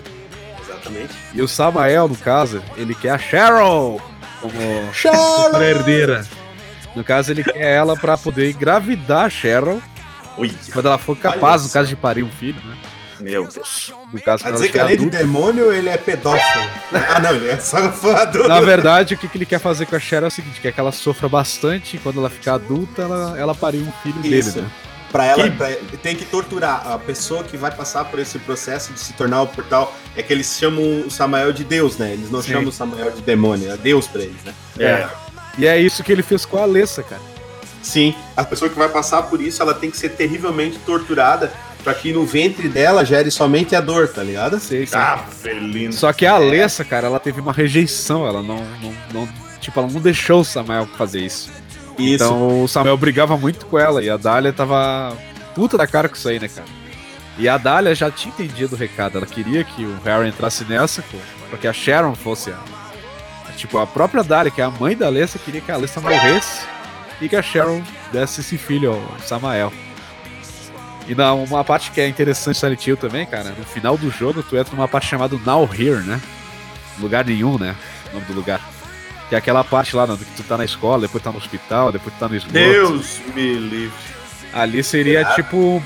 Exatamente. 0.62 1.14
E 1.32 1.40
o 1.40 1.48
Samael, 1.48 2.06
no 2.06 2.16
caso, 2.16 2.62
ele 2.76 2.94
quer 2.94 3.10
a 3.10 3.18
Cheryl 3.18 4.00
como 4.40 4.92
Cheryl! 4.92 5.62
herdeira. 5.62 6.26
No 6.94 7.02
caso, 7.02 7.32
ele 7.32 7.42
quer 7.42 7.74
ela 7.74 7.96
para 7.96 8.18
poder 8.18 8.50
engravidar 8.50 9.24
a 9.24 9.30
Cheryl. 9.30 9.82
Ui. 10.36 10.52
Quando 10.72 10.86
ela 10.86 10.98
for 10.98 11.16
capaz, 11.16 11.64
no 11.64 11.70
caso 11.70 11.88
de 11.88 11.96
parir 11.96 12.22
um 12.22 12.30
filho, 12.30 12.60
né? 12.64 12.76
Meu 13.24 13.46
Deus. 13.46 13.92
No 14.12 14.20
caso, 14.20 14.44
Quer 14.44 14.52
dizer 14.52 14.68
que 14.70 14.78
além 14.78 14.96
de 14.96 15.06
demônio, 15.06 15.72
ele 15.72 15.88
é 15.88 15.96
pedófilo. 15.96 16.64
ah, 16.92 17.20
não, 17.20 17.30
ele 17.34 17.48
é 17.48 17.58
só 17.58 17.78
Na 18.48 18.60
verdade, 18.60 19.14
o 19.14 19.18
que, 19.18 19.26
que 19.28 19.38
ele 19.38 19.46
quer 19.46 19.58
fazer 19.58 19.86
com 19.86 19.96
a 19.96 20.00
Cher 20.00 20.22
é 20.22 20.26
o 20.26 20.30
seguinte: 20.30 20.60
quer 20.60 20.72
que 20.72 20.78
ela 20.80 20.92
sofra 20.92 21.28
bastante 21.28 21.96
e 21.96 21.98
quando 22.00 22.18
ela 22.20 22.28
ficar 22.30 22.54
adulta, 22.54 23.02
ela, 23.02 23.34
ela 23.38 23.54
pariu 23.54 23.80
um 23.82 23.92
filho 24.02 24.20
Isso. 24.24 24.52
dele, 24.54 24.66
né? 24.66 24.72
Pra 25.10 25.24
ela, 25.26 25.44
Que- 25.44 25.50
pra- 25.56 25.70
tem 26.02 26.16
que 26.16 26.24
torturar 26.24 26.90
a 26.90 26.98
pessoa 26.98 27.44
que 27.44 27.56
vai 27.56 27.70
passar 27.70 28.04
por 28.06 28.18
esse 28.18 28.36
processo 28.40 28.92
de 28.92 28.98
se 28.98 29.12
tornar 29.12 29.42
o 29.42 29.46
portal. 29.46 29.94
É 30.16 30.22
que 30.24 30.32
eles 30.32 30.56
chamam 30.58 31.02
o 31.06 31.10
Samael 31.10 31.52
de 31.52 31.62
Deus, 31.62 31.96
né? 31.98 32.12
Eles 32.12 32.30
não 32.32 32.42
Sim. 32.42 32.52
chamam 32.52 32.68
o 32.68 32.72
Samael 32.72 33.12
de 33.12 33.22
demônio, 33.22 33.70
é 33.72 33.76
Deus 33.76 34.08
pra 34.08 34.22
eles, 34.22 34.42
né? 34.44 34.52
É. 34.78 35.06
E 35.56 35.66
é 35.68 35.78
isso 35.78 36.02
que 36.02 36.10
ele 36.10 36.22
fez 36.22 36.44
com 36.44 36.58
a 36.58 36.62
Alessa, 36.62 37.02
cara. 37.04 37.22
Sim, 37.80 38.12
a 38.36 38.42
pessoa 38.42 38.68
que 38.68 38.76
vai 38.76 38.88
passar 38.88 39.22
por 39.24 39.40
isso, 39.40 39.62
ela 39.62 39.72
tem 39.74 39.88
que 39.90 39.96
ser 39.96 40.08
terrivelmente 40.10 40.78
torturada 40.80 41.52
pra 41.84 41.94
que 41.94 42.12
no 42.12 42.24
ventre 42.26 42.68
dela 42.68 43.04
gere 43.04 43.30
somente 43.30 43.76
a 43.76 43.80
dor, 43.80 44.08
tá 44.08 44.22
ligado? 44.22 44.58
Sei, 44.58 44.86
sei. 44.86 44.98
Ah, 44.98 45.22
velino. 45.42 45.92
Só 45.92 46.12
que 46.12 46.24
a 46.26 46.32
Alessa, 46.34 46.84
cara, 46.84 47.06
ela 47.06 47.20
teve 47.20 47.40
uma 47.40 47.52
rejeição, 47.52 48.26
ela 48.26 48.42
não, 48.42 48.64
não, 48.82 48.94
não- 49.12 49.28
tipo, 49.60 49.78
ela 49.78 49.88
não 49.88 50.00
deixou 50.00 50.40
o 50.40 50.44
Samuel 50.44 50.88
fazer 50.98 51.20
isso. 51.20 51.50
Isso. 51.98 52.24
Então 52.24 52.64
o 52.64 52.66
Samuel 52.68 52.96
brigava 52.96 53.36
muito 53.36 53.66
com 53.66 53.78
ela 53.78 54.02
e 54.02 54.10
a 54.10 54.16
Dália 54.16 54.52
tava 54.52 55.16
puta 55.54 55.76
da 55.78 55.86
cara 55.86 56.08
com 56.08 56.16
isso 56.16 56.28
aí, 56.28 56.40
né, 56.40 56.48
cara? 56.48 56.66
E 57.38 57.48
a 57.48 57.56
Dália 57.58 57.94
já 57.94 58.10
tinha 58.10 58.32
entendido 58.32 58.74
o 58.74 58.78
recado, 58.78 59.18
ela 59.18 59.26
queria 59.26 59.62
que 59.62 59.84
o 59.84 59.96
Harry 60.04 60.28
entrasse 60.28 60.64
nessa, 60.64 61.02
pô, 61.02 61.18
pra 61.50 61.58
que 61.58 61.68
a 61.68 61.72
Sharon 61.72 62.14
fosse 62.14 62.50
a, 62.50 62.54
a- 62.54 63.52
Tipo, 63.56 63.78
a 63.78 63.86
própria 63.86 64.24
Dália, 64.24 64.50
que 64.50 64.60
é 64.60 64.64
a 64.64 64.70
mãe 64.70 64.96
da 64.96 65.06
Alessa, 65.06 65.38
queria 65.38 65.60
que 65.60 65.70
a 65.70 65.74
Alessa 65.74 66.00
morresse 66.00 66.60
e 67.20 67.28
que 67.28 67.36
a 67.36 67.42
Sharon 67.42 67.80
desse 68.12 68.40
esse 68.40 68.58
filho 68.58 68.92
ao 68.92 69.18
Samael. 69.20 69.72
E 71.06 71.14
na, 71.14 71.34
uma 71.34 71.62
parte 71.62 71.90
que 71.90 72.00
é 72.00 72.08
interessante 72.08 72.58
Silent 72.58 72.86
Hill 72.86 72.96
também, 72.96 73.26
cara, 73.26 73.50
no 73.56 73.64
final 73.64 73.96
do 73.96 74.10
jogo 74.10 74.42
tu 74.42 74.56
entra 74.56 74.74
numa 74.74 74.88
parte 74.88 75.06
chamada 75.06 75.38
Now 75.44 75.68
Here, 75.72 76.02
né? 76.02 76.20
Lugar 76.98 77.24
nenhum, 77.24 77.58
né? 77.58 77.74
O 78.10 78.14
nome 78.14 78.26
do 78.26 78.32
lugar. 78.32 78.60
Que 79.28 79.34
é 79.34 79.38
aquela 79.38 79.62
parte 79.64 79.94
lá 79.96 80.06
no, 80.06 80.16
que 80.16 80.24
tu 80.36 80.42
tá 80.42 80.56
na 80.56 80.64
escola, 80.64 81.02
depois 81.02 81.22
tá 81.22 81.30
no 81.30 81.38
hospital, 81.38 81.90
depois 81.92 82.14
tu 82.14 82.18
tá 82.18 82.28
no 82.28 82.36
esgoto. 82.36 82.52
Deus 82.54 83.20
me 83.34 83.54
livre. 83.54 83.92
Ali 84.52 84.82
seria 84.82 85.24
tipo. 85.34 85.82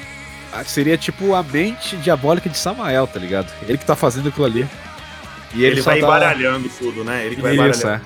Seria 0.64 0.96
tipo 0.96 1.34
a 1.34 1.42
mente 1.42 1.96
diabólica 1.96 2.48
de 2.48 2.56
Samael, 2.56 3.06
tá 3.06 3.18
ligado? 3.20 3.52
Ele 3.68 3.76
que 3.76 3.84
tá 3.84 3.94
fazendo 3.94 4.28
aquilo 4.30 4.46
ali. 4.46 4.66
E 5.54 5.62
Ele, 5.62 5.74
ele, 5.74 5.80
vai 5.82 5.98
tá... 6.00 6.06
embaralhando 6.06 6.68
tudo, 6.70 7.04
né? 7.04 7.24
Ele 7.26 7.36
que 7.36 7.42
vai 7.42 7.52
Isso, 7.54 7.62
embaralhando. 7.86 8.04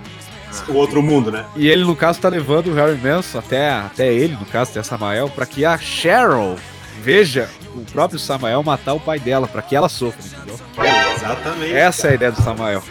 é. 0.68 0.70
O 0.70 0.74
outro 0.74 1.02
mundo, 1.02 1.30
né? 1.30 1.44
E 1.56 1.68
ele, 1.68 1.82
no 1.84 1.96
caso, 1.96 2.20
tá 2.20 2.28
levando 2.28 2.66
o 2.68 2.74
Harry 2.74 2.98
Manson 2.98 3.38
até, 3.38 3.70
até 3.70 4.12
ele, 4.12 4.34
no 4.34 4.44
caso, 4.44 4.70
até 4.70 4.82
Samael, 4.82 5.30
pra 5.30 5.46
que 5.46 5.64
a 5.64 5.78
Cheryl 5.78 6.56
veja 7.00 7.48
o 7.74 7.84
próprio 7.92 8.18
Samael 8.18 8.62
matar 8.62 8.94
o 8.94 9.00
pai 9.00 9.18
dela, 9.18 9.46
pra 9.46 9.62
que 9.62 9.74
ela 9.74 9.88
sofra, 9.88 10.20
entendeu? 10.24 10.58
Exatamente. 11.16 11.72
Essa 11.74 12.08
é 12.08 12.10
a 12.10 12.14
ideia 12.14 12.32
do 12.32 12.42
Samael. 12.42 12.82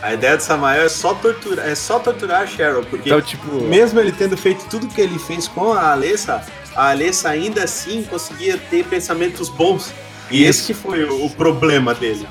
A 0.00 0.14
ideia 0.14 0.36
do 0.36 0.42
Samael 0.42 0.82
é 0.82 0.88
só 0.88 1.14
torturar, 1.14 1.68
é 1.68 1.74
só 1.74 1.98
torturar 1.98 2.42
a 2.42 2.46
Cheryl, 2.46 2.84
porque 2.84 3.08
Então, 3.08 3.20
tipo. 3.20 3.46
mesmo 3.64 4.00
ele 4.00 4.10
tendo 4.10 4.36
feito 4.36 4.64
tudo 4.68 4.88
que 4.88 5.00
ele 5.00 5.18
fez 5.18 5.46
com 5.46 5.72
a 5.72 5.92
Alessa, 5.92 6.44
a 6.74 6.90
Alessa 6.90 7.28
ainda 7.28 7.62
assim 7.62 8.02
conseguia 8.02 8.58
ter 8.58 8.84
pensamentos 8.84 9.48
bons. 9.48 9.92
E 10.30 10.44
esse 10.44 10.64
que 10.66 10.74
foi 10.74 11.04
o, 11.04 11.26
o 11.26 11.30
problema 11.30 11.94
dele. 11.94 12.26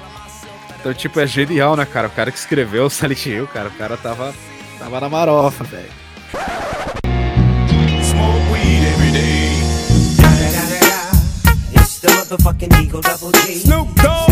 Então, 0.79 0.93
tipo, 0.93 1.19
é 1.19 1.27
genial, 1.27 1.75
né, 1.77 1.85
cara? 1.85 2.07
O 2.07 2.11
cara 2.11 2.31
que 2.31 2.37
escreveu 2.39 2.85
o 2.85 2.89
Silent 2.89 3.25
Hill, 3.25 3.47
cara, 3.47 3.69
o 3.69 3.71
cara 3.73 3.95
tava, 3.95 4.33
tava 4.79 4.99
na 4.99 5.07
marofa, 5.07 5.63
velho. 5.63 5.91
Smoke 8.03 8.51
weed 8.51 8.83
every 8.83 9.11
day. 9.11 9.40
Motherfucking 12.31 12.71
Eagle 12.81 13.01
Double 13.01 13.31
G. 13.41 13.55
Snoop 13.55 13.89
Dogg. 14.01 14.31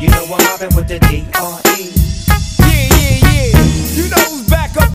You 0.00 0.08
know 0.08 0.22
I'm 0.22 0.44
mobbing 0.44 0.76
with 0.76 0.86
the 0.86 1.00
D.R.E. 1.00 1.90
Yeah, 2.60 2.94
yeah, 2.94 3.18
yeah. 3.26 3.96
You 3.96 4.08
know 4.08 4.22
who's 4.30 4.48
back 4.48 4.70
up. 4.78 4.92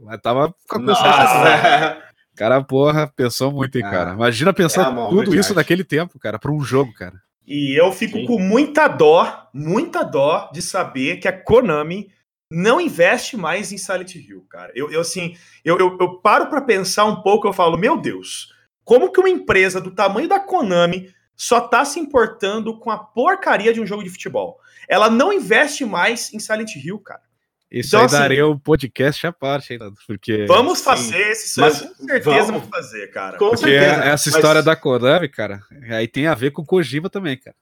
Mas 0.00 0.20
tava 0.20 0.52
com 0.68 0.78
a 0.78 0.86
consciência. 0.86 1.98
O 2.32 2.34
cara, 2.36 2.64
porra, 2.64 3.06
pensou 3.14 3.52
muito, 3.52 3.78
hein, 3.78 3.84
Ah, 3.84 3.90
cara. 3.92 4.12
Imagina 4.14 4.52
pensar 4.52 4.90
é 4.90 5.08
tudo 5.08 5.30
de 5.30 5.38
isso 5.38 5.50
arte. 5.50 5.54
naquele 5.56 5.84
tempo, 5.84 6.18
cara, 6.18 6.36
pra 6.36 6.50
um 6.50 6.60
jogo, 6.62 6.92
cara. 6.92 7.14
E 7.46 7.80
eu 7.80 7.92
fico 7.92 8.18
Sim. 8.18 8.26
com 8.26 8.40
muita 8.40 8.88
dó, 8.88 9.48
muita 9.54 10.02
dó 10.02 10.50
de 10.52 10.62
saber 10.62 11.18
que 11.18 11.28
a 11.28 11.32
Konami 11.32 12.08
não 12.50 12.80
investe 12.80 13.36
mais 13.36 13.70
em 13.70 13.78
Silent 13.78 14.16
Hill, 14.16 14.44
cara. 14.50 14.72
Eu, 14.74 14.90
eu 14.90 15.00
assim, 15.02 15.36
eu, 15.64 15.78
eu, 15.78 15.96
eu 16.00 16.18
paro 16.20 16.46
pra 16.48 16.60
pensar 16.60 17.04
um 17.04 17.22
pouco, 17.22 17.46
eu 17.46 17.52
falo, 17.52 17.76
meu 17.78 17.96
Deus, 17.96 18.48
como 18.86 19.10
que 19.10 19.18
uma 19.18 19.28
empresa 19.28 19.80
do 19.80 19.90
tamanho 19.90 20.28
da 20.28 20.38
Konami 20.38 21.12
só 21.34 21.60
tá 21.60 21.84
se 21.84 21.98
importando 21.98 22.78
com 22.78 22.88
a 22.90 22.96
porcaria 22.96 23.74
de 23.74 23.80
um 23.80 23.86
jogo 23.86 24.04
de 24.04 24.10
futebol? 24.10 24.58
Ela 24.88 25.10
não 25.10 25.32
investe 25.32 25.84
mais 25.84 26.32
em 26.32 26.38
Silent 26.38 26.76
Hill, 26.76 27.00
cara. 27.00 27.20
Isso 27.68 27.88
Então, 27.88 28.00
aí 28.00 28.06
assim- 28.06 28.16
daria 28.16 28.46
um 28.46 28.56
podcast 28.56 29.26
à 29.26 29.32
parte 29.32 29.72
ainda, 29.72 29.90
porque... 30.06 30.46
Vamos 30.46 30.78
sim. 30.78 30.84
fazer 30.84 31.18
esse 31.32 31.60
Mas 31.60 31.80
com 31.82 32.06
certeza 32.06 32.30
vamos. 32.30 32.46
vamos 32.62 32.68
fazer, 32.70 33.08
cara. 33.08 33.36
Com 33.38 33.48
Porque 33.50 33.64
certeza. 33.66 34.04
essa 34.04 34.30
Mas 34.30 34.36
história 34.36 34.62
da 34.62 34.76
Konami, 34.76 35.28
cara, 35.28 35.60
aí 35.90 36.06
tem 36.06 36.28
a 36.28 36.34
ver 36.34 36.52
com 36.52 36.62
o 36.62 36.64
Kojima 36.64 37.10
também, 37.10 37.36
cara. 37.36 37.56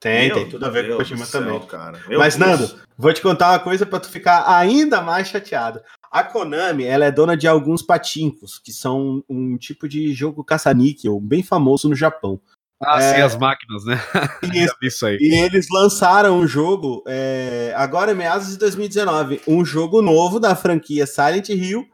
Tem, 0.00 0.28
Meu 0.28 0.36
tem 0.36 0.48
tudo 0.48 0.64
a 0.64 0.70
ver 0.70 0.80
com 0.80 0.94
o 0.94 0.96
Deus 0.96 1.08
Kojima 1.10 1.26
do 1.26 1.30
céu, 1.30 1.42
também. 1.42 1.66
cara. 1.68 2.00
Meu 2.08 2.18
Mas, 2.18 2.34
Deus. 2.36 2.50
Nando, 2.50 2.80
vou 2.96 3.12
te 3.12 3.20
contar 3.20 3.50
uma 3.50 3.58
coisa 3.58 3.84
pra 3.84 4.00
tu 4.00 4.08
ficar 4.08 4.48
ainda 4.50 5.02
mais 5.02 5.28
chateado. 5.28 5.82
A 6.10 6.24
Konami, 6.24 6.84
ela 6.84 7.04
é 7.04 7.12
dona 7.12 7.36
de 7.36 7.46
alguns 7.46 7.82
patincos, 7.82 8.58
que 8.58 8.72
são 8.72 9.22
um 9.28 9.56
tipo 9.56 9.88
de 9.88 10.12
jogo 10.12 10.42
caça-níquel 10.42 11.20
bem 11.20 11.42
famoso 11.42 11.88
no 11.88 11.94
Japão. 11.94 12.40
Ah, 12.82 13.00
É. 13.00 13.14
sim, 13.14 13.20
as 13.20 13.36
máquinas, 13.36 13.84
né? 13.84 14.00
Isso. 14.54 14.74
Isso 14.82 15.06
aí. 15.06 15.18
E 15.20 15.34
eles 15.38 15.66
lançaram 15.70 16.38
um 16.38 16.46
jogo, 16.48 17.04
é, 17.06 17.72
agora 17.76 18.10
em 18.12 18.14
meados 18.16 18.48
de 18.48 18.56
2019, 18.58 19.40
um 19.46 19.64
jogo 19.64 20.00
novo 20.02 20.40
da 20.40 20.56
franquia 20.56 21.06
Silent 21.06 21.50
Hill, 21.50 21.86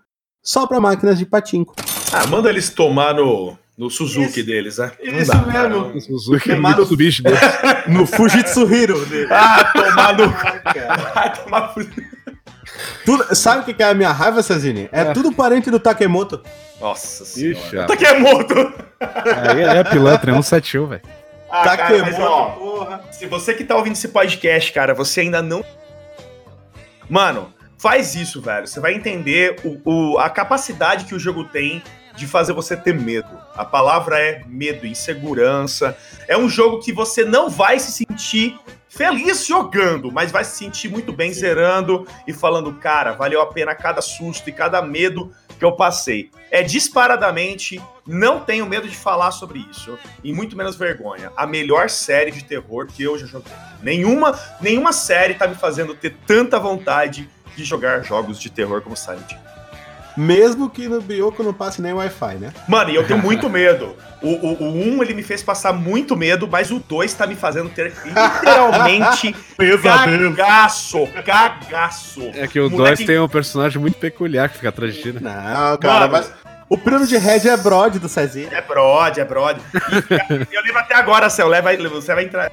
só 0.42 0.66
pra 0.66 0.80
máquinas 0.80 1.18
de 1.18 1.26
patinco. 1.26 1.74
Ah, 2.12 2.26
manda 2.28 2.48
eles 2.48 2.70
tomar 2.70 3.12
no, 3.14 3.58
no 3.76 3.90
Suzuki 3.90 4.38
Isso. 4.40 4.46
deles, 4.46 4.78
né? 4.78 4.92
Isso 5.02 5.26
dá, 5.32 5.38
mesmo. 5.38 5.52
cara. 5.52 5.76
O 5.78 6.00
Suzuki 6.00 6.52
é 6.52 6.56
Mitsubishi 6.58 7.20
dele. 7.24 7.36
No 7.88 8.06
Fujitsu 8.06 8.72
Hero. 8.72 9.04
dele. 9.06 9.28
Ah, 9.30 9.72
tomar 9.72 10.16
no. 10.16 10.32
Cara. 10.32 10.96
Vai 11.12 11.34
tomar. 11.44 11.74
Tudo- 13.06 13.34
sabe 13.34 13.62
o 13.62 13.64
que 13.64 13.72
que 13.72 13.82
é 13.82 13.86
a 13.88 13.94
minha 13.94 14.12
raiva, 14.12 14.42
Sazini? 14.42 14.88
É, 14.92 15.00
É. 15.00 15.12
tudo 15.12 15.32
parente 15.32 15.70
do 15.70 15.80
Takemoto. 15.80 16.42
Nossa 16.80 17.22
Ixi, 17.22 17.54
senhora. 17.54 17.84
ah. 17.84 17.86
Tá 17.86 17.96
que 17.96 18.04
é. 18.04 18.10
Aí 18.10 19.62
é 19.78 19.84
pilantra, 19.84 20.32
é 20.32 20.34
um 20.34 20.42
71, 20.42 20.86
velho. 20.88 21.02
Ah, 21.48 21.62
cara, 21.64 21.76
Takemoto, 21.76 22.10
mas, 22.10 22.20
ó, 22.20 22.44
porra. 22.50 23.00
se 23.12 23.24
você 23.26 23.54
que 23.54 23.64
tá 23.64 23.76
ouvindo 23.76 23.94
esse 23.94 24.08
podcast, 24.08 24.72
cara, 24.72 24.92
você 24.92 25.20
ainda 25.22 25.40
não. 25.40 25.64
Mano, 27.08 27.52
faz 27.78 28.14
isso, 28.14 28.40
velho. 28.42 28.66
Você 28.66 28.80
vai 28.80 28.94
entender 28.94 29.56
o, 29.64 29.80
o- 30.14 30.18
a 30.18 30.28
capacidade 30.28 31.04
que 31.04 31.14
o 31.14 31.18
jogo 31.18 31.44
tem 31.44 31.82
de 32.16 32.26
fazer 32.26 32.52
você 32.52 32.76
ter 32.76 32.94
medo. 32.94 33.28
A 33.54 33.64
palavra 33.64 34.18
é 34.18 34.42
medo, 34.48 34.86
insegurança. 34.86 35.96
É 36.26 36.36
um 36.36 36.48
jogo 36.48 36.80
que 36.80 36.92
você 36.92 37.24
não 37.24 37.48
vai 37.48 37.78
se 37.78 37.92
sentir 37.92 38.58
feliz 38.96 39.46
jogando, 39.46 40.10
mas 40.10 40.32
vai 40.32 40.42
se 40.42 40.56
sentir 40.56 40.88
muito 40.88 41.12
bem 41.12 41.32
zerando 41.32 42.06
e 42.26 42.32
falando, 42.32 42.72
cara, 42.72 43.12
valeu 43.12 43.42
a 43.42 43.46
pena 43.46 43.74
cada 43.74 44.00
susto 44.00 44.48
e 44.48 44.52
cada 44.52 44.80
medo 44.80 45.30
que 45.58 45.64
eu 45.64 45.72
passei. 45.72 46.30
É 46.50 46.62
disparadamente, 46.62 47.80
não 48.06 48.40
tenho 48.40 48.64
medo 48.66 48.88
de 48.88 48.96
falar 48.96 49.32
sobre 49.32 49.66
isso, 49.70 49.98
e 50.24 50.32
muito 50.32 50.56
menos 50.56 50.76
vergonha. 50.76 51.30
A 51.36 51.46
melhor 51.46 51.90
série 51.90 52.30
de 52.30 52.42
terror 52.42 52.86
que 52.86 53.02
eu 53.02 53.18
já 53.18 53.26
joguei. 53.26 53.52
Nenhuma, 53.82 54.38
nenhuma 54.60 54.92
série 54.92 55.34
tá 55.34 55.46
me 55.46 55.54
fazendo 55.54 55.94
ter 55.94 56.16
tanta 56.26 56.58
vontade 56.58 57.28
de 57.54 57.64
jogar 57.64 58.02
jogos 58.02 58.40
de 58.40 58.50
terror 58.50 58.80
como 58.80 58.96
Silent 58.96 59.30
Hill. 59.30 59.55
Mesmo 60.16 60.70
que 60.70 60.88
no 60.88 61.00
Bioco 61.00 61.42
não 61.42 61.52
passe 61.52 61.82
nem 61.82 61.92
Wi-Fi, 61.92 62.36
né? 62.36 62.52
Mano, 62.66 62.90
e 62.90 62.94
eu 62.94 63.06
tenho 63.06 63.20
muito 63.20 63.50
medo. 63.50 63.94
O 64.22 64.28
1, 64.28 64.32
o, 64.32 64.62
o 64.62 64.72
um, 64.72 65.02
ele 65.02 65.12
me 65.12 65.22
fez 65.22 65.42
passar 65.42 65.74
muito 65.74 66.16
medo, 66.16 66.48
mas 66.48 66.70
o 66.70 66.78
2 66.78 67.12
tá 67.12 67.26
me 67.26 67.34
fazendo 67.34 67.68
ter 67.68 67.92
literalmente 68.04 69.34
cagaço, 70.34 71.06
cagaço. 71.24 72.22
É 72.34 72.46
que 72.46 72.58
o 72.58 72.70
Moleque- 72.70 73.04
2 73.04 73.06
tem 73.06 73.18
um 73.18 73.28
personagem 73.28 73.80
muito 73.80 73.98
peculiar 73.98 74.48
que 74.48 74.56
fica 74.56 74.70
atrás 74.70 74.94
de 74.94 75.02
ti, 75.02 75.12
né? 75.12 75.20
Não, 75.20 75.76
cara, 75.76 76.08
Mano. 76.08 76.12
mas 76.12 76.32
o 76.68 76.76
Primo 76.78 77.06
de 77.06 77.16
Red 77.16 77.48
é 77.48 77.56
Brod 77.56 77.96
do 77.98 78.08
Cezinha. 78.08 78.48
É 78.50 78.62
brode, 78.62 79.20
é 79.20 79.24
brode. 79.24 79.60
Eu 80.50 80.62
lembro 80.62 80.78
até 80.78 80.94
agora, 80.94 81.30
Céu, 81.30 81.46
leva, 81.46 81.76
você 81.88 82.14
vai 82.14 82.24
entrar 82.24 82.50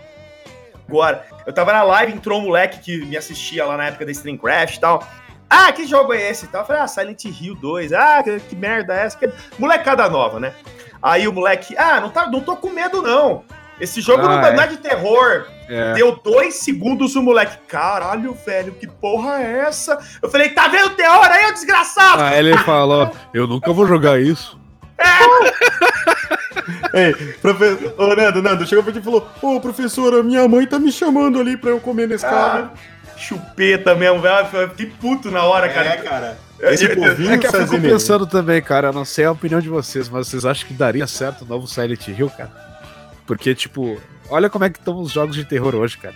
agora. 0.87 1.25
Eu 1.45 1.53
tava 1.53 1.73
na 1.73 1.81
live, 1.83 2.13
entrou 2.13 2.39
um 2.39 2.43
moleque 2.43 2.79
que 2.79 3.05
me 3.05 3.17
assistia 3.17 3.65
lá 3.65 3.75
na 3.75 3.87
época 3.87 4.05
da 4.05 4.11
Streamcraft 4.11 4.75
e 4.75 4.79
tal. 4.79 5.07
Ah, 5.53 5.71
que 5.71 5.85
jogo 5.85 6.13
é 6.13 6.29
esse? 6.31 6.45
e 6.45 6.47
tal? 6.47 6.61
Eu 6.61 6.67
falei, 6.67 6.81
ah, 6.81 6.87
Silent 6.87 7.23
Hill 7.25 7.55
2. 7.55 7.93
Ah, 7.93 8.21
que, 8.23 8.39
que 8.39 8.55
merda 8.55 8.93
é 8.93 9.05
essa? 9.05 9.17
Que... 9.17 9.29
Molecada 9.59 10.09
nova, 10.09 10.39
né? 10.39 10.53
Aí 11.01 11.27
o 11.27 11.33
moleque, 11.33 11.75
ah, 11.77 11.99
não, 12.01 12.09
tá, 12.09 12.27
não 12.27 12.41
tô 12.41 12.55
com 12.55 12.69
medo, 12.69 13.01
não. 13.01 13.43
Esse 13.79 14.01
jogo 14.01 14.23
Ah, 14.23 14.37
não, 14.41 14.47
é. 14.47 14.55
não 14.55 14.63
é 14.63 14.67
de 14.67 14.77
terror. 14.77 15.45
É. 15.67 15.93
Deu 15.93 16.15
dois 16.23 16.55
segundos 16.55 17.15
o 17.15 17.21
moleque, 17.21 17.57
caralho, 17.67 18.33
velho, 18.45 18.71
que 18.73 18.87
porra 18.87 19.41
é 19.41 19.59
essa? 19.67 19.97
Eu 20.21 20.29
falei, 20.29 20.49
tá 20.49 20.67
vendo 20.67 20.87
o 20.87 20.95
terror 20.95 21.25
aí, 21.25 21.45
ô 21.47 21.53
desgraçado? 21.53 22.21
Aí 22.21 22.39
ele 22.39 22.57
falou, 22.59 23.11
eu 23.33 23.47
nunca 23.47 23.71
vou 23.73 23.85
jogar 23.87 24.19
isso. 24.19 24.57
Ei, 26.93 27.13
professor. 27.41 27.93
Ô, 27.97 28.15
Nando, 28.15 28.41
Nando, 28.41 28.65
chegou 28.67 28.83
pra 28.83 28.93
ti 28.93 28.99
e 28.99 29.01
falou: 29.01 29.27
Ô, 29.41 29.59
professora, 29.59 30.21
minha 30.23 30.47
mãe 30.47 30.65
tá 30.65 30.77
me 30.79 30.91
chamando 30.91 31.39
ali 31.39 31.57
pra 31.57 31.71
eu 31.71 31.79
comer 31.79 32.07
nesse 32.07 32.25
Ah, 32.25 32.29
cara. 32.29 32.71
Chupeta 33.23 33.95
mesmo, 33.95 34.21
velho. 34.21 34.47
Eu 34.53 34.69
Fiquei 34.69 34.87
puto 34.99 35.31
na 35.31 35.43
hora, 35.43 35.67
É, 35.67 35.69
cara. 35.73 35.97
cara. 35.97 36.37
Esse 36.59 36.85
É, 36.85 36.95
povinho, 36.95 37.31
É 37.33 37.37
que 37.37 37.47
eu 37.47 37.51
fico 37.67 37.81
pensando 37.81 38.25
também, 38.25 38.61
cara, 38.61 38.87
eu 38.89 38.93
não 38.93 39.03
sei 39.05 39.25
a 39.25 39.31
opinião 39.31 39.59
de 39.59 39.67
vocês, 39.69 40.07
mas 40.07 40.27
vocês 40.27 40.45
acham 40.45 40.67
que 40.67 40.73
daria 40.73 41.05
certo 41.07 41.41
o 41.43 41.45
novo 41.45 41.67
Silent 41.67 42.07
Hill, 42.07 42.29
cara? 42.29 42.51
Porque, 43.25 43.53
tipo, 43.55 43.99
olha 44.29 44.49
como 44.49 44.65
é 44.65 44.69
que 44.69 44.79
estão 44.79 44.97
os 44.99 45.11
jogos 45.11 45.35
de 45.35 45.43
terror 45.45 45.75
hoje, 45.75 45.97
cara. 45.97 46.15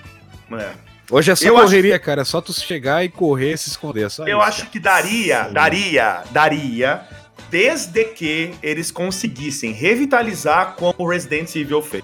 É. 0.53 0.69
Hoje 1.09 1.31
é 1.31 1.35
só 1.35 1.45
Eu 1.47 1.55
acho 1.57 1.65
correria, 1.67 1.97
cara. 1.99 2.21
É 2.21 2.25
só 2.25 2.41
tu 2.41 2.53
chegar 2.53 3.03
e 3.03 3.09
correr 3.09 3.53
e 3.53 3.57
se 3.57 3.69
esconder. 3.69 4.09
Só 4.09 4.23
Eu 4.27 4.39
isso, 4.39 4.47
acho 4.47 4.65
que 4.67 4.79
daria, 4.79 5.45
Sim. 5.45 5.53
daria, 5.53 6.23
daria, 6.31 7.01
desde 7.49 8.03
que 8.05 8.53
eles 8.61 8.91
conseguissem 8.91 9.71
revitalizar 9.71 10.73
como 10.75 10.93
o 10.97 11.09
Resident 11.09 11.53
Evil 11.55 11.81
fez. 11.81 12.03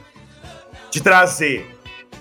De 0.89 1.01
trazer 1.01 1.69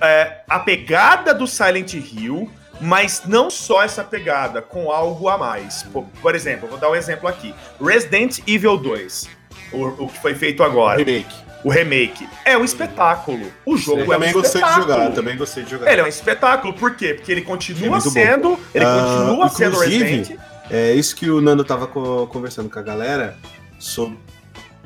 é, 0.01 0.41
a 0.49 0.59
pegada 0.59 1.33
do 1.35 1.47
Silent 1.47 1.95
Hill, 1.95 2.51
mas 2.83 3.22
não 3.26 3.49
só 3.51 3.83
essa 3.83 4.03
pegada, 4.05 4.61
com 4.61 4.91
algo 4.91 5.28
a 5.28 5.39
mais. 5.39 5.83
Por, 5.85 6.05
por 6.20 6.35
exemplo, 6.35 6.68
vou 6.68 6.78
dar 6.78 6.91
um 6.91 6.95
exemplo 6.95 7.28
aqui. 7.28 7.55
Resident 7.80 8.41
Evil 8.47 8.76
2, 8.76 9.28
o, 9.72 9.87
o 10.05 10.09
que 10.09 10.18
foi 10.20 10.35
feito 10.35 10.62
agora, 10.62 10.99
Remake. 10.99 11.35
o 11.64 11.70
remake, 11.70 12.28
é 12.45 12.59
um 12.59 12.64
espetáculo. 12.64 13.47
O 13.64 13.76
jogo 13.76 14.01
Eu 14.01 14.05
é 14.05 14.07
um 14.07 14.11
também 14.20 14.33
gostei 14.33 14.61
de 14.61 14.68
espetáculo. 14.68 14.93
jogar, 14.95 15.11
também 15.12 15.37
gostei 15.37 15.62
de 15.64 15.70
jogar. 15.70 15.91
Ele 15.93 16.01
é 16.01 16.05
um 16.05 16.09
espetáculo, 16.09 16.72
por 16.74 16.95
quê? 16.97 17.14
Porque 17.14 17.30
ele 17.33 17.41
É 17.41 17.45
continua 17.45 17.99
bom. 18.01 18.11
sendo, 18.11 18.59
ele 18.74 18.85
Ah, 18.85 19.16
continua 19.24 19.49
sendo 19.49 19.78
Resident. 19.78 20.39
É 20.70 20.93
isso 20.93 21.14
que 21.16 21.30
o 21.30 21.41
Nando 21.41 21.64
tava 21.64 21.87
co- 21.87 22.26
conversando 22.28 22.70
com 22.70 22.78
a 22.78 22.83
galera 22.83 23.37
sobre, 23.78 24.18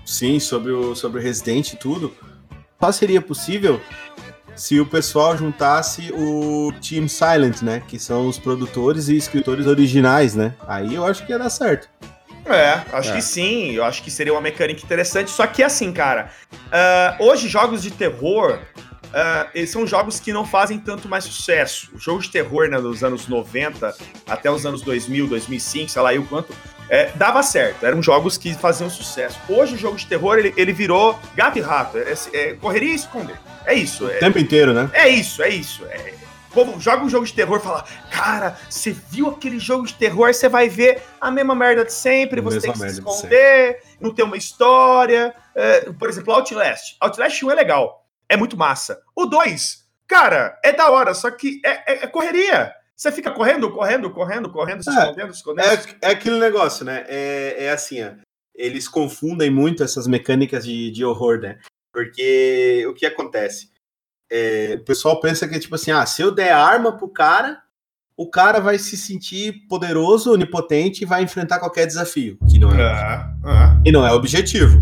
sim, 0.04 0.38
sobre 0.40 0.72
o 0.72 0.94
sobre 0.96 1.20
o 1.20 1.22
Resident 1.22 1.72
e 1.72 1.76
tudo. 1.76 2.12
Só 2.80 2.92
seria 2.92 3.20
possível 3.22 3.80
se 4.56 4.80
o 4.80 4.86
pessoal 4.86 5.36
juntasse 5.36 6.10
o 6.12 6.72
Team 6.80 7.06
Silent, 7.08 7.62
né? 7.62 7.82
Que 7.86 7.98
são 7.98 8.26
os 8.26 8.38
produtores 8.38 9.08
e 9.08 9.16
escritores 9.16 9.66
originais, 9.66 10.34
né? 10.34 10.54
Aí 10.66 10.94
eu 10.94 11.04
acho 11.04 11.24
que 11.24 11.32
ia 11.32 11.38
dar 11.38 11.50
certo. 11.50 11.88
É, 12.46 12.80
acho 12.92 13.10
É. 13.10 13.14
que 13.16 13.22
sim. 13.22 13.72
Eu 13.72 13.84
acho 13.84 14.02
que 14.02 14.10
seria 14.10 14.32
uma 14.32 14.40
mecânica 14.40 14.80
interessante. 14.82 15.30
Só 15.30 15.46
que 15.46 15.62
assim, 15.62 15.92
cara, 15.92 16.30
ah, 16.72 17.16
hoje 17.20 17.48
jogos 17.48 17.82
de 17.82 17.90
terror. 17.90 18.60
Eles 19.54 19.70
são 19.70 19.86
jogos 19.86 20.20
que 20.20 20.32
não 20.32 20.44
fazem 20.46 20.78
tanto 20.78 21.08
mais 21.08 21.24
sucesso. 21.24 21.90
O 21.94 21.98
jogo 21.98 22.20
de 22.20 22.28
terror 22.30 22.68
né, 22.68 22.80
dos 22.80 23.02
anos 23.04 23.26
90 23.28 23.94
até 24.26 24.50
os 24.50 24.66
anos 24.66 24.82
2000, 24.82 25.26
2005, 25.26 25.88
sei 25.90 26.02
lá 26.02 26.10
aí 26.10 26.18
o 26.18 26.24
quanto, 26.26 26.54
é, 26.88 27.10
dava 27.14 27.42
certo. 27.42 27.84
Eram 27.84 28.02
jogos 28.02 28.36
que 28.38 28.54
faziam 28.54 28.88
sucesso. 28.90 29.38
Hoje 29.48 29.74
o 29.74 29.78
jogo 29.78 29.96
de 29.96 30.06
terror 30.06 30.38
ele, 30.38 30.54
ele 30.56 30.72
virou 30.72 31.18
gato 31.34 31.58
e 31.58 31.60
rato. 31.60 31.98
É, 31.98 32.14
é 32.32 32.52
correria 32.54 32.92
e 32.92 32.96
esconder. 32.96 33.36
É 33.64 33.74
isso. 33.74 34.04
O 34.06 34.10
É, 34.10 34.18
tempo 34.18 34.38
inteiro, 34.38 34.72
né? 34.72 34.88
é 34.92 35.08
isso, 35.08 35.42
é 35.42 35.48
isso. 35.48 35.84
É, 35.86 36.14
o 36.50 36.54
povo 36.54 36.80
joga 36.80 37.04
um 37.04 37.08
jogo 37.08 37.26
de 37.26 37.32
terror 37.34 37.58
e 37.58 37.62
fala: 37.62 37.84
Cara, 38.10 38.56
você 38.70 38.94
viu 39.10 39.28
aquele 39.28 39.58
jogo 39.58 39.86
de 39.86 39.94
terror? 39.94 40.32
Você 40.32 40.48
vai 40.48 40.68
ver 40.68 41.02
a 41.20 41.30
mesma 41.30 41.54
merda 41.54 41.84
de 41.84 41.92
sempre, 41.92 42.40
A 42.40 42.42
você 42.42 42.60
tem 42.60 42.72
que 42.72 42.78
se 42.78 42.86
esconder, 42.86 43.82
não 44.00 44.14
tem 44.14 44.24
uma 44.24 44.36
história. 44.36 45.34
É, 45.54 45.90
por 45.92 46.08
exemplo, 46.08 46.32
Outlast. 46.32 46.96
Outlast 47.00 47.42
1 47.42 47.50
é 47.50 47.54
legal, 47.54 48.05
é 48.28 48.36
muito 48.36 48.56
massa. 48.56 49.00
O 49.14 49.26
2, 49.26 49.84
cara, 50.06 50.58
é 50.64 50.72
da 50.72 50.90
hora, 50.90 51.14
só 51.14 51.30
que 51.30 51.60
é, 51.64 51.92
é- 51.94 52.04
é 52.04 52.06
correria. 52.06 52.72
Você 52.96 53.12
fica 53.12 53.30
correndo, 53.30 53.70
correndo, 53.70 54.10
correndo, 54.10 54.50
correndo, 54.50 54.82
se 54.82 54.88
É, 54.90 54.92
escondendo, 54.94 55.32
se 55.32 55.38
escondendo. 55.38 55.68
É, 55.68 56.08
é 56.08 56.10
aquele 56.12 56.38
negócio, 56.38 56.84
né? 56.84 57.04
É, 57.08 57.64
é 57.66 57.70
assim, 57.70 58.02
ó. 58.02 58.10
Eles 58.54 58.88
confundem 58.88 59.50
muito 59.50 59.84
essas 59.84 60.06
mecânicas 60.06 60.64
de, 60.64 60.90
de 60.90 61.04
horror, 61.04 61.38
né? 61.40 61.58
Porque 61.92 62.86
o 62.88 62.94
que 62.94 63.04
acontece? 63.04 63.70
O 64.80 64.84
pessoal 64.84 65.20
pensa 65.20 65.46
que, 65.46 65.58
tipo 65.58 65.74
assim, 65.74 65.90
ah, 65.90 66.04
se 66.06 66.22
eu 66.22 66.30
der 66.32 66.52
arma 66.52 66.96
pro 66.96 67.08
cara, 67.08 67.60
o 68.16 68.28
cara 68.30 68.58
vai 68.60 68.78
se 68.78 68.96
sentir 68.96 69.66
poderoso, 69.68 70.32
onipotente 70.32 71.02
e 71.02 71.06
vai 71.06 71.22
enfrentar 71.22 71.58
qualquer 71.58 71.86
desafio. 71.86 72.38
Que 72.50 72.58
não 72.58 72.70
é, 72.70 72.82
Ah, 72.82 73.30
ah. 73.44 73.80
e 73.84 73.92
não 73.92 74.06
é 74.06 74.10
objetivo. 74.12 74.80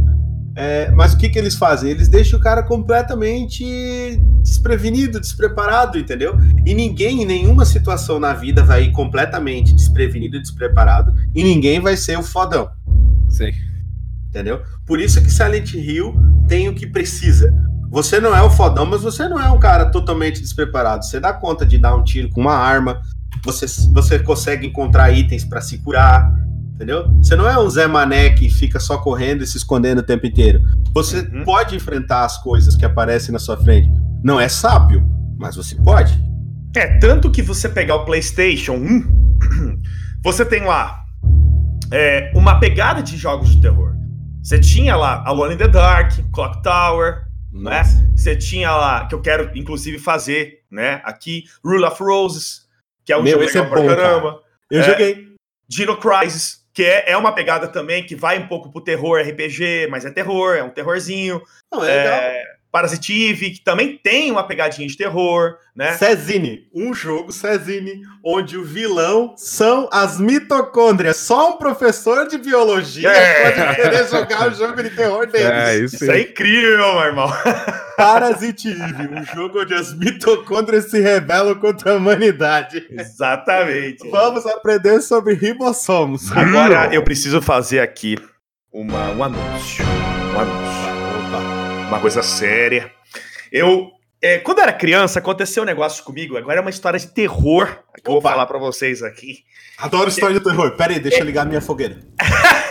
É, 0.56 0.90
mas 0.92 1.14
o 1.14 1.18
que, 1.18 1.28
que 1.28 1.38
eles 1.38 1.56
fazem? 1.56 1.90
Eles 1.90 2.08
deixam 2.08 2.38
o 2.38 2.42
cara 2.42 2.62
completamente 2.62 4.16
desprevenido, 4.40 5.18
despreparado, 5.20 5.98
entendeu? 5.98 6.36
E 6.64 6.74
ninguém, 6.74 7.22
em 7.22 7.26
nenhuma 7.26 7.64
situação 7.64 8.20
na 8.20 8.32
vida, 8.32 8.62
vai 8.62 8.84
ir 8.84 8.92
completamente 8.92 9.74
desprevenido, 9.74 10.40
despreparado, 10.40 11.12
e 11.34 11.42
ninguém 11.42 11.80
vai 11.80 11.96
ser 11.96 12.16
o 12.18 12.22
fodão, 12.22 12.70
Sim. 13.28 13.50
entendeu? 14.28 14.62
Por 14.86 15.00
isso 15.00 15.20
que 15.20 15.30
Silent 15.30 15.74
Hill 15.74 16.14
tem 16.46 16.68
o 16.68 16.74
que 16.74 16.86
precisa. 16.86 17.52
Você 17.90 18.20
não 18.20 18.34
é 18.34 18.42
o 18.42 18.50
fodão, 18.50 18.86
mas 18.86 19.02
você 19.02 19.28
não 19.28 19.40
é 19.40 19.50
um 19.50 19.58
cara 19.58 19.86
totalmente 19.86 20.40
despreparado. 20.40 21.04
Você 21.04 21.18
dá 21.18 21.32
conta 21.32 21.64
de 21.66 21.78
dar 21.78 21.94
um 21.96 22.04
tiro 22.04 22.28
com 22.30 22.40
uma 22.40 22.54
arma, 22.54 23.00
você, 23.44 23.66
você 23.92 24.18
consegue 24.18 24.66
encontrar 24.66 25.10
itens 25.10 25.44
para 25.44 25.60
se 25.60 25.78
curar, 25.78 26.32
entendeu? 26.74 27.06
Você 27.22 27.36
não 27.36 27.48
é 27.48 27.58
um 27.58 27.68
Zé 27.68 27.86
Mané 27.86 28.30
que 28.30 28.48
fica 28.50 28.78
só 28.80 28.98
correndo 28.98 29.42
e 29.42 29.46
se 29.46 29.56
escondendo 29.56 29.98
o 30.00 30.02
tempo 30.02 30.26
inteiro. 30.26 30.60
Você 30.92 31.20
Uhum. 31.20 31.44
pode 31.44 31.74
enfrentar 31.76 32.24
as 32.24 32.40
coisas 32.42 32.76
que 32.76 32.84
aparecem 32.84 33.32
na 33.32 33.38
sua 33.38 33.56
frente. 33.56 33.88
Não 34.22 34.40
é 34.40 34.48
sábio, 34.48 35.04
mas 35.38 35.56
você 35.56 35.74
pode. 35.76 36.12
É, 36.76 36.98
tanto 36.98 37.30
que 37.30 37.42
você 37.42 37.68
pegar 37.68 37.96
o 37.96 38.04
PlayStation 38.04 38.72
1, 38.74 39.80
você 40.22 40.44
tem 40.44 40.64
lá 40.64 41.00
é, 41.92 42.32
uma 42.34 42.58
pegada 42.58 43.02
de 43.02 43.16
jogos 43.16 43.54
de 43.54 43.60
terror. 43.60 43.94
Você 44.42 44.58
tinha 44.58 44.96
lá 44.96 45.22
Alone 45.26 45.54
in 45.54 45.58
the 45.58 45.68
Dark, 45.68 46.12
Clock 46.32 46.62
Tower, 46.62 47.26
né? 47.52 47.82
Você 48.16 48.34
tinha 48.36 48.72
lá, 48.74 49.06
que 49.06 49.14
eu 49.14 49.20
quero 49.20 49.50
inclusive 49.56 49.98
fazer, 49.98 50.60
né? 50.70 51.00
Aqui, 51.04 51.44
Rule 51.64 51.84
of 51.84 52.02
Roses, 52.02 52.62
que 53.04 53.12
é 53.12 53.16
um 53.16 53.22
Meu, 53.22 53.32
jogo 53.32 53.44
é 53.44 53.46
legal 53.46 53.66
pra 53.70 53.80
bom, 53.80 53.86
caramba. 53.86 54.40
Eu 54.70 54.80
É. 54.80 54.82
joguei. 54.84 55.28
Dino 55.68 55.96
Crisis, 55.96 56.58
que 56.74 56.82
é, 56.84 57.12
é 57.12 57.16
uma 57.16 57.32
pegada 57.32 57.68
também 57.68 58.04
que 58.04 58.16
vai 58.16 58.36
um 58.36 58.48
pouco 58.48 58.70
pro 58.70 58.82
terror 58.82 59.20
RPG, 59.20 59.86
mas 59.88 60.04
é 60.04 60.10
terror, 60.10 60.56
é 60.56 60.62
um 60.62 60.70
terrorzinho. 60.70 61.40
Não, 61.72 61.84
é 61.84 61.86
legal. 61.86 62.14
É, 62.14 62.44
Parasite 62.44 62.63
Eve, 62.74 63.50
que 63.50 63.60
também 63.60 63.96
tem 64.02 64.30
uma 64.30 64.42
pegadinha 64.46 64.86
de 64.88 64.96
terror, 64.96 65.54
né? 65.76 65.92
Cezine, 65.94 66.68
um 66.74 66.92
jogo 66.94 67.30
Cezine, 67.32 68.02
onde 68.24 68.56
o 68.56 68.64
vilão 68.64 69.34
são 69.36 69.88
as 69.92 70.18
mitocôndrias. 70.18 71.16
Só 71.16 71.50
um 71.54 71.56
professor 71.56 72.26
de 72.26 72.38
biologia 72.38 73.08
É. 73.10 73.50
pode 73.50 73.76
querer 73.76 74.08
jogar 74.08 74.48
o 74.48 74.54
jogo 74.54 74.82
de 74.82 74.90
terror 74.90 75.26
deles. 75.26 75.46
É, 75.46 75.76
isso 75.78 75.94
Isso 75.96 76.10
é 76.10 76.20
incrível, 76.22 76.94
meu 76.94 77.04
irmão. 77.04 77.28
Parasite 77.96 78.68
Eve, 78.70 79.08
um 79.14 79.24
jogo 79.34 79.60
onde 79.60 79.74
as 79.74 79.96
mitocôndrias 79.96 80.90
se 80.90 81.00
rebelam 81.00 81.54
contra 81.56 81.92
a 81.92 81.96
humanidade. 81.96 82.86
Exatamente. 82.90 84.08
Vamos 84.10 84.46
aprender 84.46 85.00
sobre 85.00 85.34
ribossomos. 85.34 86.30
Agora 86.32 86.92
eu 86.92 87.02
preciso 87.04 87.40
fazer 87.40 87.80
aqui 87.80 88.16
uma, 88.72 89.10
um 89.10 89.22
anúncio. 89.22 89.84
Um 90.34 90.40
anúncio. 90.40 90.93
Opa. 91.86 91.88
Uma 91.88 92.00
coisa 92.00 92.22
séria. 92.22 92.90
Eu. 93.52 93.90
é, 94.20 94.38
quando 94.38 94.60
era 94.60 94.72
criança, 94.72 95.18
aconteceu 95.18 95.62
um 95.62 95.66
negócio 95.66 96.02
comigo. 96.04 96.36
Agora 96.36 96.58
é 96.58 96.60
uma 96.60 96.70
história 96.70 96.98
de 96.98 97.06
terror 97.08 97.66
que 97.94 98.00
eu 98.08 98.12
vou 98.12 98.18
Opa. 98.18 98.30
falar 98.30 98.46
pra 98.46 98.58
vocês 98.58 99.02
aqui. 99.02 99.38
Adoro 99.78 100.08
história 100.08 100.38
de 100.38 100.44
terror. 100.44 100.72
Pera 100.76 100.92
aí, 100.92 101.00
deixa 101.00 101.18
eu 101.20 101.24
ligar 101.26 101.44
minha 101.46 101.60
fogueira. 101.60 101.98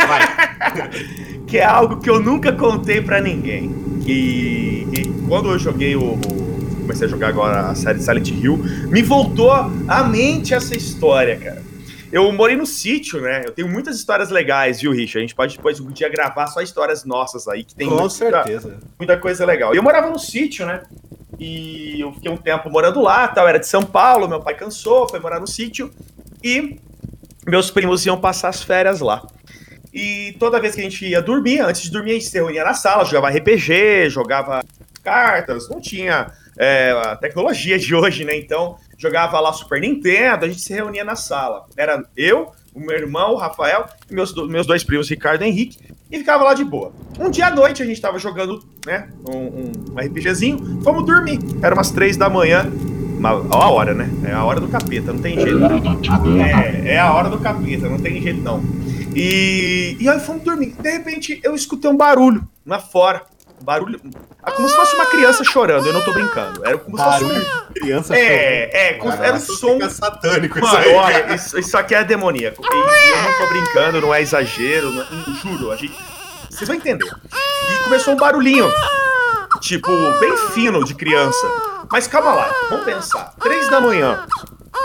Vai. 0.08 0.44
Que 1.46 1.60
é 1.60 1.64
algo 1.66 2.00
que 2.00 2.10
eu 2.10 2.20
nunca 2.20 2.52
contei 2.52 3.00
pra 3.00 3.22
ninguém. 3.22 3.70
E, 4.08 4.88
e 4.92 5.28
quando 5.28 5.52
eu 5.52 5.60
joguei 5.60 5.96
o, 5.96 6.14
o- 6.14 6.54
Comecei 6.82 7.06
a 7.06 7.10
jogar 7.10 7.28
agora 7.28 7.68
a 7.70 7.76
série 7.76 8.00
Silent 8.00 8.30
Hill, 8.30 8.58
me 8.88 9.02
voltou 9.04 9.52
à 9.52 10.04
mente 10.04 10.54
essa 10.54 10.76
história, 10.76 11.38
cara. 11.38 11.62
Eu 12.14 12.32
morei 12.32 12.56
no 12.56 12.66
sítio, 12.68 13.20
né? 13.20 13.42
Eu 13.44 13.52
tenho 13.52 13.68
muitas 13.68 13.96
histórias 13.96 14.30
legais, 14.30 14.80
viu, 14.82 14.92
Richard? 14.92 15.18
A 15.18 15.22
gente 15.22 15.34
pode 15.36 15.56
depois 15.58 15.80
um 15.80 15.90
dia 15.90 16.08
gravar 16.08 16.46
só 16.46 16.62
histórias 16.62 17.04
nossas 17.04 17.48
aí, 17.48 17.64
que 17.64 17.74
tem 17.74 17.88
Com 17.90 17.96
muita- 17.96 18.10
certeza. 18.12 18.78
muita 19.00 19.18
coisa 19.18 19.44
legal. 19.46 19.74
E 19.74 19.78
eu 19.78 19.84
morava 19.84 20.12
no 20.12 20.20
sítio, 20.20 20.64
né? 20.64 20.84
E 21.40 22.00
eu 22.00 22.14
fiquei 22.14 22.30
um 22.30 22.38
tempo 22.38 22.70
morando 22.70 23.02
lá, 23.02 23.28
tal, 23.28 23.48
era 23.48 23.58
de 23.58 23.66
São 23.66 23.84
Paulo, 23.84 24.28
meu 24.28 24.40
pai 24.40 24.54
cansou, 24.54 25.10
foi 25.10 25.20
morar 25.20 25.40
no 25.40 25.48
sítio 25.48 25.92
e 26.44 26.80
meus 27.48 27.72
primos 27.72 28.06
iam 28.06 28.22
passar 28.22 28.50
as 28.50 28.62
férias 28.62 29.00
lá. 29.00 29.26
E 29.92 30.36
toda 30.40 30.60
vez 30.60 30.76
que 30.76 30.82
a 30.82 30.84
gente 30.84 31.04
ia 31.08 31.20
dormir, 31.22 31.62
antes 31.62 31.82
de 31.82 31.92
dormir, 31.92 32.12
a 32.12 32.14
gente 32.14 32.26
se 32.26 32.38
reunia 32.38 32.64
na 32.64 32.76
sala, 32.76 33.06
jogava 33.06 33.30
RPG, 33.30 34.10
jogava 34.12 34.64
cartas, 35.04 35.68
não 35.68 35.82
tinha 35.82 36.32
é, 36.58 36.92
a 36.92 37.16
tecnologia 37.16 37.80
de 37.80 37.96
hoje, 37.96 38.24
né? 38.24 38.38
Então, 38.38 38.78
jogava 39.04 39.40
lá 39.40 39.52
Super 39.52 39.82
Nintendo, 39.82 40.46
a 40.46 40.48
gente 40.48 40.62
se 40.62 40.74
reunia 40.74 41.04
na 41.04 41.16
sala. 41.16 41.66
Era 41.76 42.04
eu, 42.16 42.52
o 42.74 42.80
meu 42.80 42.96
irmão, 42.96 43.34
o 43.34 43.36
Rafael, 43.36 43.86
e 44.10 44.14
meus, 44.14 44.34
meus 44.48 44.66
dois 44.66 44.84
primos, 44.84 45.10
Ricardo 45.10 45.44
e 45.44 45.48
Henrique, 45.48 45.78
e 46.10 46.18
ficava 46.18 46.44
lá 46.44 46.54
de 46.54 46.64
boa. 46.64 46.94
Um 47.20 47.30
dia 47.30 47.48
à 47.48 47.52
noite 47.52 47.84
a 47.84 47.86
gente 47.86 48.00
tava 48.00 48.18
jogando, 48.18 48.64
né, 48.86 49.10
um, 49.28 49.38
um, 49.38 50.00
RPGzinho, 50.00 50.82
fomos 50.82 51.06
dormir. 51.06 51.40
Era 51.62 51.76
umas 51.76 51.92
três 51.92 52.16
da 52.16 52.30
manhã, 52.30 52.72
uma, 53.18 53.30
a 53.30 53.70
hora, 53.70 53.94
né? 53.94 54.10
É 54.26 54.32
a 54.32 54.44
hora 54.44 54.60
do 54.60 54.70
capeta, 54.70 55.12
não 55.12 55.22
tem 55.22 55.40
jeito. 55.40 55.60
É, 56.42 56.94
é 56.94 57.00
a 57.00 57.14
hora 57.14 57.30
do 57.30 57.38
capeta, 57.40 57.90
não 57.90 58.00
tem 58.00 58.22
jeito 58.22 58.42
não. 58.42 58.64
E, 59.16 59.98
e 60.00 60.10
aí 60.10 60.20
fomos 60.20 60.44
dormir. 60.44 60.76
De 60.80 60.90
repente 60.90 61.40
eu 61.44 61.54
escutei 61.54 61.90
um 61.90 61.98
barulho 61.98 62.48
lá 62.66 62.80
fora. 62.80 63.24
Barulho. 63.64 64.00
ah, 64.42 64.52
Como 64.52 64.68
se 64.68 64.76
fosse 64.76 64.96
uma 64.96 65.06
criança 65.08 65.44
chorando, 65.44 65.88
eu 65.88 65.94
não 65.94 66.02
tô 66.02 66.12
brincando. 66.14 66.66
Era 66.66 66.78
como 66.78 66.98
se 66.98 67.04
fosse 67.04 67.24
Barulho 67.24 67.42
um. 67.42 67.74
de 67.74 67.80
criança 67.80 68.16
É, 68.16 68.90
é, 68.90 68.94
como- 68.96 69.12
chorando. 69.12 69.26
era 69.26 69.38
um 69.38 69.40
Caraca, 69.42 69.56
som. 69.56 69.90
satânico 69.90 70.60
isso 70.60 70.68
Mano, 70.68 70.80
aí. 70.86 70.94
olha, 70.94 71.36
isso, 71.36 71.60
isso 71.60 71.78
aqui 71.78 71.96
é 71.96 72.04
demoníaco. 72.04 72.62
E, 72.64 72.76
e 72.76 73.10
eu 73.10 73.22
não 73.24 73.38
tô 73.38 73.48
brincando, 73.48 74.02
não 74.02 74.14
é 74.14 74.22
exagero, 74.22 74.92
não- 74.92 75.06
eu 75.28 75.34
juro, 75.36 75.72
a 75.72 75.76
gente. 75.76 75.96
Vocês 76.50 76.68
vão 76.68 76.76
entender. 76.78 77.10
E 77.70 77.84
começou 77.84 78.14
um 78.14 78.18
barulhinho. 78.18 78.72
Tipo, 79.62 79.90
bem 80.20 80.36
fino 80.54 80.84
de 80.84 80.94
criança. 80.94 81.48
Mas 81.92 82.08
calma 82.08 82.34
lá, 82.34 82.52
vamos 82.70 82.86
pensar. 82.86 83.34
Três 83.40 83.70
da 83.70 83.80
manhã. 83.80 84.26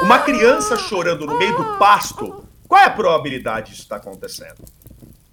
Uma 0.01 0.19
criança 0.21 0.77
chorando 0.77 1.27
no 1.27 1.37
meio 1.37 1.57
do 1.57 1.65
pasto. 1.79 2.45
Qual 2.69 2.81
é 2.81 2.85
a 2.85 2.91
probabilidade 2.91 3.71
disso 3.71 3.83
estar 3.83 3.97
acontecendo? 3.97 4.57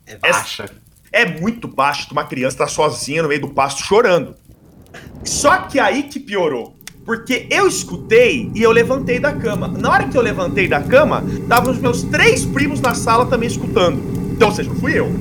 É 0.07 0.15
baixa. 0.15 0.65
É 1.11 1.25
muito 1.25 1.67
baixo 1.67 2.07
uma 2.11 2.23
criança 2.25 2.55
estar 2.55 2.67
sozinha 2.67 3.21
no 3.23 3.29
meio 3.29 3.41
do 3.41 3.49
pasto 3.49 3.81
chorando. 3.83 4.35
Só 5.23 5.57
que 5.63 5.79
aí 5.79 6.03
que 6.03 6.19
piorou. 6.19 6.75
Porque 7.05 7.47
eu 7.51 7.67
escutei 7.67 8.49
e 8.55 8.63
eu 8.63 8.71
levantei 8.71 9.19
da 9.19 9.31
cama. 9.31 9.67
Na 9.67 9.91
hora 9.91 10.07
que 10.07 10.17
eu 10.17 10.21
levantei 10.21 10.67
da 10.67 10.81
cama, 10.81 11.23
estavam 11.41 11.71
os 11.71 11.77
meus 11.79 12.03
três 12.03 12.43
primos 12.45 12.81
na 12.81 12.95
sala 12.95 13.27
também 13.27 13.47
escutando. 13.47 14.01
Então, 14.33 14.49
ou 14.49 14.53
seja, 14.55 14.69
não 14.69 14.75
fui 14.77 14.97
eu. 14.97 15.11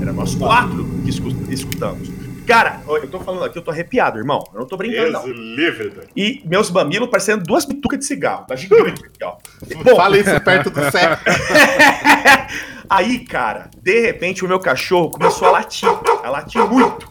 Era 0.00 0.12
nós 0.12 0.34
quatro 0.36 0.84
que 1.02 1.10
escu- 1.10 1.34
escutamos. 1.50 2.08
Cara, 2.46 2.80
eu 2.86 3.08
tô 3.08 3.20
falando 3.20 3.44
aqui, 3.44 3.56
eu 3.58 3.62
tô 3.62 3.70
arrepiado, 3.70 4.18
irmão. 4.18 4.42
Eu 4.52 4.60
não 4.60 4.66
tô 4.66 4.76
brincando, 4.76 5.10
Deus 5.12 5.24
não. 5.24 5.32
livre, 5.32 5.90
doido. 5.90 6.08
E 6.16 6.42
meus 6.44 6.70
mamilos 6.70 7.08
parecendo 7.08 7.42
duas 7.44 7.64
bitucas 7.64 7.98
de 8.00 8.04
cigarro. 8.04 8.44
Tá 8.46 8.54
gigante 8.56 9.04
aqui, 9.04 9.24
ó. 9.24 9.36
Bom, 9.84 9.96
Fala 9.96 10.18
isso 10.18 10.40
perto 10.40 10.70
do 10.70 10.80
céu. 10.90 11.18
Aí, 12.92 13.20
cara, 13.20 13.70
de 13.82 14.00
repente 14.02 14.44
o 14.44 14.48
meu 14.48 14.60
cachorro 14.60 15.08
começou 15.08 15.48
a 15.48 15.52
latir, 15.52 15.88
a 16.22 16.28
latir 16.28 16.62
muito. 16.68 17.10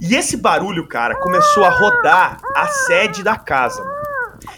E 0.00 0.16
esse 0.16 0.34
barulho, 0.34 0.88
cara, 0.88 1.14
começou 1.16 1.62
a 1.62 1.68
rodar 1.68 2.38
a 2.56 2.66
sede 2.66 3.22
da 3.22 3.36
casa, 3.36 3.84
mano. 3.84 4.00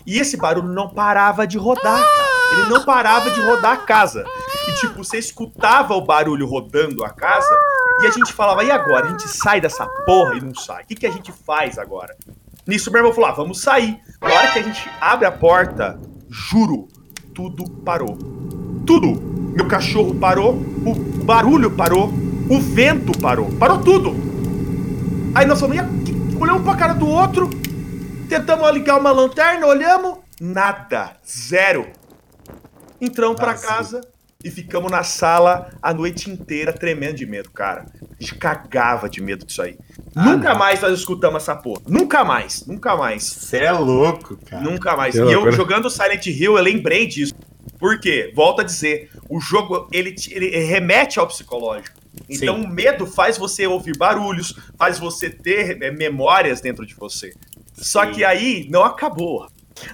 E 0.07 0.21
esse 0.21 0.37
barulho 0.37 0.69
não 0.69 0.89
parava 0.89 1.49
de 1.49 1.59
rodar, 1.59 2.01
cara. 2.01 2.29
Ele 2.53 2.69
não 2.69 2.85
parava 2.85 3.29
de 3.33 3.41
rodar 3.41 3.73
a 3.73 3.77
casa. 3.79 4.25
E 4.69 4.73
tipo, 4.75 5.03
você 5.03 5.19
escutava 5.19 5.95
o 5.95 6.01
barulho 6.01 6.47
rodando 6.47 7.05
a 7.05 7.11
casa 7.11 7.59
e 8.01 8.07
a 8.07 8.11
gente 8.11 8.33
falava, 8.33 8.63
e 8.63 8.71
agora? 8.71 9.07
A 9.07 9.11
gente 9.11 9.27
sai 9.27 9.61
dessa 9.61 9.85
porra 10.07 10.37
e 10.37 10.41
não 10.41 10.55
sai. 10.55 10.85
O 10.85 10.87
que, 10.87 10.95
que 10.95 11.07
a 11.09 11.11
gente 11.11 11.33
faz 11.33 11.77
agora? 11.77 12.17
Nisso 12.69 12.89
meu 12.93 13.01
irmão 13.01 13.13
falou, 13.13 13.31
ah, 13.31 13.33
vamos 13.33 13.61
sair. 13.61 13.99
Na 14.21 14.29
hora 14.29 14.53
que 14.53 14.61
a 14.61 14.63
gente 14.63 14.89
abre 15.01 15.27
a 15.27 15.33
porta, 15.33 16.01
juro, 16.31 16.87
tudo 17.35 17.69
parou. 17.69 18.17
Tudo. 18.87 19.32
Meu 19.55 19.67
cachorro 19.69 20.15
parou, 20.15 20.55
o 20.55 20.95
barulho 21.25 21.71
parou, 21.71 22.13
o 22.49 22.59
vento 22.59 23.13
parou. 23.19 23.51
Parou 23.53 23.79
tudo. 23.79 24.15
Aí 25.35 25.47
nós 25.47 25.61
falamos, 25.61 25.85
olhamos 26.41 26.63
pra 26.63 26.75
cara 26.75 26.93
do 26.95 27.07
outro, 27.07 27.51
tentamos 28.29 28.71
ligar 28.73 28.99
uma 28.99 29.13
lanterna, 29.13 29.67
olhamos, 29.67 30.19
nada, 30.41 31.13
zero. 31.27 31.87
Entramos 33.01 33.37
pra 33.37 33.53
Vazio. 33.53 33.69
casa 33.69 34.01
e 34.45 34.51
ficamos 34.51 34.91
na 34.91 35.03
sala 35.05 35.71
a 35.83 35.93
noite 35.93 36.31
inteira 36.31 36.73
tremendo 36.73 37.17
de 37.17 37.27
medo, 37.27 37.51
cara. 37.51 37.87
A 38.01 38.23
gente 38.23 38.35
cagava 38.37 39.09
de 39.09 39.23
medo 39.23 39.45
disso 39.45 39.63
aí. 39.63 39.77
nunca 40.15 40.55
mais 40.55 40.81
nós 40.81 40.99
escutamos 40.99 41.43
essa 41.43 41.55
porra. 41.55 41.83
Nunca 41.87 42.25
mais, 42.25 42.67
nunca 42.67 42.97
mais. 42.97 43.25
Você 43.25 43.59
é 43.59 43.73
louco, 43.73 44.39
cara. 44.47 44.63
Nunca 44.63 44.97
mais. 44.97 45.15
Que 45.15 45.21
e 45.21 45.23
eu 45.23 45.31
loucura. 45.31 45.53
jogando 45.53 45.91
Silent 45.91 46.27
Hill, 46.27 46.57
eu 46.57 46.63
lembrei 46.63 47.07
disso. 47.07 47.35
Por 47.83 47.99
quê? 47.99 48.30
Volto 48.33 48.61
a 48.61 48.62
dizer, 48.62 49.11
o 49.28 49.41
jogo 49.41 49.89
ele, 49.91 50.14
ele 50.30 50.57
remete 50.59 51.18
ao 51.18 51.26
psicológico. 51.26 51.99
Então 52.28 52.55
Sim. 52.55 52.64
o 52.64 52.68
medo 52.68 53.09
faz 53.09 53.37
você 53.37 53.66
ouvir 53.66 53.99
barulhos, 53.99 54.55
faz 54.78 55.01
você 55.01 55.28
ter 55.28 55.83
é, 55.83 55.91
memórias 55.91 56.61
dentro 56.61 56.87
de 56.87 56.95
você. 56.95 57.33
Só 57.72 58.05
Sim. 58.05 58.12
que 58.12 58.24
aí 58.24 58.68
não 58.70 58.85
acabou. 58.85 59.49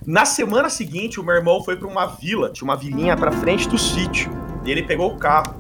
Na 0.05 0.27
semana 0.27 0.69
seguinte, 0.69 1.19
o 1.19 1.25
meu 1.25 1.37
irmão 1.37 1.65
foi 1.65 1.77
pra 1.77 1.89
uma 1.89 2.05
vila, 2.05 2.51
tinha 2.51 2.67
uma 2.67 2.77
vilinha 2.77 3.17
pra 3.17 3.33
frente 3.33 3.67
do 3.67 3.79
sítio. 3.79 4.31
E 4.67 4.71
ele 4.71 4.83
pegou 4.83 5.11
o 5.11 5.17
carro. 5.17 5.55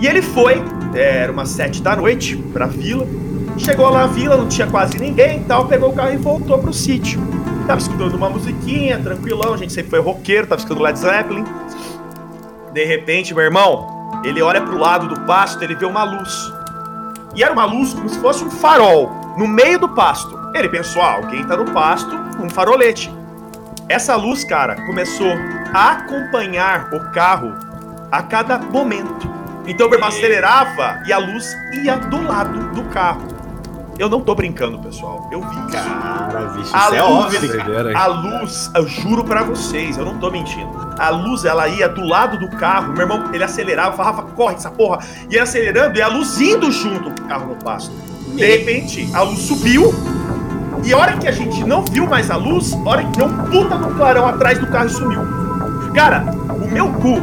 E 0.00 0.08
ele 0.08 0.22
foi, 0.22 0.54
é, 0.92 1.18
era 1.18 1.30
umas 1.30 1.50
sete 1.50 1.80
da 1.80 1.94
noite, 1.94 2.36
pra 2.52 2.66
vila. 2.66 3.06
Chegou 3.56 3.88
lá 3.88 4.00
na 4.00 4.06
vila, 4.08 4.36
não 4.36 4.48
tinha 4.48 4.66
quase 4.66 4.98
ninguém 4.98 5.42
e 5.42 5.44
tal, 5.44 5.68
pegou 5.68 5.90
o 5.90 5.94
carro 5.94 6.12
e 6.12 6.16
voltou 6.16 6.58
pro 6.58 6.72
sítio. 6.72 7.20
Tava 7.68 7.80
escutando 7.80 8.14
uma 8.14 8.30
musiquinha, 8.30 8.98
tranquilão, 8.98 9.52
a 9.52 9.56
gente 9.58 9.74
sempre 9.74 9.90
foi 9.90 10.00
roqueiro, 10.00 10.46
tava 10.46 10.58
escutando 10.58 10.82
Led 10.82 10.98
Zeppelin. 10.98 11.44
De 12.72 12.82
repente, 12.82 13.34
meu 13.34 13.44
irmão, 13.44 14.22
ele 14.24 14.40
olha 14.40 14.58
pro 14.62 14.78
lado 14.78 15.06
do 15.06 15.20
pasto, 15.26 15.62
ele 15.62 15.74
vê 15.74 15.84
uma 15.84 16.02
luz. 16.02 16.50
E 17.34 17.42
era 17.42 17.52
uma 17.52 17.66
luz 17.66 17.92
como 17.92 18.08
se 18.08 18.18
fosse 18.20 18.42
um 18.42 18.50
farol, 18.50 19.12
no 19.36 19.46
meio 19.46 19.78
do 19.78 19.86
pasto. 19.90 20.34
Ele 20.54 20.66
pensou, 20.66 21.02
ah, 21.02 21.16
alguém 21.16 21.44
tá 21.44 21.58
no 21.58 21.70
pasto, 21.70 22.10
um 22.42 22.48
farolete. 22.48 23.14
Essa 23.86 24.16
luz, 24.16 24.44
cara, 24.44 24.74
começou 24.86 25.34
a 25.74 25.90
acompanhar 25.90 26.88
o 26.94 27.12
carro 27.12 27.52
a 28.10 28.22
cada 28.22 28.56
momento. 28.56 29.30
Então 29.66 29.90
o 29.90 29.92
irmão 29.92 30.08
acelerava 30.08 31.02
e 31.06 31.12
a 31.12 31.18
luz 31.18 31.54
ia 31.84 31.98
do 31.98 32.22
lado 32.22 32.72
do 32.72 32.84
carro. 32.84 33.37
Eu 33.98 34.08
não 34.08 34.20
tô 34.20 34.34
brincando, 34.34 34.78
pessoal. 34.78 35.28
Eu 35.32 35.40
vi 35.40 35.56
isso. 35.56 35.68
Cara, 35.72 36.40
bicho, 36.56 36.70
A 36.74 36.86
isso 36.86 36.94
é 36.94 37.02
luz- 37.02 37.24
óbvio. 37.24 37.40
Doideira, 37.40 37.90
hein? 37.90 37.96
A 37.96 38.06
luz, 38.06 38.70
eu 38.74 38.86
juro 38.86 39.24
pra 39.24 39.42
vocês, 39.42 39.96
eu 39.98 40.04
não 40.04 40.18
tô 40.18 40.30
mentindo. 40.30 40.70
A 40.98 41.08
luz, 41.10 41.44
ela 41.44 41.66
ia 41.68 41.88
do 41.88 42.02
lado 42.06 42.38
do 42.38 42.48
carro. 42.56 42.92
Meu 42.92 43.02
irmão, 43.02 43.30
ele 43.32 43.42
acelerava, 43.42 43.96
falava, 43.96 44.22
corre 44.22 44.54
essa 44.54 44.70
porra. 44.70 45.00
E 45.28 45.34
ia 45.34 45.42
acelerando 45.42 45.98
e 45.98 46.02
a 46.02 46.06
luz 46.08 46.40
indo 46.40 46.70
junto 46.70 47.10
com 47.10 47.24
o 47.24 47.28
carro 47.28 47.48
no 47.48 47.56
pasto. 47.56 47.90
De 48.34 48.44
repente, 48.44 49.10
a 49.14 49.22
luz 49.22 49.40
subiu. 49.40 49.92
E 50.84 50.92
a 50.92 50.96
hora 50.98 51.16
que 51.16 51.26
a 51.26 51.32
gente 51.32 51.64
não 51.64 51.82
viu 51.82 52.06
mais 52.06 52.30
a 52.30 52.36
luz, 52.36 52.72
a 52.74 52.88
hora 52.88 53.02
que 53.04 53.10
deu 53.18 53.26
um 53.26 53.36
puta 53.50 53.74
no 53.74 53.94
clarão 53.96 54.28
atrás 54.28 54.58
do 54.58 54.68
carro 54.68 54.86
e 54.86 54.90
sumiu. 54.90 55.22
Cara, 55.92 56.24
o 56.50 56.70
meu 56.70 56.92
cu, 56.94 57.16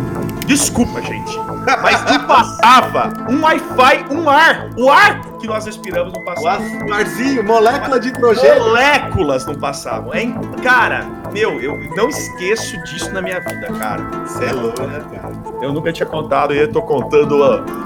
desculpa, 0.45 1.01
gente, 1.01 1.39
mas 1.81 2.03
não 2.03 2.27
passava 2.27 3.13
um 3.29 3.41
Wi-Fi, 3.43 4.05
um 4.11 4.29
ar. 4.29 4.67
O 4.77 4.89
ar 4.91 5.21
que 5.45 5.47
nós 5.47 5.65
respiramos 5.65 6.11
não 6.11 6.21
O 6.21 6.25
passava. 6.25 6.63
arzinho, 6.93 7.43
molécula 7.43 7.99
de 7.99 8.09
hidrogênio. 8.09 8.63
Moléculas 8.63 9.45
não 9.45 9.55
passavam. 9.55 10.13
É, 10.13 10.25
cara, 10.61 11.05
meu, 11.31 11.61
eu 11.61 11.77
não 11.95 12.09
esqueço 12.09 12.77
disso 12.83 13.11
na 13.13 13.21
minha 13.21 13.39
vida, 13.39 13.67
cara. 13.77 14.03
Você 14.25 14.45
é 14.45 14.51
louco, 14.51 14.81
né, 14.81 15.03
cara? 15.13 15.33
Eu 15.61 15.71
nunca 15.71 15.93
tinha 15.93 16.07
contado 16.07 16.53
e 16.53 16.57
eu 16.57 16.71
tô 16.71 16.81
contando 16.81 17.43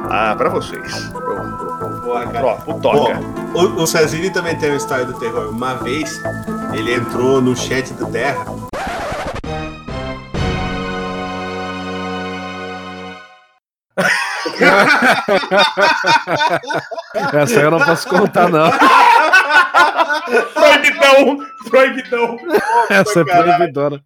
ah, 0.09 0.33
pra 0.37 0.49
vocês. 0.49 1.09
Boa, 2.03 2.25
cara. 2.27 2.55
pro 2.55 2.79
Toca. 2.79 3.19
Bom, 3.51 3.59
o, 3.59 3.83
o 3.83 3.87
Cezini 3.87 4.29
também 4.29 4.55
tem 4.55 4.69
uma 4.69 4.77
história 4.77 5.05
do 5.05 5.13
terror. 5.13 5.49
Uma 5.49 5.75
vez, 5.75 6.19
ele 6.73 6.93
entrou 6.93 7.41
no 7.41 7.55
chat 7.55 7.93
do 7.93 8.05
Terra. 8.07 8.68
Essa 17.33 17.59
aí 17.59 17.65
eu 17.65 17.71
não 17.71 17.79
posso 17.79 18.07
contar, 18.07 18.49
não. 18.49 18.71
Proibidão! 20.53 21.47
Proibidão! 21.69 22.37
Essa 22.89 23.21
é 23.21 23.25
caralho. 23.25 23.55
proibidora. 23.55 24.03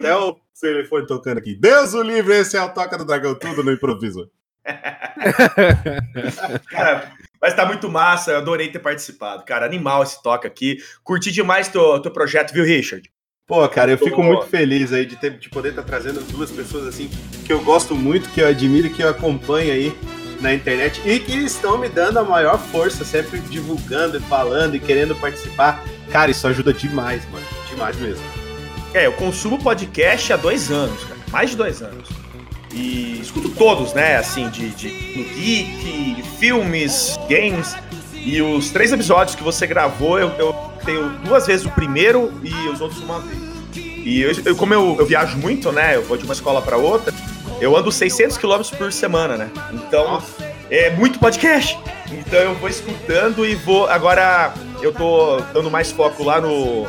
Até 0.00 0.16
o 0.16 0.36
telefone 0.60 1.06
tocando 1.06 1.38
aqui. 1.38 1.54
Deus 1.54 1.94
o 1.94 2.02
livre, 2.02 2.34
esse 2.34 2.56
é 2.56 2.62
o 2.62 2.72
Toca 2.72 2.96
do 2.98 3.04
Dragão, 3.04 3.34
tudo 3.34 3.62
no 3.64 3.72
improviso. 3.72 4.30
Cara, 6.70 7.12
mas 7.40 7.54
tá 7.54 7.66
muito 7.66 7.90
massa, 7.90 8.30
eu 8.30 8.38
adorei 8.38 8.70
ter 8.70 8.78
participado. 8.78 9.44
Cara, 9.44 9.66
animal 9.66 10.02
esse 10.04 10.22
toca 10.22 10.46
aqui. 10.46 10.78
Curti 11.02 11.32
demais 11.32 11.68
teu, 11.68 12.00
teu 12.00 12.12
projeto, 12.12 12.52
viu, 12.52 12.64
Richard? 12.64 13.11
Pô, 13.46 13.68
cara, 13.68 13.90
eu 13.90 13.98
fico 13.98 14.22
muito 14.22 14.46
feliz 14.46 14.92
aí 14.92 15.04
de, 15.04 15.16
ter, 15.16 15.36
de 15.36 15.48
poder 15.50 15.70
estar 15.70 15.82
trazendo 15.82 16.20
duas 16.30 16.50
pessoas 16.50 16.86
assim 16.86 17.10
que 17.44 17.52
eu 17.52 17.60
gosto 17.62 17.94
muito, 17.94 18.30
que 18.30 18.40
eu 18.40 18.46
admiro 18.46 18.88
que 18.88 19.02
eu 19.02 19.08
acompanho 19.08 19.72
aí 19.72 19.92
na 20.40 20.54
internet 20.54 21.00
e 21.04 21.18
que 21.18 21.36
estão 21.38 21.76
me 21.76 21.88
dando 21.88 22.18
a 22.18 22.24
maior 22.24 22.58
força, 22.58 23.04
sempre 23.04 23.40
divulgando 23.40 24.16
e 24.16 24.20
falando 24.20 24.76
e 24.76 24.80
querendo 24.80 25.14
participar. 25.16 25.84
Cara, 26.10 26.30
isso 26.30 26.46
ajuda 26.46 26.72
demais, 26.72 27.28
mano. 27.30 27.44
Demais 27.68 27.96
mesmo. 27.96 28.24
É, 28.94 29.06
eu 29.06 29.12
consumo 29.12 29.58
podcast 29.58 30.32
há 30.32 30.36
dois 30.36 30.70
anos, 30.70 31.02
cara. 31.04 31.20
Mais 31.30 31.50
de 31.50 31.56
dois 31.56 31.82
anos. 31.82 32.08
E 32.72 33.20
escuto 33.20 33.48
todos, 33.50 33.92
né? 33.92 34.16
Assim, 34.16 34.48
de, 34.50 34.70
de 34.70 34.88
no 35.16 35.24
Geek, 35.24 36.14
de 36.14 36.22
filmes, 36.38 37.18
games. 37.28 37.74
E 38.14 38.40
os 38.40 38.70
três 38.70 38.92
episódios 38.92 39.34
que 39.34 39.42
você 39.42 39.66
gravou, 39.66 40.18
eu, 40.18 40.28
eu 40.38 40.71
tenho 40.84 41.08
duas 41.24 41.46
vezes 41.46 41.64
o 41.66 41.70
primeiro 41.70 42.32
e 42.42 42.68
os 42.68 42.80
outros 42.80 43.00
uma 43.02 43.20
vez. 43.20 43.38
E 43.76 44.20
eu, 44.20 44.32
eu- 44.46 44.56
como 44.56 44.74
eu, 44.74 44.96
eu 44.98 45.06
viajo 45.06 45.36
muito, 45.38 45.70
né? 45.72 45.96
Eu 45.96 46.02
vou 46.02 46.16
de 46.16 46.24
uma 46.24 46.34
escola 46.34 46.60
pra 46.60 46.76
outra. 46.76 47.12
Eu 47.60 47.76
ando 47.76 47.92
600 47.92 48.36
km 48.36 48.62
por 48.76 48.92
semana, 48.92 49.36
né? 49.36 49.50
Então, 49.72 50.20
é 50.68 50.90
muito 50.90 51.18
podcast. 51.18 51.78
Então 52.10 52.38
eu 52.40 52.54
vou 52.56 52.68
escutando 52.68 53.46
e 53.46 53.54
vou. 53.54 53.86
Agora 53.88 54.52
eu 54.82 54.92
tô 54.92 55.40
dando 55.54 55.70
mais 55.70 55.92
foco 55.92 56.24
lá 56.24 56.40
no. 56.40 56.86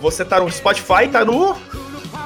Você 0.00 0.24
tá 0.24 0.38
no 0.40 0.50
Spotify, 0.50 1.08
tá 1.10 1.24
no 1.24 1.56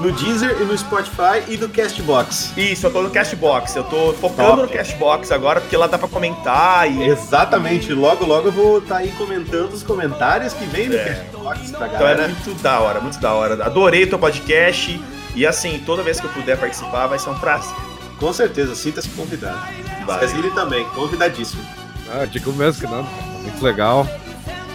no 0.01 0.12
Deezer 0.12 0.57
e 0.61 0.64
no 0.64 0.76
Spotify 0.76 1.43
e 1.49 1.57
no 1.57 1.68
Castbox. 1.68 2.53
Isso, 2.57 2.87
eu 2.87 2.91
tô 2.93 3.03
no 3.03 3.11
Castbox. 3.11 3.74
Eu 3.76 3.84
tô 3.84 4.12
focando 4.14 4.49
Top. 4.49 4.62
no 4.62 4.68
Castbox 4.68 5.32
agora, 5.32 5.61
porque 5.61 5.76
lá 5.76 5.87
dá 5.87 5.97
pra 5.99 6.09
comentar 6.09 6.91
e. 6.91 7.03
Exatamente, 7.09 7.93
logo 7.93 8.24
logo 8.26 8.49
eu 8.49 8.53
vou 8.53 8.78
estar 8.78 8.99
aí 8.99 9.09
comentando 9.12 9.72
os 9.72 9.82
comentários 9.82 10.53
que 10.53 10.64
vem 10.66 10.89
no 10.89 10.97
É. 10.97 11.05
Castbox 11.05 11.70
pra 11.72 11.87
Então 11.87 11.87
é 11.87 11.89
galera. 12.14 12.28
muito 12.28 12.55
da 12.62 12.80
hora, 12.80 13.01
muito 13.01 13.18
da 13.18 13.32
hora. 13.32 13.64
Adorei 13.64 14.05
o 14.05 14.09
teu 14.09 14.18
podcast. 14.18 15.01
E 15.34 15.47
assim, 15.47 15.82
toda 15.84 16.03
vez 16.03 16.18
que 16.18 16.26
eu 16.26 16.30
puder 16.30 16.57
participar, 16.59 17.07
vai 17.07 17.18
ser 17.18 17.28
um 17.30 17.39
prazer. 17.39 17.74
Com 18.18 18.32
certeza, 18.32 18.74
sinta-se 18.74 19.09
convidado. 19.11 19.59
Valeu. 20.07 20.28
Cecília 20.28 20.51
também, 20.53 20.84
convidadíssimo. 20.95 21.62
Ah, 22.11 22.24
digo 22.24 22.53
mesmo 22.53 22.80
que 22.87 22.91
não, 22.91 23.03
muito 23.43 23.62
legal. 23.62 24.07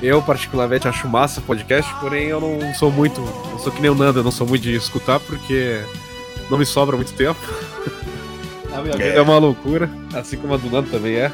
Eu, 0.01 0.21
particularmente, 0.21 0.87
acho 0.87 1.07
massa 1.07 1.39
o 1.39 1.43
podcast, 1.43 1.93
porém 1.99 2.27
eu 2.27 2.41
não 2.41 2.73
sou 2.73 2.91
muito. 2.91 3.21
Eu 3.51 3.59
sou 3.59 3.71
que 3.71 3.81
nem 3.81 3.91
o 3.91 3.95
Nando, 3.95 4.19
eu 4.19 4.23
não 4.23 4.31
sou 4.31 4.47
muito 4.47 4.63
de 4.63 4.75
escutar 4.75 5.19
porque 5.19 5.81
não 6.49 6.57
me 6.57 6.65
sobra 6.65 6.95
muito 6.95 7.13
tempo. 7.13 7.39
A 8.73 8.81
minha 8.81 8.97
vida 8.97 9.19
é 9.19 9.21
uma 9.21 9.37
loucura, 9.37 9.89
assim 10.13 10.37
como 10.37 10.53
a 10.53 10.57
do 10.57 10.69
Nando 10.69 10.89
também 10.89 11.15
é. 11.15 11.31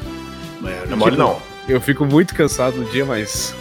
É, 0.64 0.86
não 0.86 0.96
mole 0.96 1.16
não. 1.16 1.40
Eu 1.68 1.80
fico 1.80 2.04
muito 2.04 2.34
cansado 2.34 2.76
no 2.76 2.84
dia, 2.86 3.06
mas 3.06 3.54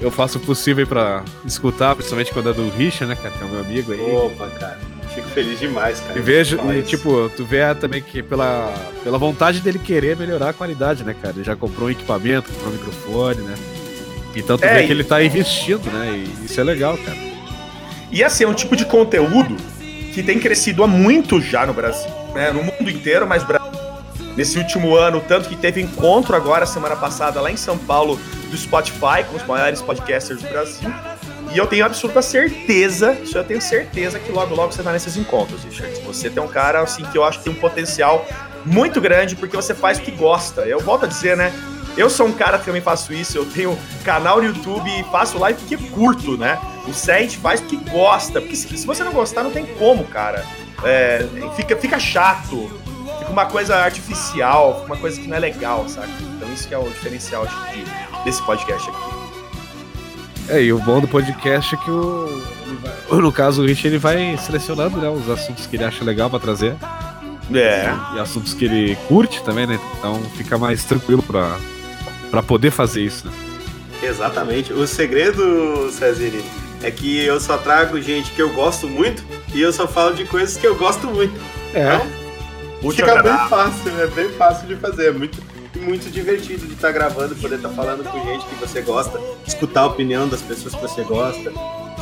eu 0.00 0.10
faço 0.10 0.38
o 0.38 0.40
possível 0.40 0.86
pra 0.86 1.24
escutar, 1.46 1.94
principalmente 1.94 2.32
quando 2.32 2.50
é 2.50 2.52
do 2.52 2.68
Richard, 2.70 3.06
né, 3.06 3.16
cara, 3.16 3.34
que 3.34 3.42
é 3.42 3.46
o 3.46 3.48
meu 3.48 3.60
amigo 3.60 3.92
aí. 3.92 4.00
Opa, 4.00 4.48
cara. 4.48 4.78
Fico 5.14 5.28
feliz 5.28 5.60
demais, 5.60 6.00
cara. 6.00 6.18
E 6.18 6.22
vejo, 6.22 6.58
e, 6.72 6.82
tipo, 6.82 7.30
tu 7.36 7.44
vê 7.44 7.74
também 7.74 8.02
que 8.02 8.22
pela, 8.22 8.74
pela 9.04 9.18
vontade 9.18 9.60
dele 9.60 9.78
querer 9.78 10.16
melhorar 10.16 10.50
a 10.50 10.52
qualidade, 10.52 11.04
né, 11.04 11.14
cara? 11.20 11.34
Ele 11.36 11.44
já 11.44 11.54
comprou 11.54 11.88
um 11.88 11.90
equipamento, 11.90 12.50
comprou 12.50 12.70
um 12.70 12.76
microfone, 12.76 13.42
né? 13.42 13.54
Então 14.34 14.56
tu 14.56 14.64
É, 14.64 14.74
vê 14.74 14.86
que 14.86 14.92
ele 14.92 15.04
tá 15.04 15.22
investindo, 15.22 15.90
né? 15.90 16.24
E 16.40 16.46
isso 16.46 16.60
é 16.60 16.64
legal, 16.64 16.96
cara. 16.98 17.18
E 18.10 18.22
assim, 18.22 18.44
é 18.44 18.48
um 18.48 18.54
tipo 18.54 18.76
de 18.76 18.84
conteúdo 18.84 19.56
que 20.12 20.22
tem 20.22 20.38
crescido 20.38 20.84
há 20.84 20.86
muito 20.86 21.40
já 21.40 21.66
no 21.66 21.72
Brasil, 21.72 22.10
né? 22.34 22.50
No 22.50 22.62
mundo 22.62 22.90
inteiro, 22.90 23.26
mas 23.26 23.44
nesse 24.36 24.58
último 24.58 24.94
ano, 24.94 25.22
tanto 25.26 25.48
que 25.48 25.56
teve 25.56 25.80
encontro 25.80 26.36
agora 26.36 26.66
semana 26.66 26.96
passada 26.96 27.40
lá 27.40 27.50
em 27.50 27.56
São 27.56 27.78
Paulo 27.78 28.18
do 28.50 28.56
Spotify 28.56 29.24
com 29.30 29.36
os 29.36 29.46
maiores 29.46 29.80
podcasters 29.80 30.42
do 30.42 30.48
Brasil. 30.48 30.92
E 31.54 31.58
eu 31.58 31.66
tenho 31.66 31.84
absoluta 31.84 32.22
certeza, 32.22 33.16
isso 33.22 33.36
eu 33.36 33.44
tenho 33.44 33.60
certeza 33.60 34.18
que 34.18 34.32
logo 34.32 34.54
logo 34.54 34.72
você 34.72 34.82
vai 34.82 34.94
nesses 34.94 35.16
encontros, 35.16 35.64
Richard. 35.64 36.00
Você 36.06 36.30
tem 36.30 36.42
um 36.42 36.48
cara 36.48 36.80
assim 36.80 37.04
que 37.04 37.16
eu 37.16 37.24
acho 37.24 37.38
que 37.38 37.44
tem 37.44 37.52
um 37.52 37.56
potencial 37.56 38.26
muito 38.64 39.00
grande 39.00 39.36
porque 39.36 39.54
você 39.54 39.74
faz 39.74 39.98
o 39.98 40.02
que 40.02 40.10
gosta. 40.10 40.62
Eu 40.62 40.80
volto 40.80 41.04
a 41.04 41.08
dizer, 41.08 41.36
né? 41.36 41.52
Eu 41.96 42.08
sou 42.08 42.26
um 42.26 42.32
cara 42.32 42.58
que 42.58 42.64
também 42.64 42.80
faço 42.80 43.12
isso, 43.12 43.36
eu 43.36 43.44
tenho 43.44 43.78
canal 44.04 44.38
no 44.38 44.44
YouTube 44.44 44.88
e 44.88 45.04
faço 45.04 45.38
live 45.38 45.58
porque 45.60 45.76
curto, 45.90 46.36
né? 46.38 46.58
O 46.88 46.92
Sente 46.92 47.36
faz 47.36 47.60
porque 47.60 47.76
gosta, 47.90 48.40
porque 48.40 48.56
se, 48.56 48.66
se 48.76 48.86
você 48.86 49.04
não 49.04 49.12
gostar, 49.12 49.42
não 49.42 49.50
tem 49.50 49.66
como, 49.78 50.04
cara. 50.04 50.44
É, 50.84 51.24
fica, 51.54 51.76
fica 51.76 51.98
chato, 51.98 52.70
fica 53.18 53.30
uma 53.30 53.46
coisa 53.46 53.76
artificial, 53.76 54.74
fica 54.80 54.86
uma 54.86 54.96
coisa 54.96 55.20
que 55.20 55.28
não 55.28 55.36
é 55.36 55.40
legal, 55.40 55.86
sabe? 55.88 56.08
Então 56.36 56.52
isso 56.52 56.66
que 56.66 56.74
é 56.74 56.78
o 56.78 56.84
diferencial 56.88 57.44
acho, 57.44 57.56
de- 57.72 58.24
desse 58.24 58.42
podcast 58.42 58.88
aqui. 58.88 59.22
É, 60.48 60.60
e 60.62 60.72
o 60.72 60.78
bom 60.80 61.00
do 61.00 61.06
podcast 61.06 61.74
é 61.74 61.78
que 61.78 61.90
o. 61.90 62.42
No 63.10 63.30
caso, 63.30 63.62
o 63.62 63.66
Rich 63.66 63.86
ele 63.86 63.98
vai 63.98 64.36
selecionando 64.38 64.96
né, 64.96 65.08
os 65.08 65.28
assuntos 65.30 65.66
que 65.66 65.76
ele 65.76 65.84
acha 65.84 66.02
legal 66.02 66.28
pra 66.30 66.38
trazer. 66.40 66.74
É. 67.54 67.92
E 68.16 68.18
assuntos 68.18 68.54
que 68.54 68.64
ele 68.64 68.96
curte 69.08 69.42
também, 69.44 69.66
né? 69.66 69.78
Então 69.98 70.20
fica 70.36 70.56
mais 70.58 70.84
tranquilo 70.84 71.22
pra, 71.22 71.56
pra 72.32 72.42
poder 72.42 72.72
fazer 72.72 73.02
isso, 73.02 73.26
né? 73.28 73.32
Exatamente. 74.02 74.72
O 74.72 74.84
segredo, 74.86 75.88
Cezine, 75.92 76.42
é 76.82 76.90
que 76.90 77.24
eu 77.24 77.38
só 77.38 77.56
trago 77.56 78.00
gente 78.00 78.32
que 78.32 78.42
eu 78.42 78.50
gosto 78.50 78.88
muito 78.88 79.22
e 79.54 79.60
eu 79.62 79.72
só 79.72 79.86
falo 79.86 80.14
de 80.14 80.24
coisas 80.24 80.56
que 80.56 80.66
eu 80.66 80.74
gosto 80.74 81.06
muito. 81.06 81.38
É. 81.72 81.94
Então, 82.80 82.90
fica 82.90 83.04
bem 83.06 83.14
agradável. 83.18 83.48
fácil, 83.48 84.00
é 84.00 84.06
bem 84.08 84.28
fácil 84.30 84.66
de 84.66 84.74
fazer. 84.74 85.06
É 85.08 85.12
muito, 85.12 85.38
muito 85.80 86.10
divertido 86.10 86.66
de 86.66 86.72
estar 86.72 86.90
gravando, 86.90 87.36
poder 87.36 87.56
estar 87.56 87.68
falando 87.68 88.02
com 88.02 88.24
gente 88.24 88.44
que 88.46 88.54
você 88.56 88.80
gosta, 88.80 89.20
escutar 89.46 89.82
a 89.82 89.86
opinião 89.86 90.26
das 90.26 90.42
pessoas 90.42 90.74
que 90.74 90.80
você 90.80 91.02
gosta, 91.04 91.52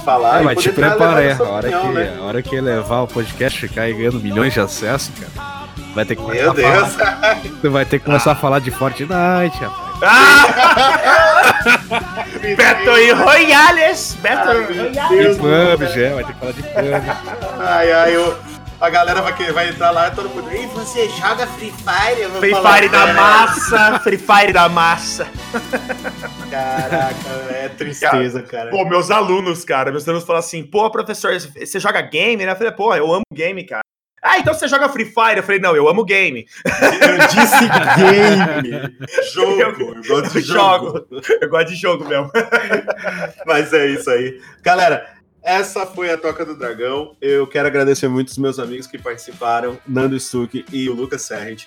falar 0.03 0.41
É, 0.41 0.45
mas 0.45 0.59
te 0.63 0.73
prepara 0.73 1.21
aí, 1.21 1.33
a 1.33 1.43
hora, 1.43 1.69
opinião, 1.69 1.83
que, 1.89 1.99
né? 1.99 2.17
a 2.19 2.23
hora 2.25 2.43
que 2.43 2.59
levar 2.61 3.03
o 3.03 3.07
podcast 3.07 3.61
ficar 3.61 3.83
aí 3.83 3.93
ganhando 3.93 4.19
milhões 4.21 4.55
de 4.55 4.61
acessos, 4.61 5.11
cara, 5.21 5.67
vai 5.95 6.07
ter 6.07 6.17
que 6.17 6.23
começar 6.23 6.55
Meu 6.55 6.67
a 6.67 6.89
falar- 6.89 7.35
Deus! 7.35 7.53
Tu 7.61 7.71
vai 7.71 7.85
ter 7.85 7.99
que 7.99 8.05
começar 8.07 8.33
a 8.33 8.37
falar 8.37 8.59
de 8.61 8.71
Fortnite, 8.71 9.11
rapaz. 9.61 9.90
Ah! 10.03 11.61
Battle 12.57 13.15
Royales! 13.25 14.17
Battle 14.23 14.65
Royales! 14.67 15.37
PUBG, 15.39 16.03
é, 16.03 16.15
vai 16.15 16.25
ter 16.25 16.33
que 16.33 16.39
falar 16.39 16.53
de 16.53 16.63
PUBG. 16.63 16.95
Ai, 17.61 17.93
ai, 17.93 18.17
eu, 18.17 18.37
a 18.81 18.89
galera 18.91 19.21
vai, 19.21 19.33
vai 19.53 19.69
entrar 19.69 19.91
lá 19.91 20.09
e 20.09 20.11
todo 20.13 20.29
mundo. 20.31 20.51
E 20.55 20.67
você 20.67 21.09
joga 21.11 21.47
Free 21.47 21.73
Fire? 21.73 22.21
Eu 22.23 22.31
vou 22.31 22.41
Free 22.41 22.53
falar, 22.53 22.75
Fire 22.77 22.89
da 22.89 23.09
"É, 23.09 23.13
massa! 23.13 24.01
Free 24.01 24.19
Fire 24.19 24.53
da 24.53 24.69
massa! 24.69 25.27
Caraca, 26.51 27.29
é 27.51 27.69
tristeza, 27.69 28.43
cara. 28.43 28.71
Pô, 28.71 28.85
meus 28.85 29.11
alunos, 29.11 29.65
cara, 29.65 29.91
meus 29.91 30.09
alunos 30.09 30.27
falam 30.27 30.41
assim, 30.41 30.63
pô, 30.65 30.91
professor, 30.91 31.33
você 31.39 31.79
joga 31.79 32.01
game, 32.01 32.45
né? 32.45 32.53
Eu 32.53 32.57
falei, 32.57 32.73
pô, 32.73 32.95
eu 32.95 33.13
amo 33.13 33.23
game, 33.33 33.63
cara. 33.65 33.83
Ah, 34.23 34.39
então 34.39 34.53
você 34.53 34.69
joga 34.69 34.89
Free 34.89 35.07
Fire? 35.07 35.39
Eu 35.39 35.43
falei, 35.43 35.61
não, 35.61 35.75
eu 35.75 35.89
amo 35.89 36.05
game. 36.05 36.47
Eu 36.65 37.27
disse 37.29 37.69
game. 37.97 38.97
Jogo. 39.33 39.95
Eu 39.97 40.03
gosto 40.03 40.41
de 40.41 40.47
jogo. 40.47 41.07
Jogo. 41.11 41.23
Eu 41.41 41.49
gosto 41.49 41.69
de 41.69 41.77
jogo 41.77 42.05
mesmo. 42.07 42.31
Mas 43.47 43.73
é 43.73 43.87
isso 43.87 44.11
aí. 44.11 44.41
Galera, 44.63 45.07
essa 45.43 45.87
foi 45.87 46.11
a 46.11 46.19
Toca 46.19 46.45
do 46.45 46.57
Dragão. 46.57 47.17
Eu 47.21 47.47
quero 47.47 47.67
agradecer 47.67 48.09
muito 48.09 48.29
os 48.29 48.39
meus 48.39 48.59
amigos 48.59 48.87
que 48.87 48.99
participaram, 48.99 49.79
Nando 49.89 50.19
Stuck 50.21 50.65
e 50.71 50.89
o 50.91 50.95
Lucas 50.95 51.23
Serrent. 51.23 51.67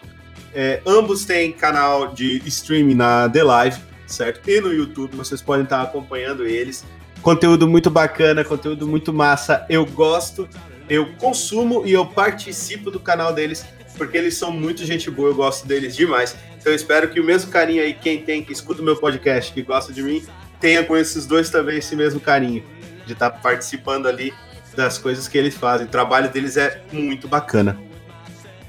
É, 0.54 0.80
ambos 0.86 1.26
têm 1.26 1.52
canal 1.52 2.14
de 2.14 2.38
streaming 2.48 2.94
na 2.94 3.28
The 3.28 3.44
Live, 3.44 3.82
certo? 4.06 4.48
E 4.48 4.62
no 4.62 4.72
YouTube, 4.72 5.16
vocês 5.16 5.42
podem 5.42 5.64
estar 5.64 5.82
acompanhando 5.82 6.46
eles. 6.46 6.86
Conteúdo 7.24 7.68
muito 7.68 7.90
bacana, 7.90 8.44
conteúdo 8.44 8.86
muito 8.86 9.12
massa. 9.12 9.66
Eu 9.70 9.86
gosto, 9.86 10.48
eu 10.94 11.08
consumo 11.14 11.86
e 11.86 11.92
eu 11.92 12.06
participo 12.06 12.92
do 12.92 13.00
canal 13.00 13.34
deles, 13.34 13.66
porque 13.98 14.16
eles 14.16 14.38
são 14.38 14.52
muito 14.52 14.86
gente 14.86 15.10
boa, 15.10 15.30
eu 15.30 15.36
gosto 15.36 15.68
deles 15.68 15.96
demais. 15.96 16.36
Então 16.60 16.72
eu 16.72 16.76
espero 16.76 17.10
que 17.10 17.20
o 17.20 17.24
mesmo 17.24 17.52
carinho 17.52 17.82
aí, 17.82 17.94
quem 17.94 18.22
tem, 18.22 18.44
que 18.44 18.54
escuta 18.54 18.82
o 18.82 18.86
meu 18.86 18.96
podcast, 18.96 19.52
que 19.52 19.64
gosta 19.64 19.92
de 19.92 20.04
mim, 20.04 20.24
tenha 20.60 20.84
com 20.84 20.96
esses 20.96 21.26
dois 21.26 21.50
também 21.50 21.80
esse 21.80 21.96
mesmo 21.96 22.20
carinho 22.20 22.64
de 23.06 23.14
estar 23.14 23.32
participando 23.32 24.08
ali 24.08 24.34
das 24.76 24.98
coisas 24.98 25.28
que 25.28 25.38
eles 25.38 25.56
fazem. 25.56 25.88
O 25.88 25.90
trabalho 25.90 26.30
deles 26.30 26.58
é 26.58 26.84
muito 26.92 27.28
bacana. 27.28 27.78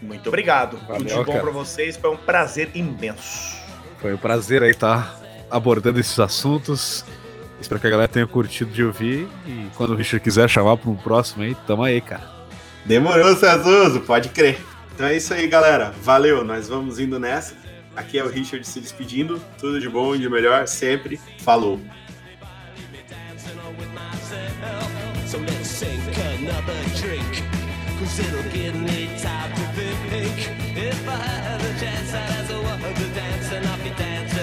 Muito 0.01 0.29
obrigado. 0.29 0.79
Valeu, 0.89 1.07
Tudo 1.07 1.09
de 1.09 1.25
bom 1.25 1.41
pra 1.41 1.51
vocês. 1.51 1.97
Foi 1.97 2.11
um 2.11 2.17
prazer 2.17 2.71
imenso. 2.75 3.57
Foi 4.01 4.15
um 4.15 4.19
prazer 4.19 4.63
aí 4.63 4.71
estar 4.71 5.21
abordando 5.51 6.01
esses 6.01 6.19
assuntos. 6.19 7.05
Espero 7.65 7.81
que 7.81 7.87
a 7.87 7.91
galera 7.91 8.09
tenha 8.09 8.27
curtido 8.27 8.71
de 8.71 8.85
ouvir. 8.85 9.27
E 9.47 9.69
quando 9.75 9.95
o 9.95 9.97
Richard 9.97 10.23
quiser 10.23 10.51
chamar 10.51 10.77
para 10.77 10.91
um 10.91 10.95
próximo 10.95 11.43
aí, 11.43 11.57
tamo 11.67 11.83
aí, 11.83 11.99
cara. 11.99 12.23
Demorou, 12.85 13.35
Cezuzo, 13.35 14.01
pode 14.03 14.29
crer. 14.29 14.59
Então 14.95 15.07
é 15.07 15.17
isso 15.17 15.33
aí, 15.33 15.49
galera. 15.49 15.91
Valeu, 16.03 16.45
nós 16.45 16.69
vamos 16.69 16.99
indo 16.99 17.19
nessa. 17.19 17.55
Aqui 17.97 18.19
é 18.19 18.23
o 18.23 18.29
Richard 18.29 18.67
se 18.69 18.81
despedindo. 18.81 19.41
Tudo 19.59 19.81
de 19.81 19.89
bom 19.89 20.15
e 20.15 20.19
de 20.19 20.29
melhor 20.29 20.69
sempre. 20.69 21.19
Falou. 21.39 21.81
So 25.27 25.39
let's 25.39 25.67
sink 25.67 26.03
another 26.39 26.85
drink. 27.01 27.43
Cause 27.99 28.21
it'll 28.21 28.43
give 28.53 28.75
me 28.75 29.09
time 29.17 29.55
to 29.55 29.65
think. 30.11 30.51
If 30.77 31.09
I 31.09 31.17
had 31.17 31.61
a 31.63 31.81
chance, 31.81 32.13
I'd 32.13 32.31
ask 32.31 32.53
a 32.53 32.61
woman 32.61 32.95
to 32.95 33.09
dance, 33.15 33.53
and 33.53 33.67
I'll 33.67 33.79
be 33.79 33.91
dancing 33.97 34.34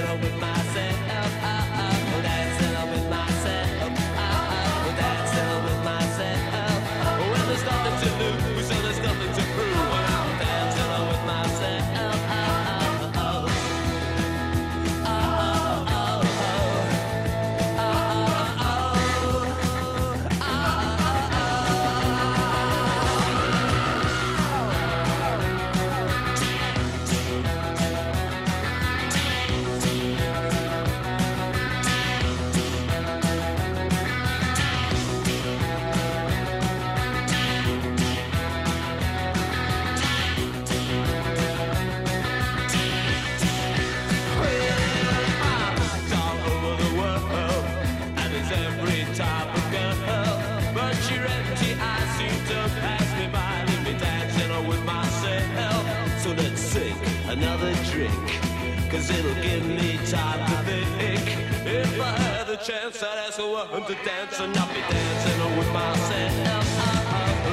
Cause 58.92 59.10
it'll 59.10 59.34
give 59.36 59.66
me 59.66 59.98
time 60.10 60.46
to 60.50 60.76
think. 61.00 61.26
If 61.66 62.02
I 62.02 62.12
had 62.20 62.48
the 62.48 62.58
chance, 62.58 63.02
I'd 63.02 63.26
ask 63.26 63.40
a 63.40 63.48
woman 63.48 63.88
to 63.88 63.96
dance 64.04 64.38
and 64.42 64.54
not 64.54 64.68
be 64.74 64.82
dancing 64.82 65.58
with 65.58 65.72
myself. 65.72 66.66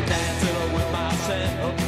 Dancing 0.09 0.75
with 0.75 0.91
myself. 0.91 1.88